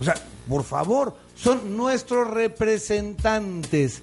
O 0.00 0.04
sea, 0.04 0.14
por 0.48 0.64
favor, 0.64 1.16
son 1.36 1.76
nuestros 1.76 2.28
representantes 2.28 4.02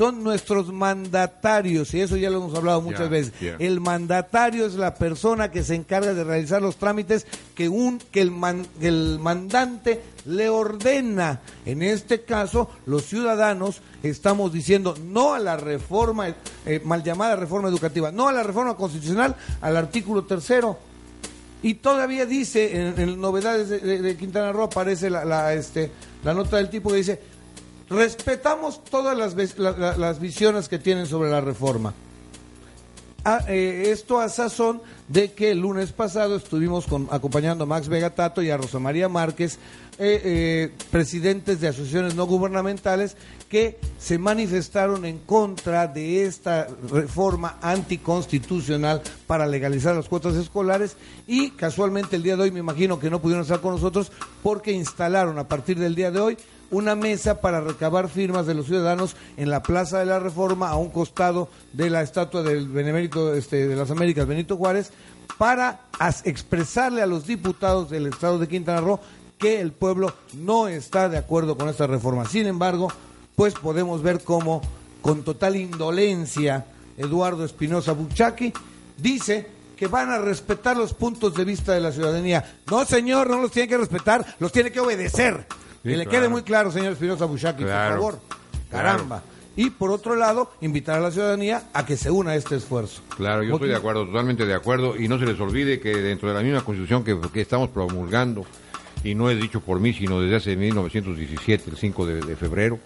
son 0.00 0.24
nuestros 0.24 0.72
mandatarios, 0.72 1.92
y 1.92 2.00
eso 2.00 2.16
ya 2.16 2.30
lo 2.30 2.38
hemos 2.38 2.54
hablado 2.56 2.80
muchas 2.80 3.10
veces. 3.10 3.34
El 3.58 3.80
mandatario 3.82 4.64
es 4.64 4.72
la 4.76 4.94
persona 4.94 5.50
que 5.50 5.62
se 5.62 5.74
encarga 5.74 6.14
de 6.14 6.24
realizar 6.24 6.62
los 6.62 6.76
trámites 6.76 7.26
que, 7.54 7.68
un, 7.68 7.98
que 8.10 8.22
el, 8.22 8.30
man- 8.30 8.66
que 8.80 8.88
el 8.88 9.18
mandante 9.20 10.00
le 10.24 10.48
ordena. 10.48 11.40
En 11.66 11.82
este 11.82 12.22
caso, 12.22 12.70
los 12.86 13.04
ciudadanos 13.04 13.82
estamos 14.02 14.54
diciendo 14.54 14.94
no 15.04 15.34
a 15.34 15.38
la 15.38 15.58
reforma, 15.58 16.28
eh, 16.64 16.80
mal 16.82 17.02
llamada 17.02 17.36
reforma 17.36 17.68
educativa, 17.68 18.10
no 18.10 18.26
a 18.26 18.32
la 18.32 18.42
reforma 18.42 18.76
constitucional, 18.78 19.36
al 19.60 19.76
artículo 19.76 20.24
tercero. 20.24 20.78
Y 21.62 21.74
todavía 21.74 22.24
dice, 22.24 22.74
en, 22.88 22.98
en 22.98 23.20
novedades 23.20 23.68
de, 23.68 23.80
de- 23.80 24.00
de 24.00 24.16
Quintana 24.16 24.50
Roo 24.50 24.62
aparece 24.64 25.10
la, 25.10 25.26
la, 25.26 25.52
este, 25.52 25.90
la 26.24 26.32
nota 26.32 26.56
del 26.56 26.70
tipo 26.70 26.88
que 26.88 26.96
dice, 26.96 27.20
respetamos 27.90 28.82
todas 28.84 29.18
las, 29.18 30.20
visiones 30.20 30.68
que 30.68 30.78
tienen 30.78 31.06
sobre 31.06 31.30
la 31.30 31.40
reforma. 31.40 31.92
Ah, 33.22 33.44
eh, 33.48 33.88
esto 33.88 34.18
a 34.18 34.30
sazón 34.30 34.80
de 35.08 35.32
que 35.32 35.50
el 35.50 35.58
lunes 35.58 35.92
pasado 35.92 36.36
estuvimos 36.36 36.86
con, 36.86 37.06
acompañando 37.10 37.64
a 37.64 37.66
Max 37.66 37.88
Vega 37.88 38.14
Tato 38.14 38.40
y 38.42 38.48
a 38.48 38.56
Rosa 38.56 38.78
María 38.78 39.10
Márquez, 39.10 39.58
eh, 39.98 40.22
eh, 40.24 40.72
presidentes 40.90 41.60
de 41.60 41.68
asociaciones 41.68 42.14
no 42.14 42.24
gubernamentales, 42.24 43.18
que 43.50 43.78
se 43.98 44.16
manifestaron 44.16 45.04
en 45.04 45.18
contra 45.18 45.86
de 45.86 46.24
esta 46.24 46.68
reforma 46.90 47.58
anticonstitucional 47.60 49.02
para 49.26 49.46
legalizar 49.46 49.94
las 49.94 50.08
cuotas 50.08 50.36
escolares 50.36 50.96
y 51.26 51.50
casualmente 51.50 52.16
el 52.16 52.22
día 52.22 52.36
de 52.36 52.44
hoy 52.44 52.52
me 52.52 52.60
imagino 52.60 52.98
que 52.98 53.10
no 53.10 53.20
pudieron 53.20 53.42
estar 53.42 53.60
con 53.60 53.72
nosotros 53.72 54.12
porque 54.42 54.72
instalaron 54.72 55.38
a 55.38 55.48
partir 55.48 55.78
del 55.78 55.94
día 55.94 56.10
de 56.10 56.20
hoy 56.20 56.38
una 56.70 56.94
mesa 56.94 57.40
para 57.40 57.60
recabar 57.60 58.08
firmas 58.08 58.46
de 58.46 58.54
los 58.54 58.66
ciudadanos 58.66 59.16
en 59.36 59.50
la 59.50 59.62
Plaza 59.62 59.98
de 59.98 60.06
la 60.06 60.18
Reforma 60.18 60.68
a 60.68 60.76
un 60.76 60.90
costado 60.90 61.48
de 61.72 61.90
la 61.90 62.02
estatua 62.02 62.42
del 62.42 62.68
Benemérito 62.68 63.34
este, 63.34 63.66
de 63.66 63.76
las 63.76 63.90
Américas 63.90 64.26
Benito 64.26 64.56
Juárez 64.56 64.92
para 65.38 65.80
expresarle 66.24 67.02
a 67.02 67.06
los 67.06 67.26
diputados 67.26 67.90
del 67.90 68.06
estado 68.06 68.38
de 68.38 68.48
Quintana 68.48 68.80
Roo 68.80 69.00
que 69.38 69.60
el 69.60 69.72
pueblo 69.72 70.12
no 70.34 70.68
está 70.68 71.08
de 71.08 71.16
acuerdo 71.16 71.56
con 71.56 71.68
esta 71.68 71.86
reforma. 71.86 72.26
Sin 72.26 72.46
embargo, 72.46 72.92
pues 73.34 73.54
podemos 73.54 74.02
ver 74.02 74.22
cómo 74.22 74.60
con 75.00 75.22
total 75.22 75.56
indolencia 75.56 76.66
Eduardo 76.96 77.44
Espinosa 77.44 77.92
Buchaki 77.92 78.52
dice 78.98 79.46
que 79.76 79.86
van 79.86 80.10
a 80.10 80.18
respetar 80.18 80.76
los 80.76 80.92
puntos 80.92 81.34
de 81.34 81.44
vista 81.44 81.72
de 81.72 81.80
la 81.80 81.90
ciudadanía. 81.90 82.58
No, 82.70 82.84
señor, 82.84 83.30
no 83.30 83.40
los 83.40 83.50
tiene 83.50 83.66
que 83.66 83.78
respetar, 83.78 84.36
los 84.38 84.52
tiene 84.52 84.70
que 84.70 84.80
obedecer. 84.80 85.46
Que 85.82 85.96
le 85.96 86.04
claro. 86.04 86.10
quede 86.10 86.28
muy 86.28 86.42
claro, 86.42 86.70
señor 86.70 86.92
Espinosa 86.92 87.24
Buchaki, 87.24 87.64
Claro, 87.64 88.00
por 88.00 88.12
favor. 88.12 88.20
claro. 88.70 88.86
Caramba. 88.88 89.22
Y 89.56 89.70
por 89.70 89.90
otro 89.90 90.14
lado, 90.16 90.50
invitar 90.60 90.98
a 90.98 91.00
la 91.00 91.10
ciudadanía 91.10 91.64
a 91.74 91.84
que 91.84 91.96
se 91.96 92.10
una 92.10 92.30
a 92.32 92.36
este 92.36 92.56
esfuerzo. 92.56 93.02
Claro, 93.16 93.42
yo 93.42 93.54
estoy 93.54 93.68
de 93.68 93.76
acuerdo, 93.76 94.06
totalmente 94.06 94.46
de 94.46 94.54
acuerdo. 94.54 94.96
Y 94.96 95.08
no 95.08 95.18
se 95.18 95.26
les 95.26 95.38
olvide 95.40 95.80
que 95.80 95.90
dentro 95.96 96.28
de 96.28 96.34
la 96.34 96.42
misma 96.42 96.62
constitución 96.62 97.02
que, 97.04 97.18
que 97.32 97.40
estamos 97.40 97.68
promulgando, 97.70 98.44
y 99.02 99.14
no 99.14 99.28
es 99.28 99.40
dicho 99.40 99.60
por 99.60 99.80
mí, 99.80 99.92
sino 99.92 100.20
desde 100.20 100.36
hace 100.36 100.56
1917, 100.56 101.70
el 101.70 101.76
5 101.76 102.06
de, 102.06 102.20
de 102.20 102.36
febrero, 102.36 102.78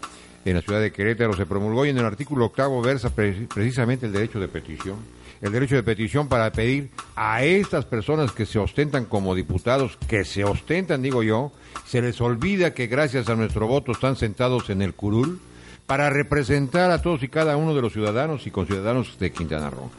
en 0.44 0.54
la 0.56 0.62
ciudad 0.62 0.80
de 0.80 0.90
Querétaro 0.92 1.34
se 1.34 1.46
promulgó 1.46 1.84
y 1.86 1.90
en 1.90 1.98
el 1.98 2.04
artículo 2.04 2.46
octavo 2.46 2.80
versa 2.82 3.10
pre- 3.10 3.46
precisamente 3.52 4.06
el 4.06 4.12
derecho 4.12 4.38
de 4.40 4.48
petición. 4.48 4.96
El 5.44 5.52
derecho 5.52 5.74
de 5.74 5.82
petición 5.82 6.26
para 6.26 6.50
pedir 6.52 6.88
a 7.16 7.44
estas 7.44 7.84
personas 7.84 8.32
que 8.32 8.46
se 8.46 8.58
ostentan 8.58 9.04
como 9.04 9.34
diputados, 9.34 9.98
que 10.08 10.24
se 10.24 10.42
ostentan, 10.42 11.02
digo 11.02 11.22
yo, 11.22 11.52
se 11.84 12.00
les 12.00 12.18
olvida 12.22 12.72
que 12.72 12.86
gracias 12.86 13.28
a 13.28 13.36
nuestro 13.36 13.66
voto 13.66 13.92
están 13.92 14.16
sentados 14.16 14.70
en 14.70 14.80
el 14.80 14.94
curul 14.94 15.38
para 15.84 16.08
representar 16.08 16.90
a 16.90 17.02
todos 17.02 17.22
y 17.22 17.28
cada 17.28 17.58
uno 17.58 17.74
de 17.74 17.82
los 17.82 17.92
ciudadanos 17.92 18.46
y 18.46 18.50
conciudadanos 18.50 19.18
de 19.18 19.32
Quintana 19.32 19.68
Roo. 19.68 19.90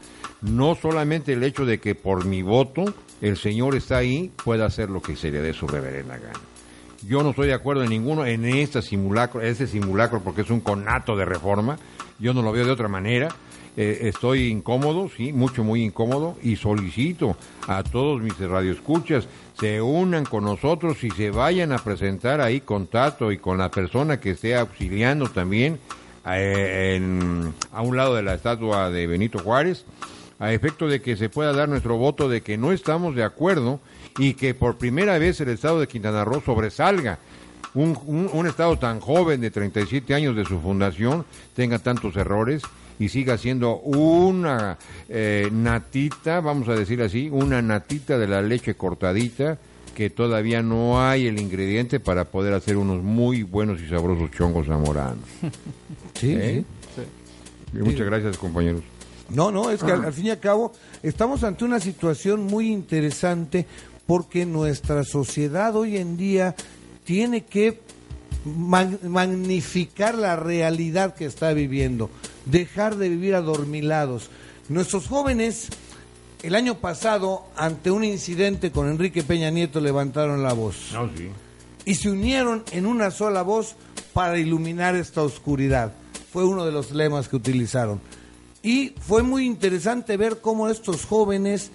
No 0.42 0.74
solamente 0.74 1.34
el 1.34 1.44
hecho 1.44 1.64
de 1.64 1.78
que 1.78 1.94
por 1.94 2.24
mi 2.24 2.42
voto 2.42 2.84
el 3.20 3.36
señor 3.36 3.76
está 3.76 3.98
ahí 3.98 4.32
pueda 4.42 4.66
hacer 4.66 4.90
lo 4.90 5.00
que 5.00 5.14
se 5.14 5.30
le 5.30 5.40
dé 5.42 5.52
su 5.52 5.68
reverenda 5.68 6.18
gana. 6.18 6.40
Yo 7.06 7.22
no 7.22 7.30
estoy 7.30 7.46
de 7.46 7.54
acuerdo 7.54 7.84
en 7.84 7.90
ninguno 7.90 8.26
en 8.26 8.46
este 8.46 8.82
simulacro, 8.82 9.40
este 9.42 9.68
simulacro 9.68 10.24
porque 10.24 10.40
es 10.40 10.50
un 10.50 10.58
conato 10.58 11.14
de 11.14 11.24
reforma. 11.24 11.78
Yo 12.18 12.34
no 12.34 12.42
lo 12.42 12.50
veo 12.50 12.64
de 12.64 12.72
otra 12.72 12.88
manera. 12.88 13.28
Eh, 13.76 14.08
estoy 14.08 14.46
incómodo, 14.48 15.10
sí, 15.14 15.32
mucho, 15.34 15.62
muy 15.62 15.82
incómodo, 15.84 16.36
y 16.42 16.56
solicito 16.56 17.36
a 17.68 17.82
todos 17.82 18.22
mis 18.22 18.38
radioescuchas 18.38 19.28
se 19.60 19.82
unan 19.82 20.24
con 20.24 20.44
nosotros 20.44 21.02
y 21.04 21.10
se 21.10 21.30
vayan 21.30 21.72
a 21.72 21.78
presentar 21.78 22.40
ahí 22.40 22.60
con 22.62 22.86
Tato 22.86 23.30
y 23.32 23.38
con 23.38 23.58
la 23.58 23.70
persona 23.70 24.18
que 24.18 24.30
esté 24.30 24.56
auxiliando 24.56 25.28
también 25.28 25.78
eh, 26.28 26.94
en- 26.96 27.52
a 27.72 27.82
un 27.82 27.96
lado 27.96 28.14
de 28.14 28.22
la 28.22 28.34
estatua 28.34 28.90
de 28.90 29.06
Benito 29.06 29.38
Juárez, 29.38 29.84
a 30.38 30.52
efecto 30.52 30.88
de 30.88 31.00
que 31.00 31.16
se 31.16 31.28
pueda 31.28 31.52
dar 31.52 31.68
nuestro 31.68 31.96
voto 31.98 32.28
de 32.28 32.40
que 32.40 32.58
no 32.58 32.72
estamos 32.72 33.14
de 33.14 33.22
acuerdo 33.24 33.78
y 34.18 34.34
que 34.34 34.54
por 34.54 34.76
primera 34.76 35.18
vez 35.18 35.40
el 35.40 35.50
estado 35.50 35.78
de 35.80 35.86
Quintana 35.86 36.24
Roo 36.24 36.40
sobresalga. 36.44 37.18
Un, 37.74 37.96
un- 38.06 38.30
un 38.32 38.46
estado 38.46 38.78
tan 38.78 39.00
joven 39.00 39.40
de 39.42 39.50
37 39.50 40.14
años 40.14 40.34
de 40.34 40.44
su 40.46 40.58
fundación 40.60 41.26
tenga 41.54 41.78
tantos 41.78 42.16
errores 42.16 42.62
y 42.98 43.08
siga 43.08 43.38
siendo 43.38 43.78
una 43.78 44.78
eh, 45.08 45.48
natita, 45.52 46.40
vamos 46.40 46.68
a 46.68 46.74
decir 46.74 47.02
así, 47.02 47.28
una 47.30 47.62
natita 47.62 48.18
de 48.18 48.26
la 48.26 48.42
leche 48.42 48.74
cortadita 48.74 49.58
que 49.94 50.10
todavía 50.10 50.62
no 50.62 51.02
hay 51.02 51.26
el 51.26 51.40
ingrediente 51.40 52.00
para 52.00 52.26
poder 52.26 52.52
hacer 52.52 52.76
unos 52.76 53.02
muy 53.02 53.42
buenos 53.42 53.80
y 53.80 53.88
sabrosos 53.88 54.30
chongos 54.30 54.66
zamoranos. 54.66 55.24
Sí, 56.14 56.32
¿Eh? 56.32 56.64
sí. 56.94 57.78
Y 57.78 57.82
muchas 57.82 58.06
gracias, 58.06 58.38
compañeros. 58.38 58.80
No, 59.28 59.50
no, 59.50 59.70
es 59.70 59.84
que 59.84 59.92
al, 59.92 60.02
al 60.02 60.14
fin 60.14 60.26
y 60.26 60.30
al 60.30 60.40
cabo 60.40 60.72
estamos 61.02 61.44
ante 61.44 61.66
una 61.66 61.78
situación 61.78 62.44
muy 62.44 62.72
interesante 62.72 63.66
porque 64.06 64.46
nuestra 64.46 65.04
sociedad 65.04 65.76
hoy 65.76 65.98
en 65.98 66.16
día 66.16 66.54
tiene 67.04 67.44
que 67.44 67.80
mag- 68.46 69.02
magnificar 69.02 70.14
la 70.14 70.36
realidad 70.36 71.14
que 71.14 71.26
está 71.26 71.52
viviendo, 71.52 72.08
dejar 72.46 72.96
de 72.96 73.08
vivir 73.08 73.34
adormilados. 73.34 74.30
Nuestros 74.68 75.06
jóvenes 75.08 75.68
el 76.42 76.54
año 76.54 76.78
pasado 76.78 77.44
ante 77.56 77.90
un 77.90 78.04
incidente 78.04 78.70
con 78.70 78.88
Enrique 78.88 79.22
Peña 79.22 79.50
Nieto 79.50 79.80
levantaron 79.80 80.42
la 80.42 80.52
voz 80.52 80.76
sí. 81.16 81.28
y 81.84 81.94
se 81.94 82.10
unieron 82.10 82.62
en 82.72 82.86
una 82.86 83.10
sola 83.10 83.42
voz 83.42 83.74
para 84.12 84.38
iluminar 84.38 84.94
esta 84.96 85.22
oscuridad. 85.22 85.92
Fue 86.32 86.44
uno 86.44 86.64
de 86.64 86.72
los 86.72 86.90
lemas 86.92 87.28
que 87.28 87.36
utilizaron. 87.36 88.00
Y 88.62 88.92
fue 89.00 89.22
muy 89.22 89.44
interesante 89.46 90.16
ver 90.16 90.40
cómo 90.40 90.68
estos 90.68 91.04
jóvenes, 91.04 91.70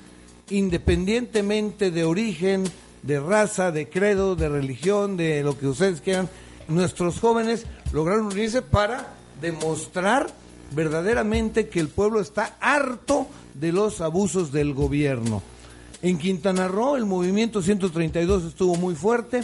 independientemente 0.50 1.92
de 1.92 2.04
origen, 2.04 2.64
de 3.04 3.20
raza, 3.20 3.72
de 3.72 3.90
credo, 3.90 4.36
de 4.36 4.50
religión, 4.50 5.18
de 5.18 5.44
lo 5.44 5.58
que 5.58 5.68
ustedes 5.68 6.02
quieran, 6.02 6.30
nuestros 6.68 7.20
jóvenes 7.20 7.66
lograron 7.92 8.28
unirse 8.28 8.62
para 8.62 9.08
demostrar 9.42 10.28
verdaderamente 10.72 11.68
que 11.68 11.80
el 11.80 11.90
pueblo 11.90 12.22
está 12.22 12.56
harto 12.60 13.28
de 13.54 13.72
los 13.72 14.02
abusos 14.02 14.52
del 14.52 14.74
gobierno. 14.74 15.42
En 16.02 16.18
Quintana 16.18 16.68
Roo 16.68 16.96
el 16.96 17.06
movimiento 17.06 17.62
132 17.62 18.46
estuvo 18.46 18.76
muy 18.76 18.96
fuerte, 18.96 19.42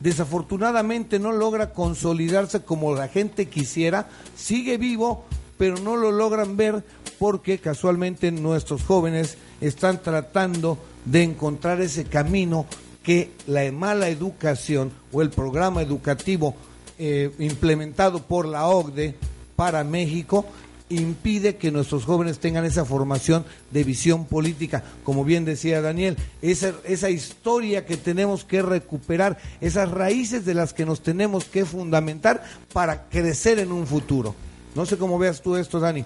desafortunadamente 0.00 1.18
no 1.18 1.32
logra 1.32 1.72
consolidarse 1.72 2.62
como 2.62 2.94
la 2.94 3.08
gente 3.08 3.48
quisiera, 3.48 4.08
sigue 4.36 4.78
vivo, 4.78 5.24
pero 5.58 5.76
no 5.78 5.96
lo 5.96 6.12
logran 6.12 6.56
ver 6.56 6.84
porque 7.18 7.58
casualmente 7.58 8.30
nuestros 8.30 8.84
jóvenes 8.84 9.36
están 9.60 10.00
tratando 10.02 10.78
de 11.04 11.24
encontrar 11.24 11.80
ese 11.80 12.04
camino 12.04 12.66
que 13.08 13.30
la 13.46 13.72
mala 13.72 14.10
educación 14.10 14.92
o 15.12 15.22
el 15.22 15.30
programa 15.30 15.80
educativo 15.80 16.54
eh, 16.98 17.30
implementado 17.38 18.22
por 18.22 18.46
la 18.46 18.66
OCDE 18.66 19.14
para 19.56 19.82
México 19.82 20.44
impide 20.90 21.56
que 21.56 21.70
nuestros 21.70 22.04
jóvenes 22.04 22.38
tengan 22.38 22.66
esa 22.66 22.84
formación 22.84 23.46
de 23.70 23.82
visión 23.82 24.26
política, 24.26 24.84
como 25.04 25.24
bien 25.24 25.46
decía 25.46 25.80
Daniel, 25.80 26.18
esa, 26.42 26.74
esa 26.84 27.08
historia 27.08 27.86
que 27.86 27.96
tenemos 27.96 28.44
que 28.44 28.60
recuperar, 28.60 29.38
esas 29.62 29.90
raíces 29.90 30.44
de 30.44 30.52
las 30.52 30.74
que 30.74 30.84
nos 30.84 31.00
tenemos 31.00 31.46
que 31.46 31.64
fundamentar 31.64 32.44
para 32.74 33.08
crecer 33.08 33.58
en 33.58 33.72
un 33.72 33.86
futuro. 33.86 34.34
No 34.74 34.84
sé 34.84 34.98
cómo 34.98 35.18
veas 35.18 35.40
tú 35.40 35.56
esto, 35.56 35.80
Dani. 35.80 36.04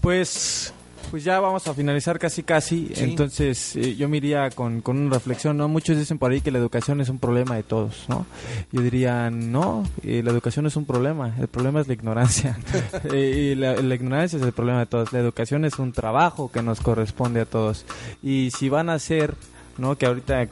Pues 0.00 0.72
Pues 1.10 1.24
ya 1.24 1.40
vamos 1.40 1.66
a 1.66 1.72
finalizar 1.74 2.18
casi 2.18 2.42
casi, 2.42 2.90
Sí. 2.94 3.04
entonces 3.04 3.76
eh, 3.76 3.96
yo 3.96 4.08
me 4.10 4.18
iría 4.18 4.50
con, 4.50 4.82
con 4.82 4.98
una 4.98 5.14
reflexión, 5.14 5.56
¿no? 5.56 5.66
Muchos 5.66 5.96
dicen 5.96 6.18
por 6.18 6.30
ahí 6.32 6.40
que 6.42 6.50
la 6.50 6.58
educación 6.58 7.00
es 7.00 7.08
un 7.08 7.18
problema 7.18 7.56
de 7.56 7.62
todos, 7.62 8.04
¿no? 8.08 8.26
Yo 8.72 8.82
diría, 8.82 9.30
no, 9.30 9.84
eh, 10.02 10.22
la 10.22 10.30
educación 10.30 10.64
no 10.64 10.68
es 10.68 10.76
un 10.76 10.84
problema, 10.84 11.34
el 11.38 11.48
problema 11.48 11.80
es 11.80 11.88
la 11.88 11.94
ignorancia. 11.94 12.58
Eh, 13.12 13.52
y 13.52 13.54
la, 13.54 13.76
la 13.76 13.94
ignorancia 13.94 14.38
es 14.38 14.42
el 14.42 14.52
problema 14.52 14.80
de 14.80 14.86
todos, 14.86 15.12
la 15.12 15.20
educación 15.20 15.64
es 15.64 15.78
un 15.78 15.92
trabajo 15.92 16.50
que 16.50 16.62
nos 16.62 16.80
corresponde 16.80 17.40
a 17.40 17.44
todos. 17.46 17.84
Y 18.22 18.50
si 18.50 18.68
van 18.68 18.90
a 18.90 18.94
hacer, 18.94 19.34
¿no? 19.78 19.96
Que 19.96 20.06
ahorita, 20.06 20.44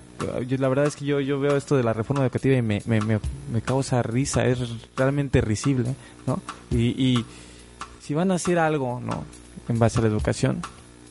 yo- 0.47 0.57
la 0.59 0.69
verdad 0.69 0.87
es 0.87 0.97
que 0.97 1.05
yo, 1.05 1.21
yo 1.21 1.39
veo 1.39 1.57
esto 1.57 1.77
de 1.77 1.83
la 1.83 1.93
reforma 1.93 2.23
educativa 2.23 2.57
y 2.57 2.63
me, 2.63 2.81
me, 2.87 3.01
me, 3.01 3.19
me 3.53 3.61
causa 3.63 4.03
risa, 4.03 4.47
es 4.47 4.59
realmente 4.97 5.41
risible, 5.43 5.95
¿no? 6.27 6.41
Y, 6.71 6.79
y 7.03 7.25
si 8.01 8.15
van 8.15 8.31
a 8.31 8.35
hacer 8.35 8.59
algo, 8.59 9.01
¿no? 9.05 9.25
En 9.69 9.79
base 9.79 9.99
a 9.99 10.03
la 10.03 10.09
educación, 10.09 10.63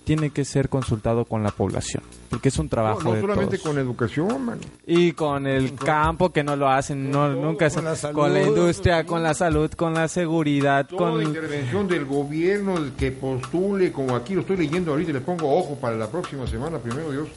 tiene 0.05 0.29
que 0.29 0.45
ser 0.45 0.69
consultado 0.69 1.25
con 1.25 1.41
la 1.41 1.49
población, 1.49 2.03
porque 2.29 2.49
es 2.49 2.59
un 2.59 2.69
trabajo 2.69 2.99
No, 3.03 3.09
no 3.09 3.15
de 3.15 3.21
solamente 3.21 3.57
todos. 3.57 3.69
con 3.69 3.79
educación, 3.79 4.45
man. 4.45 4.59
Y 4.85 5.13
con 5.13 5.47
el 5.47 5.73
campo 5.73 6.31
que 6.31 6.43
no 6.43 6.55
lo 6.55 6.69
hacen, 6.69 7.09
no, 7.09 7.27
nunca 7.29 7.69
se- 7.71 7.77
con 7.81 7.85
la 7.85 8.13
con 8.13 8.33
la 8.33 8.41
industria, 8.43 9.03
con 9.03 9.23
la 9.23 9.33
salud, 9.33 9.71
con 9.71 9.93
la 9.95 10.07
seguridad, 10.07 10.85
Toda 10.87 11.11
con 11.11 11.23
intervención 11.23 11.87
del 11.87 12.05
gobierno 12.05 12.75
que 12.97 13.11
postule, 13.11 13.91
como 13.91 14.15
aquí 14.15 14.35
lo 14.35 14.41
estoy 14.41 14.57
leyendo 14.57 14.91
ahorita, 14.91 15.09
y 15.09 15.13
le 15.13 15.21
pongo 15.21 15.51
ojo 15.57 15.75
para 15.75 15.95
la 15.97 16.07
próxima 16.07 16.45
semana, 16.45 16.77
primero 16.77 17.11
Dios, 17.11 17.27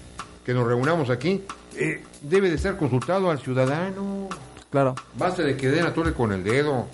que 0.45 0.53
nos 0.53 0.67
reunamos 0.67 1.09
aquí, 1.11 1.43
eh, 1.75 2.03
debe 2.21 2.51
de 2.51 2.57
estar 2.57 2.77
consultado 2.77 3.31
al 3.31 3.39
ciudadano. 3.41 4.29
Claro. 4.71 4.95
Basta 5.17 5.43
de 5.43 5.57
que 5.57 5.69
den 5.71 5.87
a 5.87 5.95
tole 5.95 6.13
con 6.13 6.33
el 6.33 6.45
dedo. 6.45 6.87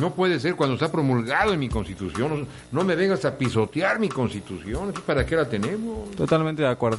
No 0.00 0.14
puede 0.14 0.40
ser 0.40 0.56
cuando 0.56 0.74
está 0.74 0.90
promulgado 0.90 1.52
en 1.52 1.60
mi 1.60 1.68
constitución. 1.68 2.40
No, 2.40 2.46
no 2.72 2.84
me 2.84 2.94
vengas 2.94 3.24
a 3.24 3.36
pisotear 3.36 3.98
mi 3.98 4.08
constitución. 4.08 4.92
¿Para 5.06 5.24
qué 5.24 5.36
la 5.36 5.48
tenemos? 5.48 6.10
Totalmente 6.12 6.62
de 6.62 6.68
acuerdo. 6.68 6.98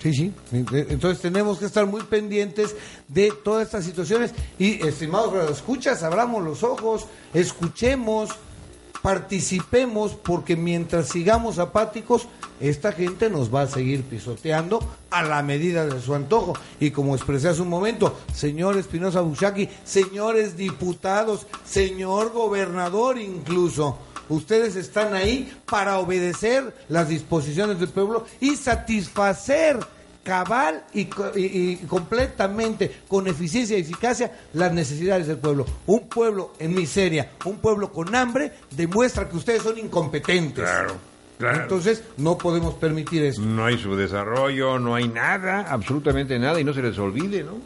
Sí, 0.00 0.14
sí. 0.14 0.32
Entonces 0.50 1.20
tenemos 1.20 1.58
que 1.58 1.66
estar 1.66 1.84
muy 1.86 2.02
pendientes 2.02 2.74
de 3.06 3.32
todas 3.44 3.66
estas 3.66 3.84
situaciones. 3.84 4.32
Y, 4.58 4.86
estimados 4.86 5.50
escuchas, 5.50 6.02
abramos 6.02 6.42
los 6.42 6.62
ojos, 6.62 7.06
escuchemos, 7.34 8.30
participemos, 9.02 10.12
porque 10.12 10.56
mientras 10.56 11.08
sigamos 11.08 11.58
apáticos, 11.58 12.28
esta 12.60 12.92
gente 12.92 13.30
nos 13.30 13.54
va 13.54 13.62
a 13.62 13.66
seguir 13.66 14.02
pisoteando 14.04 14.80
a 15.10 15.22
la 15.22 15.42
medida 15.42 15.86
de 15.86 16.00
su 16.00 16.14
antojo. 16.14 16.54
Y 16.78 16.90
como 16.90 17.14
expresé 17.14 17.48
hace 17.48 17.62
un 17.62 17.68
momento, 17.68 18.18
señor 18.34 18.76
Espinosa 18.76 19.22
Bushaki, 19.22 19.68
señores 19.84 20.56
diputados, 20.56 21.46
señor 21.64 22.32
gobernador 22.32 23.18
incluso, 23.18 23.98
ustedes 24.28 24.76
están 24.76 25.14
ahí 25.14 25.52
para 25.66 25.98
obedecer 25.98 26.74
las 26.88 27.08
disposiciones 27.08 27.80
del 27.80 27.88
pueblo 27.88 28.26
y 28.40 28.56
satisfacer 28.56 29.78
cabal 30.30 30.84
y, 30.94 31.06
co- 31.06 31.32
y- 31.34 31.72
y 31.72 31.76
completamente 31.88 32.88
con 33.08 33.26
eficiencia 33.26 33.76
y 33.76 33.80
eficacia 33.80 34.30
las 34.52 34.72
necesidades 34.72 35.26
del 35.26 35.38
pueblo. 35.38 35.66
Un 35.86 36.08
pueblo 36.08 36.52
en 36.60 36.72
miseria, 36.72 37.30
un 37.44 37.58
pueblo 37.58 37.92
con 37.92 38.14
hambre, 38.14 38.52
demuestra 38.70 39.28
que 39.28 39.36
ustedes 39.36 39.62
son 39.62 39.76
incompetentes. 39.76 40.64
Claro, 40.64 40.94
claro. 41.36 41.62
Entonces, 41.62 42.04
no 42.16 42.38
podemos 42.38 42.74
permitir 42.74 43.24
eso. 43.24 43.42
No 43.42 43.64
hay 43.64 43.76
su 43.76 43.96
desarrollo, 43.96 44.78
no 44.78 44.94
hay 44.94 45.08
nada, 45.08 45.66
absolutamente 45.68 46.38
nada, 46.38 46.60
y 46.60 46.64
no 46.64 46.72
se 46.72 46.82
les 46.82 46.96
olvide, 46.98 47.42
¿no? 47.42 47.58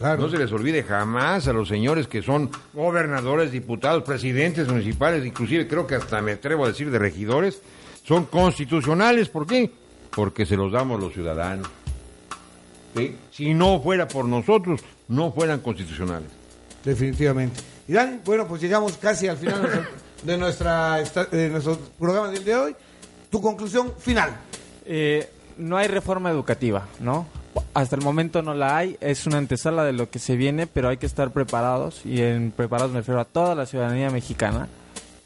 No 0.00 0.28
se 0.30 0.38
les 0.38 0.50
olvide 0.52 0.82
jamás 0.82 1.48
a 1.48 1.52
los 1.52 1.68
señores 1.68 2.06
que 2.06 2.22
son 2.22 2.50
gobernadores, 2.72 3.52
diputados, 3.52 4.02
presidentes 4.04 4.68
municipales, 4.68 5.24
inclusive 5.26 5.68
creo 5.68 5.86
que 5.86 5.96
hasta 5.96 6.22
me 6.22 6.32
atrevo 6.32 6.64
a 6.64 6.68
decir 6.68 6.90
de 6.90 6.98
regidores, 6.98 7.60
son 8.04 8.24
constitucionales. 8.24 9.28
¿Por 9.28 9.46
qué? 9.46 9.70
Porque 10.14 10.46
se 10.46 10.56
los 10.56 10.72
damos 10.72 10.98
los 11.00 11.12
ciudadanos. 11.12 11.66
¿Sí? 12.96 13.16
Si 13.30 13.54
no 13.54 13.80
fuera 13.80 14.08
por 14.08 14.24
nosotros, 14.26 14.80
no 15.08 15.32
fueran 15.32 15.60
constitucionales. 15.60 16.28
Definitivamente. 16.84 17.60
Y 17.88 17.92
Dani, 17.92 18.20
bueno, 18.24 18.46
pues 18.46 18.60
llegamos 18.62 18.96
casi 18.96 19.28
al 19.28 19.36
final 19.36 19.62
de 19.62 19.68
nuestra- 19.68 19.88
de, 20.22 20.38
nuestra, 20.38 21.00
esta- 21.00 21.24
de 21.26 21.48
nuestro 21.50 21.78
programa 21.98 22.30
del 22.30 22.44
día 22.44 22.56
de 22.56 22.60
hoy. 22.62 22.76
Tu 23.30 23.40
conclusión 23.40 23.92
final. 23.98 24.30
Eh, 24.84 25.28
no 25.58 25.76
hay 25.76 25.88
reforma 25.88 26.30
educativa, 26.30 26.86
¿no? 27.00 27.26
Hasta 27.74 27.96
el 27.96 28.02
momento 28.02 28.42
no 28.42 28.54
la 28.54 28.76
hay, 28.76 28.96
es 29.00 29.26
una 29.26 29.38
antesala 29.38 29.84
de 29.84 29.92
lo 29.92 30.10
que 30.10 30.18
se 30.18 30.36
viene, 30.36 30.66
pero 30.66 30.88
hay 30.88 30.96
que 30.98 31.06
estar 31.06 31.30
preparados, 31.32 32.00
y 32.04 32.20
en 32.22 32.50
preparados 32.50 32.92
me 32.92 32.98
refiero 33.00 33.20
a 33.20 33.24
toda 33.24 33.54
la 33.54 33.66
ciudadanía 33.66 34.10
mexicana, 34.10 34.68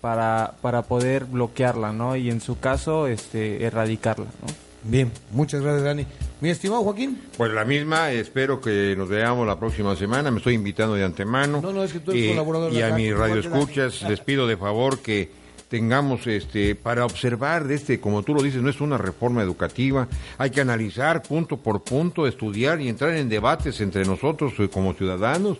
para, 0.00 0.54
para 0.62 0.82
poder 0.82 1.24
bloquearla, 1.26 1.92
¿no? 1.92 2.16
Y 2.16 2.30
en 2.30 2.40
su 2.40 2.58
caso, 2.58 3.06
este, 3.06 3.64
erradicarla, 3.64 4.24
¿no? 4.26 4.46
Bien, 4.84 5.10
muchas 5.32 5.60
gracias, 5.60 5.84
Dani. 5.84 6.06
Mi 6.40 6.48
estimado 6.48 6.82
Joaquín. 6.82 7.20
Pues 7.36 7.52
la 7.52 7.64
misma, 7.66 8.10
espero 8.12 8.60
que 8.60 8.94
nos 8.96 9.08
veamos 9.08 9.46
la 9.46 9.58
próxima 9.58 9.94
semana, 9.94 10.30
me 10.30 10.38
estoy 10.38 10.54
invitando 10.54 10.94
de 10.94 11.04
antemano. 11.04 11.60
No, 11.60 11.72
no, 11.72 11.84
es 11.84 11.92
que 11.92 12.00
tú 12.00 12.12
eres 12.12 12.24
Y- 12.24 12.28
colaborador 12.28 12.72
de 12.72 12.78
Y 12.78 12.82
a 12.82 12.94
mis 12.94 13.14
radioescuchas 13.14 14.02
les 14.02 14.20
pido 14.20 14.46
de 14.46 14.56
favor 14.56 15.00
que 15.00 15.28
tengamos 15.68 16.26
este 16.26 16.74
para 16.74 17.04
observar 17.04 17.64
de 17.68 17.76
este 17.76 18.00
como 18.00 18.24
tú 18.24 18.34
lo 18.34 18.42
dices 18.42 18.60
no 18.60 18.70
es 18.70 18.80
una 18.80 18.98
reforma 18.98 19.40
educativa 19.40 20.08
hay 20.36 20.50
que 20.50 20.60
analizar 20.60 21.22
punto 21.22 21.58
por 21.58 21.84
punto 21.84 22.26
estudiar 22.26 22.80
y 22.80 22.88
entrar 22.88 23.14
en 23.14 23.28
debates 23.28 23.80
entre 23.80 24.04
nosotros 24.04 24.52
eh, 24.58 24.68
como 24.68 24.94
ciudadanos 24.94 25.58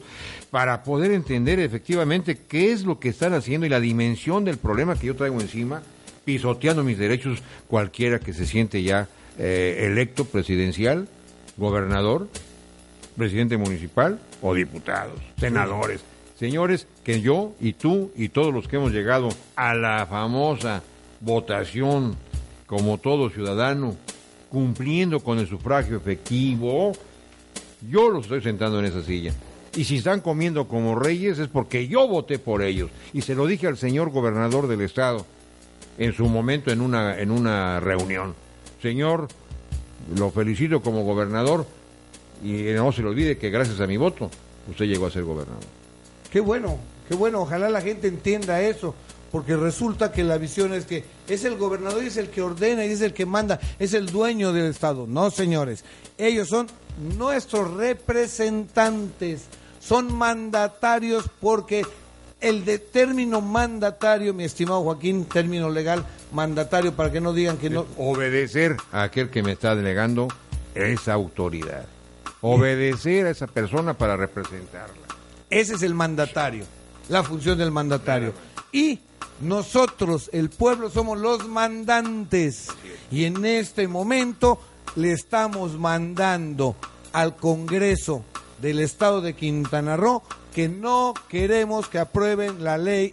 para 0.50 0.82
poder 0.82 1.12
entender 1.12 1.60
efectivamente 1.60 2.40
qué 2.48 2.72
es 2.72 2.82
lo 2.82 2.98
que 2.98 3.10
están 3.10 3.34
haciendo 3.34 3.66
y 3.66 3.68
la 3.68 3.78
dimensión 3.78 4.44
del 4.44 4.56
problema 4.58 4.96
que 4.96 5.06
yo 5.06 5.14
traigo 5.14 5.40
encima 5.40 5.80
pisoteando 6.24 6.82
mis 6.82 6.98
derechos 6.98 7.40
cualquiera 7.68 8.18
que 8.18 8.32
se 8.32 8.46
siente 8.46 8.82
ya 8.82 9.06
eh, 9.38 9.86
electo 9.86 10.24
presidencial 10.24 11.08
gobernador 11.56 12.28
presidente 13.16 13.58
municipal 13.58 14.18
o 14.40 14.54
diputados, 14.54 15.20
senadores. 15.38 16.00
Señores, 16.38 16.86
que 17.04 17.20
yo 17.20 17.52
y 17.60 17.74
tú 17.74 18.10
y 18.16 18.30
todos 18.30 18.52
los 18.52 18.66
que 18.66 18.76
hemos 18.76 18.92
llegado 18.92 19.28
a 19.56 19.74
la 19.74 20.06
famosa 20.06 20.82
votación 21.20 22.16
como 22.66 22.96
todo 22.96 23.28
ciudadano, 23.28 23.94
cumpliendo 24.48 25.20
con 25.20 25.38
el 25.38 25.46
sufragio 25.46 25.98
efectivo, 25.98 26.92
yo 27.90 28.08
los 28.08 28.22
estoy 28.22 28.40
sentando 28.40 28.78
en 28.78 28.86
esa 28.86 29.02
silla. 29.02 29.34
Y 29.76 29.84
si 29.84 29.96
están 29.96 30.20
comiendo 30.20 30.66
como 30.66 30.98
reyes 30.98 31.38
es 31.38 31.48
porque 31.48 31.88
yo 31.88 32.08
voté 32.08 32.38
por 32.38 32.62
ellos. 32.62 32.90
Y 33.12 33.20
se 33.20 33.34
lo 33.34 33.46
dije 33.46 33.66
al 33.66 33.76
señor 33.76 34.10
gobernador 34.10 34.66
del 34.66 34.80
estado 34.80 35.26
en 35.98 36.14
su 36.14 36.26
momento 36.26 36.72
en 36.72 36.80
una, 36.80 37.18
en 37.18 37.30
una 37.30 37.80
reunión. 37.80 38.34
Señor, 38.82 39.28
lo 40.16 40.30
felicito 40.30 40.80
como 40.82 41.04
gobernador 41.04 41.66
y 42.42 42.52
no 42.74 42.92
se 42.92 43.02
le 43.02 43.08
olvide 43.08 43.38
que 43.38 43.50
gracias 43.50 43.80
a 43.80 43.86
mi 43.86 43.96
voto 43.96 44.30
usted 44.70 44.86
llegó 44.86 45.06
a 45.06 45.10
ser 45.10 45.24
gobernador. 45.24 45.62
Qué 46.30 46.40
bueno, 46.40 46.78
qué 47.08 47.14
bueno. 47.14 47.40
Ojalá 47.40 47.68
la 47.68 47.80
gente 47.80 48.08
entienda 48.08 48.62
eso. 48.62 48.94
Porque 49.30 49.56
resulta 49.56 50.10
que 50.10 50.24
la 50.24 50.38
visión 50.38 50.74
es 50.74 50.86
que 50.86 51.04
es 51.28 51.44
el 51.44 51.56
gobernador 51.56 52.02
y 52.02 52.08
es 52.08 52.16
el 52.16 52.30
que 52.30 52.42
ordena 52.42 52.84
y 52.84 52.90
es 52.90 53.00
el 53.00 53.12
que 53.12 53.26
manda, 53.26 53.60
es 53.78 53.94
el 53.94 54.06
dueño 54.06 54.52
del 54.52 54.66
Estado. 54.66 55.06
No, 55.06 55.30
señores. 55.30 55.84
Ellos 56.18 56.48
son 56.48 56.66
nuestros 57.16 57.72
representantes, 57.74 59.42
son 59.78 60.12
mandatarios 60.12 61.30
porque 61.40 61.86
el 62.40 62.64
de 62.64 62.78
término 62.78 63.40
mandatario, 63.40 64.34
mi 64.34 64.44
estimado 64.44 64.82
Joaquín, 64.82 65.24
término 65.24 65.70
legal, 65.70 66.04
mandatario, 66.32 66.94
para 66.94 67.10
que 67.12 67.20
no 67.20 67.32
digan 67.32 67.58
que 67.58 67.70
no. 67.70 67.86
Obedecer 67.96 68.76
a 68.92 69.02
aquel 69.04 69.30
que 69.30 69.42
me 69.42 69.52
está 69.52 69.74
delegando 69.74 70.28
esa 70.74 71.12
autoridad. 71.12 71.84
Obedecer 72.40 73.26
a 73.26 73.30
esa 73.30 73.46
persona 73.46 73.94
para 73.94 74.16
representarla. 74.16 74.94
Ese 75.50 75.74
es 75.74 75.82
el 75.82 75.94
mandatario, 75.94 76.64
la 77.08 77.22
función 77.22 77.58
del 77.58 77.70
mandatario. 77.70 78.32
Y 78.72 79.00
nosotros, 79.40 80.30
el 80.32 80.48
pueblo, 80.48 80.90
somos 80.90 81.18
los 81.18 81.46
mandantes. 81.46 82.68
Y 83.10 83.24
en 83.24 83.44
este 83.44 83.88
momento 83.88 84.60
le 84.96 85.12
estamos 85.12 85.78
mandando 85.78 86.76
al 87.12 87.36
Congreso 87.36 88.24
del 88.60 88.80
Estado 88.80 89.20
de 89.20 89.34
Quintana 89.34 89.96
Roo 89.96 90.22
que 90.54 90.68
no 90.68 91.14
queremos 91.28 91.88
que 91.88 91.98
aprueben 91.98 92.62
la 92.64 92.78
ley, 92.78 93.10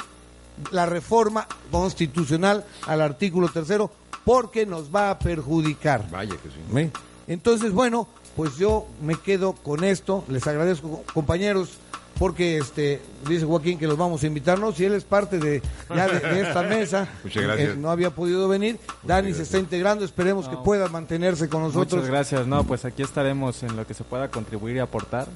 la 0.71 0.85
reforma 0.85 1.47
constitucional 1.71 2.65
al 2.85 3.01
artículo 3.01 3.49
tercero, 3.49 3.91
porque 4.25 4.65
nos 4.65 4.93
va 4.93 5.11
a 5.11 5.19
perjudicar. 5.19 6.09
Vaya 6.09 6.35
que 6.35 6.49
sí. 6.49 6.55
¿Ve? 6.71 6.91
Entonces, 7.27 7.71
bueno, 7.71 8.07
pues 8.35 8.57
yo 8.57 8.87
me 9.01 9.15
quedo 9.15 9.53
con 9.53 9.83
esto. 9.83 10.23
Les 10.29 10.45
agradezco, 10.47 11.03
compañeros, 11.13 11.77
porque 12.17 12.57
este 12.57 13.01
dice 13.27 13.45
Joaquín 13.45 13.77
que 13.77 13.87
los 13.87 13.97
vamos 13.97 14.23
a 14.23 14.27
invitarnos 14.27 14.75
si 14.75 14.85
él 14.85 14.93
es 14.93 15.03
parte 15.03 15.39
de 15.39 15.61
ya 15.89 16.07
de, 16.07 16.19
de 16.19 16.41
esta 16.41 16.63
mesa. 16.63 17.07
Muchas 17.23 17.43
gracias. 17.43 17.69
Eh, 17.69 17.75
no 17.77 17.89
había 17.89 18.11
podido 18.11 18.47
venir. 18.47 18.79
Dani 19.03 19.33
se 19.33 19.43
está 19.43 19.57
integrando. 19.59 20.05
Esperemos 20.05 20.47
que 20.47 20.57
pueda 20.57 20.87
mantenerse 20.87 21.49
con 21.49 21.61
nosotros. 21.61 21.93
Muchas 21.93 22.09
gracias, 22.09 22.47
no, 22.47 22.63
pues 22.63 22.85
aquí 22.85 23.03
estaremos 23.03 23.63
en 23.63 23.75
lo 23.75 23.85
que 23.85 23.93
se 23.93 24.03
pueda 24.03 24.29
contribuir 24.29 24.77
y 24.77 24.79
aportar. 24.79 25.27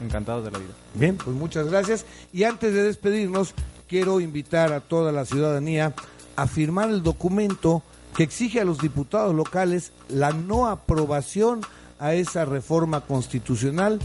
Encantados 0.00 0.44
de 0.44 0.50
la 0.50 0.58
vida. 0.58 0.72
Bien, 0.94 1.16
pues 1.16 1.36
muchas 1.36 1.68
gracias. 1.68 2.06
Y 2.32 2.44
antes 2.44 2.72
de 2.72 2.82
despedirnos, 2.82 3.54
quiero 3.88 4.20
invitar 4.20 4.72
a 4.72 4.80
toda 4.80 5.12
la 5.12 5.24
ciudadanía 5.24 5.94
a 6.36 6.46
firmar 6.46 6.90
el 6.90 7.02
documento 7.02 7.82
que 8.16 8.22
exige 8.22 8.60
a 8.60 8.64
los 8.64 8.78
diputados 8.78 9.34
locales 9.34 9.92
la 10.08 10.30
no 10.30 10.68
aprobación 10.68 11.60
a 11.98 12.14
esa 12.14 12.44
reforma 12.44 13.02
constitucional 13.02 14.00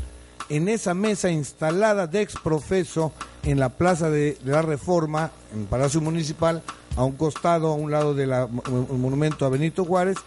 en 0.49 0.69
esa 0.69 0.93
mesa 0.93 1.31
instalada 1.31 2.07
de 2.07 2.21
exprofeso 2.21 3.11
en 3.43 3.59
la 3.59 3.69
Plaza 3.69 4.09
de, 4.09 4.37
la 4.43 4.61
Reforma, 4.61 5.31
en 5.53 5.61
el 5.61 5.65
Palacio 5.65 6.01
Municipal, 6.01 6.61
a 6.95 7.03
un 7.03 7.13
costado, 7.13 7.67
a 7.67 7.75
un 7.75 7.91
lado 7.91 8.13
del 8.13 8.31
monumento 8.91 9.45
a 9.45 9.49
Benito 9.49 9.85
Juárez, 9.85 10.17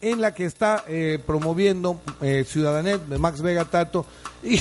en 0.00 0.20
la 0.20 0.34
que 0.34 0.44
está 0.44 0.84
eh, 0.86 1.18
promoviendo 1.24 2.00
eh, 2.20 2.44
Ciudadanet 2.46 3.00
Max 3.18 3.40
Vega 3.40 3.64
Tato 3.64 4.04
y, 4.42 4.60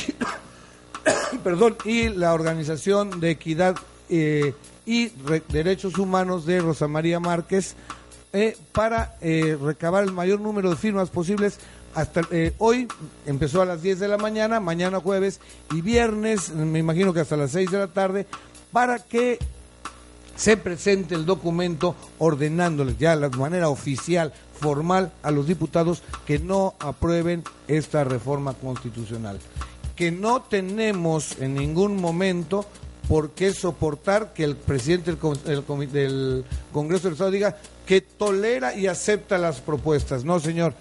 perdón, 1.43 1.75
y 1.85 2.09
la 2.09 2.33
Organización 2.33 3.19
de 3.19 3.31
Equidad 3.31 3.75
eh, 4.09 4.53
y 4.85 5.09
Derechos 5.49 5.97
Humanos 5.97 6.45
de 6.45 6.59
Rosa 6.59 6.87
María 6.87 7.19
Márquez 7.19 7.75
eh, 8.33 8.57
para 8.71 9.15
recabar 9.21 10.03
el 10.03 10.11
mayor 10.11 10.39
número 10.41 10.71
de 10.71 10.75
firmas 10.75 11.09
posibles 11.09 11.59
hasta 11.95 12.21
eh, 12.31 12.53
hoy 12.57 12.87
empezó 13.25 13.61
a 13.61 13.65
las 13.65 13.81
10 13.81 13.99
de 13.99 14.07
la 14.07 14.17
mañana, 14.17 14.59
mañana 14.59 14.99
jueves 14.99 15.39
y 15.71 15.81
viernes, 15.81 16.49
me 16.49 16.79
imagino 16.79 17.13
que 17.13 17.19
hasta 17.19 17.37
las 17.37 17.51
6 17.51 17.71
de 17.71 17.77
la 17.77 17.87
tarde, 17.87 18.25
para 18.71 18.99
que 18.99 19.37
se 20.35 20.57
presente 20.57 21.13
el 21.13 21.25
documento 21.25 21.95
ordenándoles 22.17 22.97
ya 22.97 23.15
de 23.15 23.29
manera 23.37 23.69
oficial, 23.69 24.33
formal, 24.59 25.11
a 25.21 25.29
los 25.29 25.47
diputados 25.47 26.01
que 26.25 26.39
no 26.39 26.73
aprueben 26.79 27.43
esta 27.67 28.03
reforma 28.03 28.55
constitucional. 28.55 29.39
Que 29.95 30.11
no 30.11 30.41
tenemos 30.41 31.37
en 31.39 31.53
ningún 31.55 31.97
momento 31.97 32.65
por 33.07 33.31
qué 33.31 33.53
soportar 33.53 34.33
que 34.33 34.43
el 34.43 34.55
presidente 34.55 35.11
del, 35.11 36.45
Congreso 36.71 37.03
del 37.03 37.13
Estado 37.13 37.31
diga 37.31 37.57
que 37.85 38.01
tolera 38.01 38.75
y 38.75 38.87
acepta 38.87 39.37
las 39.37 39.59
propuestas. 39.59 40.23
No, 40.23 40.39
señor 40.39 40.73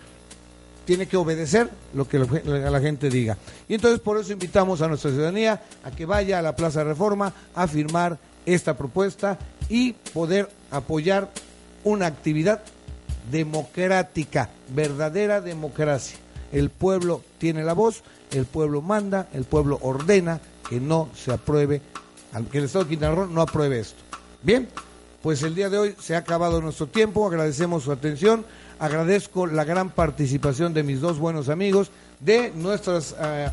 tiene 0.85 1.07
que 1.07 1.17
obedecer 1.17 1.71
lo 1.95 2.09
que 2.09 2.19
la 2.19 2.81
gente 2.81 3.09
diga. 3.09 3.39
Y 3.69 3.75
entonces 3.75 4.01
por 4.01 4.19
eso 4.19 4.33
invitamos 4.33 4.83
a 4.83 4.89
nuestra 4.89 5.11
ciudadanía 5.11 5.63
a 5.85 5.91
que 5.91 6.07
vaya 6.07 6.39
a 6.39 6.43
la 6.43 6.57
Plaza 6.57 6.83
Reforma 6.85 7.33
a 7.55 7.69
firmar 7.69 8.19
esta 8.47 8.77
propuesta 8.77 9.39
y 9.69 9.93
poder 9.93 10.49
apoyar 10.71 11.31
una 11.85 12.07
actividad 12.07 12.63
democrática, 13.31 14.51
verdadera 14.69 15.41
democracia. 15.41 16.19
El 16.53 16.71
pueblo 16.71 17.23
tiene 17.39 17.65
la 17.65 17.73
voz, 17.73 18.03
el 18.31 18.47
pueblo 18.47 18.83
manda, 18.83 19.29
el 19.33 19.45
pueblo 19.45 19.79
ordena 19.83 20.41
que 20.69 20.81
no 20.81 21.09
se 21.15 21.33
apruebe, 21.33 21.83
que 22.51 22.59
el 22.59 22.65
Estado 22.65 22.85
de 22.85 22.91
Quintana 22.91 23.15
Roo 23.15 23.27
no 23.27 23.43
apruebe 23.43 23.81
esto. 23.81 24.03
Bien, 24.43 24.69
pues 25.23 25.43
el 25.43 25.55
día 25.55 25.71
de 25.71 25.79
hoy 25.79 25.95
se 26.01 26.15
ha 26.15 26.19
acabado 26.19 26.61
nuestro 26.61 26.87
tiempo, 26.87 27.27
agradecemos 27.27 27.85
su 27.85 27.93
atención. 27.93 28.45
Agradezco 28.79 29.47
la 29.47 29.65
gran 29.65 29.91
participación 29.91 30.75
de 30.75 30.83
mis 30.83 31.01
dos 31.01 31.19
buenos 31.19 31.49
amigos, 31.49 31.91
de 32.19 32.51
nuestras 32.55 33.15
eh, 33.21 33.49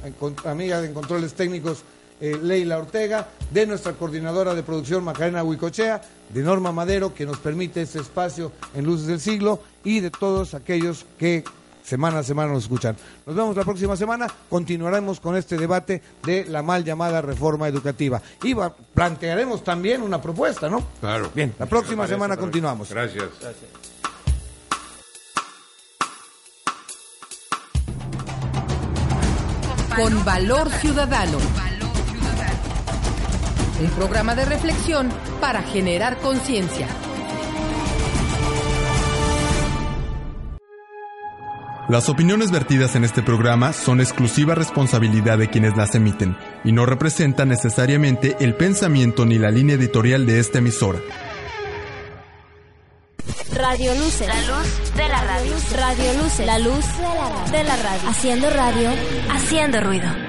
amigas 0.45 0.83
en 0.83 0.93
controles 0.93 1.33
técnicos 1.33 1.83
eh, 2.19 2.37
Leila 2.41 2.79
Ortega, 2.79 3.27
de 3.51 3.67
nuestra 3.67 3.93
coordinadora 3.93 4.55
de 4.55 4.63
producción 4.63 5.03
Macarena 5.03 5.43
Huicochea, 5.43 6.01
de 6.33 6.41
Norma 6.41 6.71
Madero, 6.71 7.13
que 7.13 7.25
nos 7.25 7.37
permite 7.37 7.83
este 7.83 7.99
espacio 7.99 8.51
en 8.73 8.85
Luces 8.85 9.07
del 9.07 9.19
Siglo, 9.19 9.61
y 9.83 9.99
de 9.99 10.09
todos 10.09 10.53
aquellos 10.53 11.05
que 11.17 11.43
semana 11.89 12.19
a 12.19 12.23
semana 12.23 12.53
nos 12.53 12.63
escuchan. 12.63 12.95
Nos 13.25 13.35
vemos 13.35 13.57
la 13.57 13.63
próxima 13.63 13.95
semana, 13.95 14.27
continuaremos 14.49 15.19
con 15.19 15.35
este 15.35 15.57
debate 15.57 16.01
de 16.23 16.45
la 16.45 16.61
mal 16.61 16.83
llamada 16.83 17.21
reforma 17.21 17.67
educativa. 17.67 18.21
Y 18.43 18.55
plantearemos 18.93 19.63
también 19.63 20.01
una 20.01 20.21
propuesta, 20.21 20.69
¿no? 20.69 20.83
Claro. 20.99 21.31
Bien, 21.33 21.53
la 21.57 21.65
próxima 21.65 22.07
semana 22.07 22.37
continuamos. 22.37 22.89
Gracias. 22.89 23.29
Gracias. 23.41 23.89
con 29.95 30.23
Valor 30.23 30.69
Ciudadano. 30.69 31.37
Un 33.81 33.89
programa 33.97 34.33
de 34.33 34.45
reflexión 34.45 35.09
para 35.41 35.61
generar 35.61 36.17
conciencia. 36.19 36.87
Las 41.89 42.07
opiniones 42.07 42.51
vertidas 42.51 42.95
en 42.95 43.03
este 43.03 43.23
programa 43.23 43.73
son 43.73 43.99
exclusiva 43.99 44.53
responsabilidad 44.53 45.39
de 45.39 45.49
quienes 45.49 45.75
las 45.75 45.95
emiten 45.95 46.37
y 46.63 46.71
no 46.71 46.85
representan 46.85 47.49
necesariamente 47.49 48.37
el 48.39 48.53
pensamiento 48.53 49.25
ni 49.25 49.39
la 49.39 49.49
línea 49.49 49.75
editorial 49.75 50.27
de 50.27 50.39
esta 50.39 50.59
emisora. 50.59 50.99
Radio 53.51 53.95
Luce. 53.95 54.27
La 54.27 54.39
luz 54.41 54.93
de 54.95 55.07
la 55.09 55.23
radio. 55.23 55.55
Radio 55.75 56.13
Luce. 56.21 56.45
La 56.45 56.59
luz 56.59 56.85
de 57.51 57.63
la 57.63 57.75
radio. 57.75 58.07
Haciendo 58.07 58.49
radio. 58.51 58.89
Haciendo 59.31 59.81
ruido. 59.81 60.28